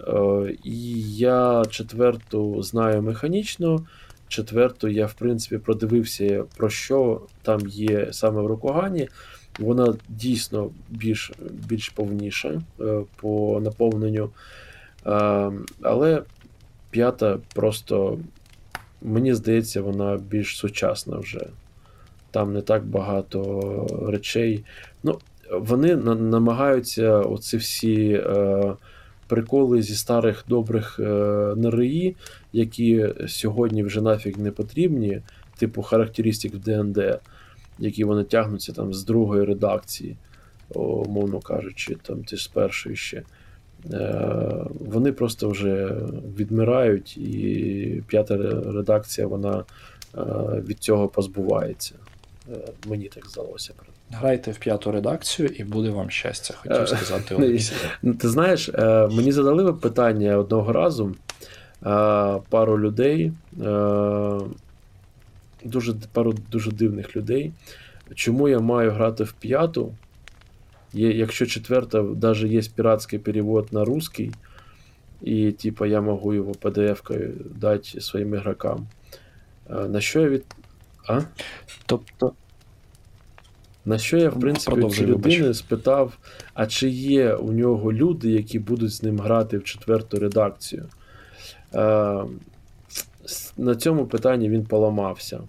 Е, 0.00 0.54
і 0.64 1.02
я 1.16 1.64
четверту 1.70 2.62
знаю 2.62 3.02
механічно. 3.02 3.86
Четверту 4.28 4.88
я, 4.88 5.06
в 5.06 5.14
принципі, 5.14 5.58
продивився, 5.58 6.44
про 6.56 6.70
що 6.70 7.20
там 7.42 7.60
є 7.66 8.12
саме 8.12 8.42
в 8.42 8.46
Рокогані. 8.46 9.08
Вона 9.58 9.94
дійсно 10.08 10.70
більш, 10.88 11.32
більш 11.68 11.88
повніша 11.88 12.62
е, 12.80 13.00
по 13.16 13.60
наповненню. 13.60 14.30
Але 15.82 16.22
п'ята 16.90 17.38
просто, 17.54 18.18
мені 19.02 19.34
здається, 19.34 19.82
вона 19.82 20.16
більш 20.16 20.56
сучасна 20.56 21.18
вже. 21.18 21.46
Там 22.30 22.52
не 22.52 22.62
так 22.62 22.84
багато 22.86 23.86
речей. 24.08 24.64
Ну, 25.02 25.18
вони 25.52 25.96
на- 25.96 26.14
намагаються 26.14 27.18
оці 27.18 27.56
всі 27.56 28.10
е, 28.12 28.74
приколи 29.28 29.82
зі 29.82 29.94
старих 29.94 30.44
добрих 30.48 31.00
е, 31.00 31.04
НРІ, 31.56 32.16
які 32.52 33.08
сьогодні 33.28 33.82
вже 33.82 34.00
нафіг 34.00 34.38
не 34.38 34.50
потрібні, 34.50 35.20
типу 35.58 35.82
характеристик 35.82 36.54
в 36.54 36.58
ДНД, 36.58 37.20
які 37.78 38.04
вони 38.04 38.24
тягнуться 38.24 38.72
там 38.72 38.94
з 38.94 39.04
другої 39.04 39.44
редакції, 39.44 40.16
о, 40.74 41.04
мовно 41.08 41.40
кажучи, 41.40 41.96
там 42.02 42.24
ти 42.24 42.36
з 42.36 42.46
першої 42.46 42.96
ще. 42.96 43.22
Е, 43.92 44.64
вони 44.80 45.12
просто 45.12 45.48
вже 45.48 45.96
відмирають, 46.38 47.16
і 47.16 48.02
п'ята 48.06 48.36
редакція 48.66 49.26
вона 49.26 49.64
е, 50.18 50.20
від 50.68 50.78
цього 50.78 51.08
позбувається. 51.08 51.94
Е, 52.52 52.58
Мені 52.86 53.08
так 53.08 53.26
здалося. 53.26 53.72
Грайте 54.10 54.50
в 54.50 54.58
п'яту 54.58 54.92
редакцію 54.92 55.48
і 55.48 55.64
буде 55.64 55.90
вам 55.90 56.10
щастя, 56.10 56.54
хотів 56.56 56.82
Е, 56.82 56.86
сказати 56.86 57.34
ну, 57.38 57.46
Олексій. 57.46 57.74
Ну, 58.02 58.14
Ти 58.14 58.28
знаєш, 58.28 58.68
е, 58.68 59.08
мені 59.12 59.32
задали 59.32 59.72
питання 59.72 60.36
одного 60.36 60.72
разу 60.72 61.16
пару 62.48 62.80
людей, 62.80 63.32
дуже, 65.64 65.94
пару 66.12 66.34
дуже 66.50 66.72
дивних 66.72 67.16
людей, 67.16 67.52
чому 68.14 68.48
я 68.48 68.60
маю 68.60 68.90
грати 68.90 69.24
в 69.24 69.32
п'яту, 69.32 69.94
якщо 70.92 71.46
четверта, 71.46 72.02
навіть 72.02 72.52
є 72.52 72.62
піратський 72.74 73.18
перевод 73.18 73.68
на 73.72 73.84
русский, 73.84 74.32
і 75.22 75.52
типа 75.52 75.86
я 75.86 76.00
можу 76.00 76.34
його 76.34 76.52
PDF-кою 76.52 77.34
дати 77.54 78.00
своїм 78.00 78.34
ігрокам. 78.34 78.86
На 79.88 80.00
що 80.00 80.20
я 80.20 80.28
від. 80.28 80.44
А? 81.08 81.20
Тобто, 81.86 82.32
На 83.84 83.98
що 83.98 84.16
я, 84.16 84.30
в 84.30 84.40
принципі, 84.40 84.80
у 84.80 85.06
людини 85.06 85.54
спитав, 85.54 86.18
а 86.54 86.66
чи 86.66 86.88
є 86.88 87.34
у 87.34 87.52
нього 87.52 87.92
люди, 87.92 88.30
які 88.30 88.58
будуть 88.58 88.90
з 88.90 89.02
ним 89.02 89.18
грати 89.18 89.58
в 89.58 89.64
четверту 89.64 90.18
редакцію? 90.18 90.84
Е, 91.74 92.24
на 93.56 93.74
цьому 93.76 94.06
питанні 94.06 94.48
він 94.48 94.64
поламався. 94.64 95.40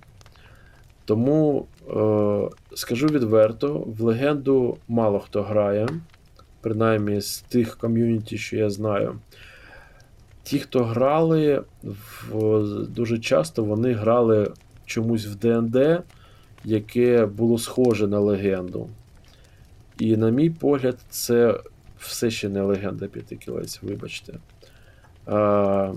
Тому 1.05 1.65
е, 1.89 2.75
скажу 2.75 3.07
відверто: 3.07 3.73
в 3.97 4.01
легенду 4.01 4.77
мало 4.87 5.19
хто 5.19 5.43
грає, 5.43 5.87
принаймні 6.61 7.21
з 7.21 7.39
тих 7.39 7.77
ком'юніті, 7.77 8.37
що 8.37 8.57
я 8.57 8.69
знаю. 8.69 9.15
Ті, 10.43 10.59
хто 10.59 10.83
грали, 10.83 11.63
в, 11.83 12.87
дуже 12.89 13.19
часто 13.19 13.63
вони 13.63 13.93
грали 13.93 14.51
чомусь 14.89 15.25
в 15.25 15.35
ДНД, 15.35 16.03
яке 16.65 17.25
було 17.25 17.57
схоже 17.57 18.07
на 18.07 18.19
легенду. 18.19 18.89
І, 19.99 20.17
на 20.17 20.29
мій 20.29 20.49
погляд, 20.49 20.97
це 21.09 21.59
все 21.99 22.31
ще 22.31 22.49
не 22.49 22.61
легенда 22.61 23.07
п'яти 23.07 23.35
кілець, 23.35 23.79
вибачте. 23.81 24.33
А, 25.25 25.93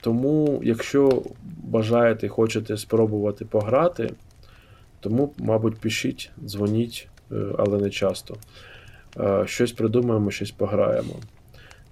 тому, 0.00 0.60
якщо 0.64 1.22
бажаєте 1.64 2.28
хочете 2.28 2.76
спробувати 2.76 3.44
пограти, 3.44 4.10
тому, 5.00 5.32
мабуть, 5.38 5.76
пишіть, 5.76 6.30
дзвоніть, 6.44 7.08
е, 7.32 7.36
але 7.58 7.78
не 7.78 7.90
часто. 7.90 8.36
Е, 9.20 9.44
Щось 9.46 9.72
придумаємо, 9.72 10.30
щось 10.30 10.50
пограємо. 10.50 11.14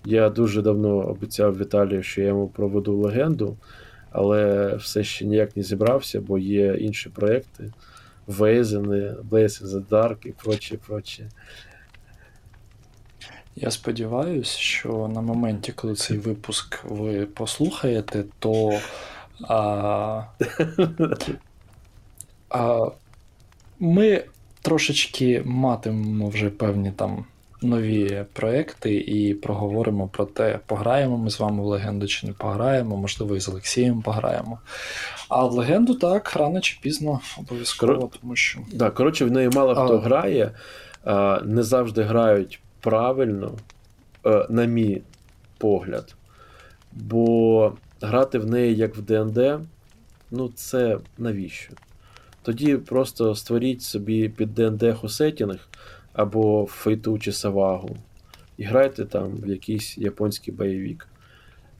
Я 0.04 0.30
дуже 0.30 0.62
давно 0.62 0.96
обіцяв 0.96 1.58
Віталію, 1.58 2.02
що 2.02 2.20
я 2.20 2.26
йому 2.26 2.48
проведу 2.48 2.96
легенду, 2.96 3.56
але 4.14 4.74
все 4.76 5.04
ще 5.04 5.24
ніяк 5.24 5.56
не 5.56 5.62
зібрався, 5.62 6.20
бо 6.20 6.38
є 6.38 6.74
інші 6.74 7.08
проекти. 7.08 7.72
Вейзени, 8.26 9.14
Blaze 9.30 9.62
in 9.62 9.66
the 9.66 9.86
Dark 9.88 10.26
і 10.26 10.32
прочі, 10.32 10.76
прочі. 10.86 11.24
Я 13.56 13.70
сподіваюся, 13.70 14.58
що 14.58 15.10
на 15.14 15.20
моменті, 15.20 15.72
коли 15.72 15.94
цей 15.94 16.18
випуск 16.18 16.84
ви 16.84 17.26
послухаєте, 17.26 18.24
то 18.38 18.80
а, 19.48 20.22
а, 22.48 22.90
ми 23.78 24.24
трошечки 24.62 25.42
матимемо 25.44 26.28
вже 26.28 26.50
певні 26.50 26.90
там 26.90 27.24
нові 27.64 28.24
проекти 28.32 28.94
і 28.94 29.34
проговоримо 29.34 30.08
про 30.08 30.24
те, 30.24 30.58
пограємо 30.66 31.18
ми 31.18 31.30
з 31.30 31.40
вами 31.40 31.62
в 31.62 31.66
легенду 31.66 32.06
чи 32.06 32.26
не 32.26 32.32
пограємо, 32.32 32.96
можливо, 32.96 33.36
і 33.36 33.40
з 33.40 33.48
Олексієм 33.48 34.02
пограємо. 34.02 34.58
А 35.28 35.44
в 35.44 35.52
легенду 35.52 35.94
так, 35.94 36.36
рано 36.36 36.60
чи 36.60 36.78
пізно 36.82 37.20
обов'язково, 37.38 38.10
тому 38.20 38.36
що. 38.36 38.60
Да, 38.72 38.90
коротше, 38.90 39.24
в 39.24 39.30
неї 39.30 39.48
мало 39.48 39.74
хто 39.74 39.96
А. 39.96 40.00
грає, 40.00 40.50
не 41.44 41.62
завжди 41.62 42.02
грають 42.02 42.60
правильно, 42.80 43.52
е, 44.26 44.46
на 44.50 44.64
мій 44.64 45.02
погляд. 45.58 46.14
Бо 46.92 47.72
грати 48.00 48.38
в 48.38 48.46
неї 48.46 48.76
як 48.76 48.96
в 48.96 49.02
ДНД, 49.02 49.60
ну 50.30 50.50
це 50.54 50.98
навіщо? 51.18 51.72
Тоді 52.42 52.76
просто 52.76 53.34
створіть 53.34 53.82
собі 53.82 54.28
під 54.28 54.54
ДНД 54.54 54.96
хосетінг 55.00 55.68
або 56.14 56.66
фейту 56.66 57.18
чи 57.18 57.32
савагу. 57.32 57.96
І 58.56 58.64
грайте 58.64 59.04
там 59.04 59.32
в 59.36 59.48
якийсь 59.48 59.98
японський 59.98 60.54
бойовик. 60.54 61.08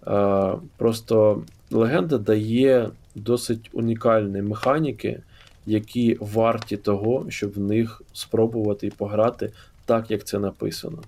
Е, 0.06 0.52
Просто 0.76 1.42
легенда 1.70 2.18
дає 2.18 2.90
досить 3.14 3.70
унікальні 3.72 4.42
механіки, 4.42 5.22
які 5.66 6.16
варті 6.20 6.76
того, 6.76 7.26
щоб 7.28 7.52
в 7.52 7.58
них 7.58 8.02
спробувати 8.12 8.86
і 8.86 8.90
пограти 8.90 9.52
так, 9.84 10.10
як 10.10 10.24
це 10.24 10.38
написано. 10.38 10.98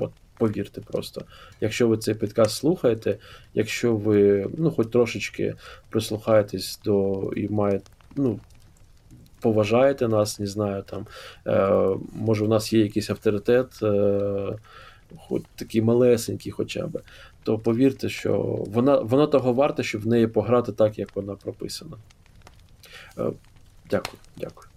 От 0.00 0.10
повірте 0.38 0.80
просто. 0.80 1.22
Якщо 1.60 1.88
ви 1.88 1.96
цей 1.98 2.14
підкаст 2.14 2.56
слухаєте, 2.56 3.18
якщо 3.54 3.96
ви 3.96 4.48
ну, 4.58 4.70
хоч 4.70 4.88
трошечки 4.88 5.54
прислухаєтесь 5.90 6.80
до 6.84 7.30
і 7.36 7.48
маєте, 7.48 7.90
ну, 8.16 8.40
поважаєте 9.44 10.08
нас, 10.08 10.38
не 10.38 10.46
знаю, 10.46 10.82
там, 10.82 11.06
е, 11.46 11.96
може, 12.12 12.44
у 12.44 12.48
нас 12.48 12.72
є 12.72 12.80
якийсь 12.80 13.10
авторитет, 13.10 13.82
е, 13.82 14.58
хоч 15.16 15.42
такий 15.56 15.82
малесенький 15.82 16.52
хоча 16.52 16.86
б, 16.86 17.00
то 17.42 17.58
повірте, 17.58 18.08
що 18.08 18.64
вона, 18.66 18.98
вона 18.98 19.26
того 19.26 19.52
варта, 19.52 19.82
щоб 19.82 20.02
в 20.02 20.06
неї 20.06 20.26
пограти 20.26 20.72
так, 20.72 20.98
як 20.98 21.16
вона 21.16 21.34
прописана. 21.34 21.96
Е, 23.18 23.30
Дякую, 23.90 24.18
дякую. 24.36 24.68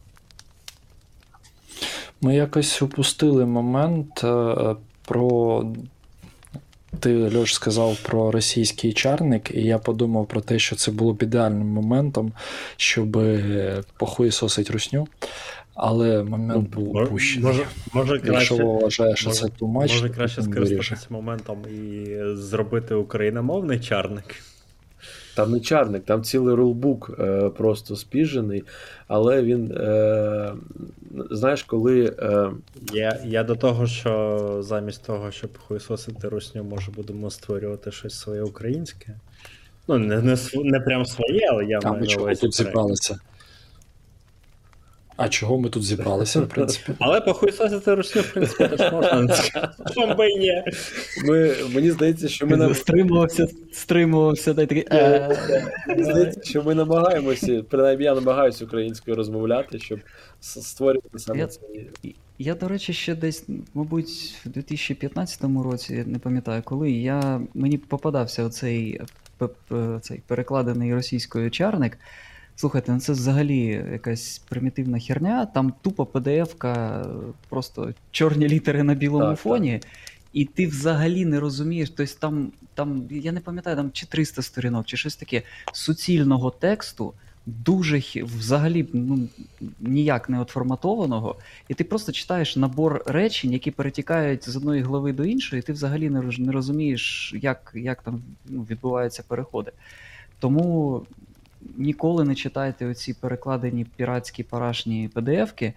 Ми 2.21 2.35
якось 2.35 2.81
упустили 2.81 3.45
момент 3.45 4.23
е, 4.23 4.75
про. 5.05 5.63
Ти, 6.99 7.37
Льош, 7.37 7.53
сказав 7.53 7.97
про 7.97 8.31
російський 8.31 8.93
чарник, 8.93 9.51
і 9.53 9.61
я 9.61 9.77
подумав 9.77 10.27
про 10.27 10.41
те, 10.41 10.59
що 10.59 10.75
це 10.75 10.91
було 10.91 11.13
б 11.13 11.23
ідеальним 11.23 11.67
моментом, 11.67 12.31
щоб 12.77 13.17
похуй 13.97 14.31
сосить 14.31 14.69
русню. 14.71 15.07
Але 15.75 16.23
момент 16.23 16.69
був 16.69 16.93
Мож- 16.93 17.07
упущений. 17.07 17.43
Може, 17.47 17.65
може 17.93 18.21
Якщо 18.25 18.57
вважає, 18.57 19.15
що 19.15 19.29
може- 19.29 19.41
це 19.41 19.47
тумач, 19.49 19.93
може 19.93 20.09
краще 20.09 20.41
скористатися 20.41 21.07
моментом 21.09 21.57
і 21.71 22.15
зробити 22.35 22.95
україномовний 22.95 23.79
чарник. 23.79 24.35
Там 25.37 25.51
не 25.51 25.59
чарник, 25.59 26.03
там 26.03 26.23
цілий 26.23 26.55
рулбук 26.55 27.11
е, 27.19 27.49
просто 27.49 27.95
спіжений, 27.95 28.63
але 29.07 29.41
він, 29.41 29.71
е, 29.71 30.53
знаєш, 31.31 31.63
коли. 31.63 32.15
Е, 32.19 32.51
Я, 32.93 33.19
я 33.25 33.43
до 33.43 33.55
того, 33.55 33.87
що 33.87 34.57
замість 34.63 35.05
того, 35.05 35.31
щоб 35.31 35.57
хуйсосити 35.57 36.27
русню, 36.27 36.63
може 36.63 36.91
будемо 36.91 37.29
створювати 37.29 37.91
щось 37.91 38.19
своє 38.19 38.41
українське. 38.41 39.15
Ну, 39.87 39.97
не, 39.97 40.21
не, 40.21 40.37
не 40.55 40.79
прям 40.79 41.05
своє, 41.05 41.47
але 41.51 41.65
я 41.65 41.79
А 41.83 41.89
маю 41.89 42.01
ми 42.01 42.01
на 42.01 42.07
чого 42.07 42.35
тут 42.35 42.55
зібралися? 42.55 43.19
А 45.17 45.29
чого 45.29 45.59
ми 45.59 45.69
тут 45.69 45.83
зібралися, 45.83 46.41
в 46.41 46.49
принципі? 46.49 46.93
Але 46.99 47.21
похуйсосити 47.21 47.95
русню, 47.95 48.21
в 48.21 48.33
принципі, 48.33 48.67
теж 48.77 48.91
можна. 48.91 49.21
Ні? 50.39 50.63
ми, 51.25 51.55
мені 51.73 51.91
здається, 51.91 52.27
що 52.27 52.47
ми, 52.47 52.57
нам, 52.57 52.73
Стримувався, 52.75 53.47
стримувався, 53.71 54.53
дай 54.53 54.67
такий. 54.67 54.85
«Е, 54.91 55.37
мені 55.87 56.03
здається, 56.03 56.43
що 56.43 56.63
ми 56.63 56.75
намагаємося, 56.75 57.63
принаймні 57.69 58.05
я 58.05 58.15
намагаюся 58.15 58.65
українською 58.65 59.17
розмовляти, 59.17 59.79
щоб 59.79 59.99
створювати 60.39 61.19
саме 61.19 61.39
Я- 61.39 61.47
цей. 61.47 61.89
Я, 62.39 62.55
до 62.55 62.67
речі, 62.67 62.93
ще 62.93 63.15
десь, 63.15 63.45
мабуть, 63.73 64.35
в 64.45 64.49
2015 64.49 65.63
році, 65.63 66.03
не 66.07 66.19
пам'ятаю 66.19 66.61
коли, 66.65 66.91
я, 66.91 67.41
мені 67.53 67.77
попадався 67.77 68.43
оцей, 68.43 69.01
цей 70.01 70.21
перекладений 70.27 70.93
російською 70.93 71.51
чарник. 71.51 71.97
Слухайте, 72.59 72.91
ну 72.91 72.99
це 72.99 73.11
взагалі 73.11 73.85
якась 73.91 74.41
примітивна 74.49 74.99
херня, 74.99 75.45
там 75.45 75.73
тупо 75.81 76.03
PDF-ка, 76.03 77.05
просто 77.49 77.93
чорні 78.11 78.47
літери 78.47 78.83
на 78.83 78.93
білому 78.93 79.29
Так, 79.29 79.39
фоні. 79.39 79.81
І 80.33 80.45
ти 80.45 80.67
взагалі 80.67 81.25
не 81.25 81.39
розумієш, 81.39 81.89
тобто 81.89 82.13
там, 82.19 82.51
там, 82.73 83.07
я 83.09 83.31
не 83.31 83.39
пам'ятаю, 83.39 83.75
там 83.75 83.91
чи 83.91 84.05
300 84.05 84.41
сторінок, 84.41 84.85
чи 84.85 84.97
щось 84.97 85.15
таке 85.15 85.41
суцільного 85.73 86.51
тексту, 86.51 87.13
дуже 87.45 88.01
взагалі 88.15 88.87
ну, 88.93 89.27
ніяк 89.79 90.29
не 90.29 90.39
отформатованого, 90.39 91.35
і 91.67 91.73
ти 91.73 91.83
просто 91.83 92.11
читаєш 92.11 92.55
набор 92.55 93.03
речень, 93.05 93.53
які 93.53 93.71
перетікають 93.71 94.49
з 94.49 94.55
одної 94.55 94.81
глави 94.81 95.13
до 95.13 95.25
іншої, 95.25 95.59
і 95.59 95.63
ти 95.63 95.73
взагалі 95.73 96.09
не, 96.09 96.21
не 96.37 96.51
розумієш, 96.51 97.33
як, 97.41 97.71
як 97.75 98.01
там 98.01 98.21
ну, 98.45 98.61
відбуваються 98.69 99.23
переходи. 99.27 99.71
Тому 100.39 101.05
ніколи 101.77 102.23
не 102.23 102.35
читайте 102.35 102.85
оці 102.85 103.13
перекладені 103.13 103.85
піратські 103.95 104.43
парашні 104.43 105.09
PDF-ки. 105.15 105.73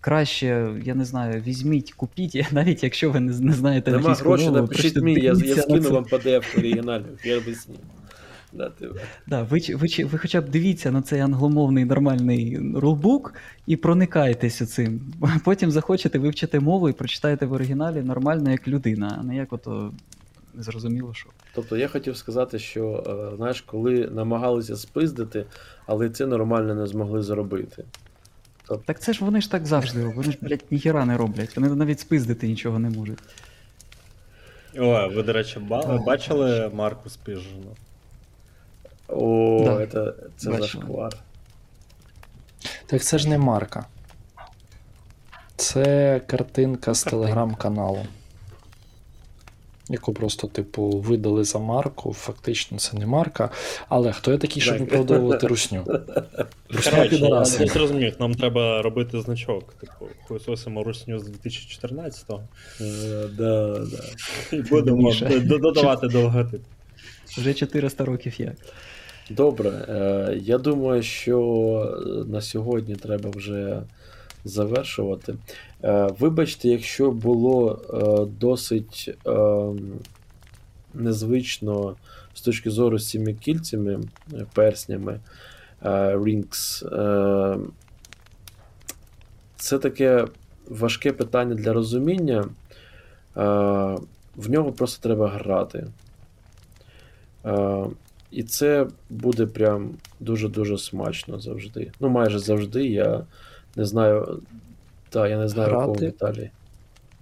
Краще, 0.00 0.68
я 0.84 0.94
не 0.94 1.04
знаю, 1.04 1.42
візьміть, 1.46 1.92
купіть, 1.92 2.46
навіть 2.52 2.82
якщо 2.82 3.10
ви 3.10 3.20
не, 3.20 3.38
не 3.38 3.52
знаєте 3.52 3.90
Нема 3.90 4.14
грошей, 4.14 4.46
мову, 4.46 4.60
напишіть 4.60 4.96
мені, 4.96 5.20
я, 5.20 5.32
я 5.32 5.56
скину 5.56 5.90
вам 5.90 6.04
PDF 6.04 6.58
оригінальну, 6.58 7.06
я 7.24 7.38
об'ясню. 7.38 7.74
Да, 8.52 8.72
Да, 9.26 9.42
ви, 9.42 9.58
ви, 9.68 10.04
ви 10.04 10.18
хоча 10.18 10.40
б 10.40 10.48
дивіться 10.48 10.90
на 10.90 11.02
цей 11.02 11.20
англомовний 11.20 11.84
нормальний 11.84 12.58
рулбук 12.74 13.34
і 13.66 13.76
проникайтеся 13.76 14.66
цим. 14.66 15.00
Потім 15.44 15.70
захочете 15.70 16.18
вивчити 16.18 16.60
мову 16.60 16.88
і 16.88 16.92
прочитаєте 16.92 17.46
в 17.46 17.52
оригіналі 17.52 18.02
нормально 18.02 18.50
як 18.50 18.68
людина, 18.68 19.18
а 19.20 19.22
не 19.22 19.36
як 19.36 19.52
ото 19.52 19.92
незрозуміло 20.58 21.14
що. 21.14 21.30
Тобто 21.54 21.76
я 21.76 21.88
хотів 21.88 22.16
сказати, 22.16 22.58
що 22.58 23.04
е, 23.32 23.36
знаєш, 23.36 23.60
коли 23.60 24.06
намагалися 24.06 24.76
спиздити, 24.76 25.44
але 25.86 26.10
це 26.10 26.26
нормально 26.26 26.74
не 26.74 26.86
змогли 26.86 27.22
зробити. 27.22 27.84
Так 28.84 29.00
це 29.00 29.12
ж 29.12 29.24
вони 29.24 29.40
ж 29.40 29.50
так 29.50 29.66
завжди 29.66 29.98
роблять. 30.04 30.16
Вони 30.16 30.32
ж, 30.32 30.38
блядь, 30.40 30.64
ніхіра 30.70 31.04
не 31.04 31.16
роблять. 31.16 31.56
Вони 31.56 31.68
навіть 31.74 32.00
спиздити 32.00 32.48
нічого 32.48 32.78
не 32.78 32.90
можуть. 32.90 33.18
О, 34.78 35.08
ви, 35.08 35.22
до 35.22 35.32
речі, 35.32 35.58
ба- 35.60 35.98
бачили 36.06 36.70
Марку 36.74 37.10
Спіжину? 37.10 37.76
О, 39.08 39.62
Да. 39.64 39.86
це, 39.86 40.12
це 40.36 40.52
зашквар. 40.52 41.16
Так 42.86 43.02
це 43.02 43.18
ж 43.18 43.28
не 43.28 43.38
марка. 43.38 43.86
Це 45.56 46.20
картинка 46.26 46.94
з 46.94 47.02
телеграм-каналу. 47.04 48.06
Яку 49.88 50.12
просто, 50.12 50.46
типу, 50.46 50.90
видали 50.90 51.44
за 51.44 51.58
марку. 51.58 52.12
Фактично 52.12 52.78
це 52.78 52.96
не 52.96 53.06
марка. 53.06 53.50
Але 53.88 54.12
хто 54.12 54.32
я 54.32 54.38
такий, 54.38 54.62
щоб 54.62 54.78
виправдовувати 54.78 55.46
русню? 55.46 55.84
Русня 56.70 56.92
Коротше, 56.92 57.56
я 57.60 57.66
зрозумів, 57.66 58.14
нам 58.20 58.34
треба 58.34 58.82
робити 58.82 59.20
значок. 59.20 59.72
Типу, 59.72 60.06
хуйсосимо 60.26 60.84
русню 60.84 61.18
з 61.18 61.28
2014-го. 61.28 62.42
Е, 62.80 63.28
да, 63.38 63.78
да. 63.78 64.56
І 64.56 64.62
будемо 64.62 65.12
додавати 65.42 66.08
до 66.08 66.20
логотип. 66.20 66.60
Вже 67.38 67.54
400 67.54 68.04
років 68.04 68.40
як. 68.40 68.56
Добре, 69.30 69.70
е, 69.70 70.38
я 70.42 70.58
думаю, 70.58 71.02
що 71.02 72.24
на 72.28 72.40
сьогодні 72.40 72.94
треба 72.96 73.30
вже 73.30 73.82
завершувати. 74.44 75.34
Е, 75.84 76.08
Вибачте, 76.18 76.68
якщо 76.68 77.10
було 77.10 77.72
е, 77.72 78.30
досить 78.40 79.16
е, 79.26 79.32
незвично 80.94 81.96
з 82.34 82.40
точки 82.40 82.70
зору 82.70 82.98
з 82.98 83.10
цими 83.10 83.34
кільцями, 83.34 84.00
е, 84.32 84.46
перснями, 84.54 85.20
Rings. 85.82 86.84
Це 89.56 89.78
таке 89.78 90.26
важке 90.68 91.12
питання 91.12 91.54
для 91.54 91.72
розуміння. 91.72 92.48
В 94.36 94.48
нього 94.50 94.72
просто 94.72 95.02
треба 95.02 95.28
грати. 95.28 95.86
І 98.30 98.42
це 98.42 98.86
буде 99.10 99.46
прям 99.46 99.90
дуже-дуже 100.20 100.78
смачно 100.78 101.40
завжди. 101.40 101.92
Ну, 102.00 102.08
майже 102.08 102.38
завжди. 102.38 102.86
Я 102.86 103.24
не 103.76 103.84
знаю. 103.84 104.42
Та, 105.10 105.28
я 105.28 105.38
не 105.38 105.48
знаю, 105.48 105.68
Грати? 105.68 106.06
Віталій. 106.06 106.50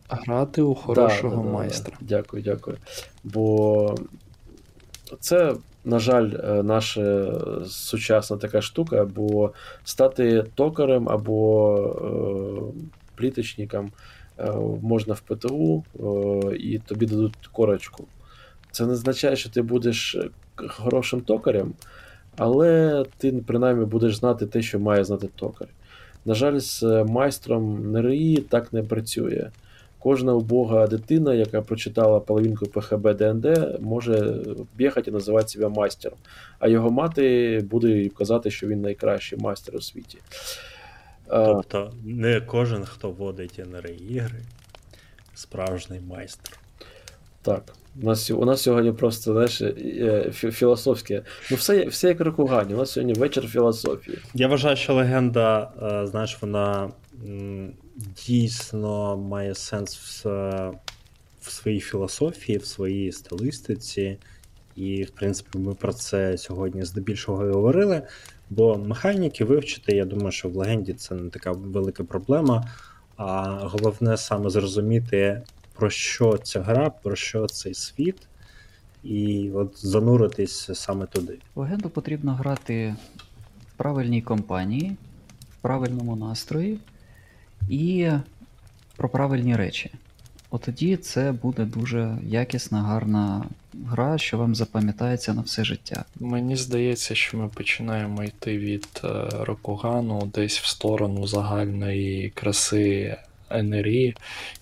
Грати 0.08 0.62
у 0.62 0.74
хорошого 0.74 1.36
да, 1.36 1.42
да, 1.42 1.48
да. 1.48 1.52
майстра. 1.52 1.96
Дякую, 2.00 2.42
дякую. 2.42 2.76
Бо 3.24 3.94
це, 5.20 5.54
на 5.84 5.98
жаль, 5.98 6.30
е, 6.44 6.62
наша 6.62 7.32
сучасна 7.66 8.36
така 8.36 8.62
штука, 8.62 9.04
бо 9.04 9.52
стати 9.84 10.44
токарем 10.54 11.08
або 11.08 11.76
е, 11.76 12.92
пліточником 13.14 13.92
е, 14.38 14.52
можна 14.82 15.14
в 15.14 15.20
ПТУ, 15.20 15.84
е, 15.94 16.56
і 16.56 16.78
тобі 16.78 17.06
дадуть 17.06 17.48
корочку. 17.52 18.04
Це 18.70 18.86
не 18.86 18.92
означає, 18.92 19.36
що 19.36 19.50
ти 19.50 19.62
будеш 19.62 20.16
хорошим 20.68 21.20
токарем, 21.20 21.72
але 22.36 23.04
ти 23.18 23.32
принаймні 23.46 23.84
будеш 23.84 24.16
знати 24.16 24.46
те, 24.46 24.62
що 24.62 24.80
має 24.80 25.04
знати 25.04 25.28
токар. 25.36 25.68
На 26.26 26.34
жаль, 26.34 26.58
з 26.58 26.82
майстром 27.08 27.92
НРІ 27.92 28.36
так 28.36 28.72
не 28.72 28.82
працює. 28.82 29.50
Кожна 29.98 30.34
убога 30.34 30.86
дитина, 30.86 31.34
яка 31.34 31.62
прочитала 31.62 32.20
половинку 32.20 32.66
ПХБ 32.66 33.14
ДНД, 33.14 33.76
може 33.80 34.36
бігати 34.76 35.10
і 35.10 35.14
називати 35.14 35.48
себе 35.48 35.68
майстером. 35.68 36.18
А 36.58 36.68
його 36.68 36.90
мати 36.90 37.60
буде 37.70 38.08
казати, 38.08 38.50
що 38.50 38.66
він 38.66 38.80
найкращий 38.80 39.38
майстер 39.38 39.76
у 39.76 39.80
світі. 39.80 40.18
Е, 40.18 41.44
Тобто, 41.46 41.92
не 42.04 42.40
кожен, 42.40 42.84
хто 42.84 43.10
водить 43.10 43.60
НР 43.72 43.90
ігри, 44.08 44.40
справжній 45.34 46.00
майстер. 46.00 46.58
Так. 47.42 47.62
У 48.02 48.06
нас, 48.06 48.30
у 48.30 48.44
нас 48.44 48.62
сьогодні 48.62 48.92
просто 48.92 49.32
знаєш, 49.32 49.60
е, 49.62 50.30
філософське. 50.32 51.22
Ну, 51.50 51.56
все, 51.56 51.86
все 51.86 52.08
як 52.08 52.20
Рокугані. 52.20 52.74
У 52.74 52.76
нас 52.76 52.90
сьогодні 52.90 53.12
вечір 53.12 53.46
філософії. 53.46 54.18
Я 54.34 54.48
вважаю, 54.48 54.76
що 54.76 54.94
легенда, 54.94 55.70
е, 55.82 56.06
знаєш, 56.06 56.38
вона 56.40 56.90
дійсно 58.26 59.16
має 59.16 59.54
сенс 59.54 59.96
в, 59.96 60.28
в 61.40 61.50
своїй 61.50 61.80
філософії, 61.80 62.58
в 62.58 62.66
своїй 62.66 63.12
стилістиці. 63.12 64.18
І, 64.76 65.02
в 65.02 65.10
принципі, 65.10 65.58
ми 65.58 65.74
про 65.74 65.92
це 65.92 66.38
сьогодні 66.38 66.84
здебільшого 66.84 67.46
і 67.46 67.50
говорили. 67.50 68.02
Бо 68.50 68.78
механіки 68.78 69.44
вивчити, 69.44 69.96
я 69.96 70.04
думаю, 70.04 70.32
що 70.32 70.48
в 70.48 70.56
легенді 70.56 70.92
це 70.92 71.14
не 71.14 71.30
така 71.30 71.52
велика 71.52 72.04
проблема. 72.04 72.68
А 73.16 73.58
головне 73.62 74.16
саме 74.16 74.50
зрозуміти, 74.50 75.42
про 75.76 75.90
що 75.90 76.38
ця 76.38 76.62
гра, 76.62 76.90
про 76.90 77.16
що 77.16 77.46
цей 77.46 77.74
світ, 77.74 78.16
і 79.04 79.50
от 79.54 79.86
зануритись 79.86 80.70
саме 80.74 81.06
туди. 81.06 81.38
Легенду 81.56 81.90
потрібно 81.90 82.34
грати 82.34 82.96
в 83.72 83.76
правильній 83.76 84.22
компанії, 84.22 84.96
в 85.50 85.56
правильному 85.62 86.16
настрої 86.16 86.78
і 87.68 88.10
про 88.96 89.08
правильні 89.08 89.56
речі. 89.56 89.90
от 90.50 90.60
тоді 90.60 90.96
це 90.96 91.32
буде 91.32 91.64
дуже 91.64 92.18
якісна, 92.26 92.82
гарна 92.82 93.44
гра, 93.86 94.18
що 94.18 94.38
вам 94.38 94.54
запам'ятається 94.54 95.34
на 95.34 95.42
все 95.42 95.64
життя. 95.64 96.04
Мені 96.20 96.56
здається, 96.56 97.14
що 97.14 97.36
ми 97.36 97.48
починаємо 97.48 98.24
йти 98.24 98.58
від 98.58 98.88
е, 99.04 99.08
Рокугану 99.40 100.30
десь 100.34 100.58
в 100.58 100.66
сторону 100.66 101.26
загальної 101.26 102.30
краси 102.30 103.16
НРІ, 103.50 104.14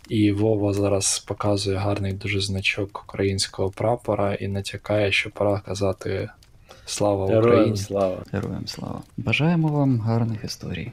і 0.09 0.33
Вова 0.33 0.73
зараз 0.73 1.19
показує 1.19 1.77
гарний 1.77 2.13
дуже 2.13 2.41
значок 2.41 3.05
українського 3.09 3.71
прапора 3.71 4.35
і 4.35 4.49
натякає, 4.49 5.13
що 5.13 5.31
пора 5.31 5.61
казати 5.67 6.29
Слава 6.87 7.27
Героям 7.27 7.47
Україні. 7.51 7.77
слава. 7.77 8.23
Героям 8.33 8.67
слава. 8.67 9.03
Бажаємо 9.17 9.69
вам 9.69 10.01
гарних 10.01 10.45
історій. 10.45 10.93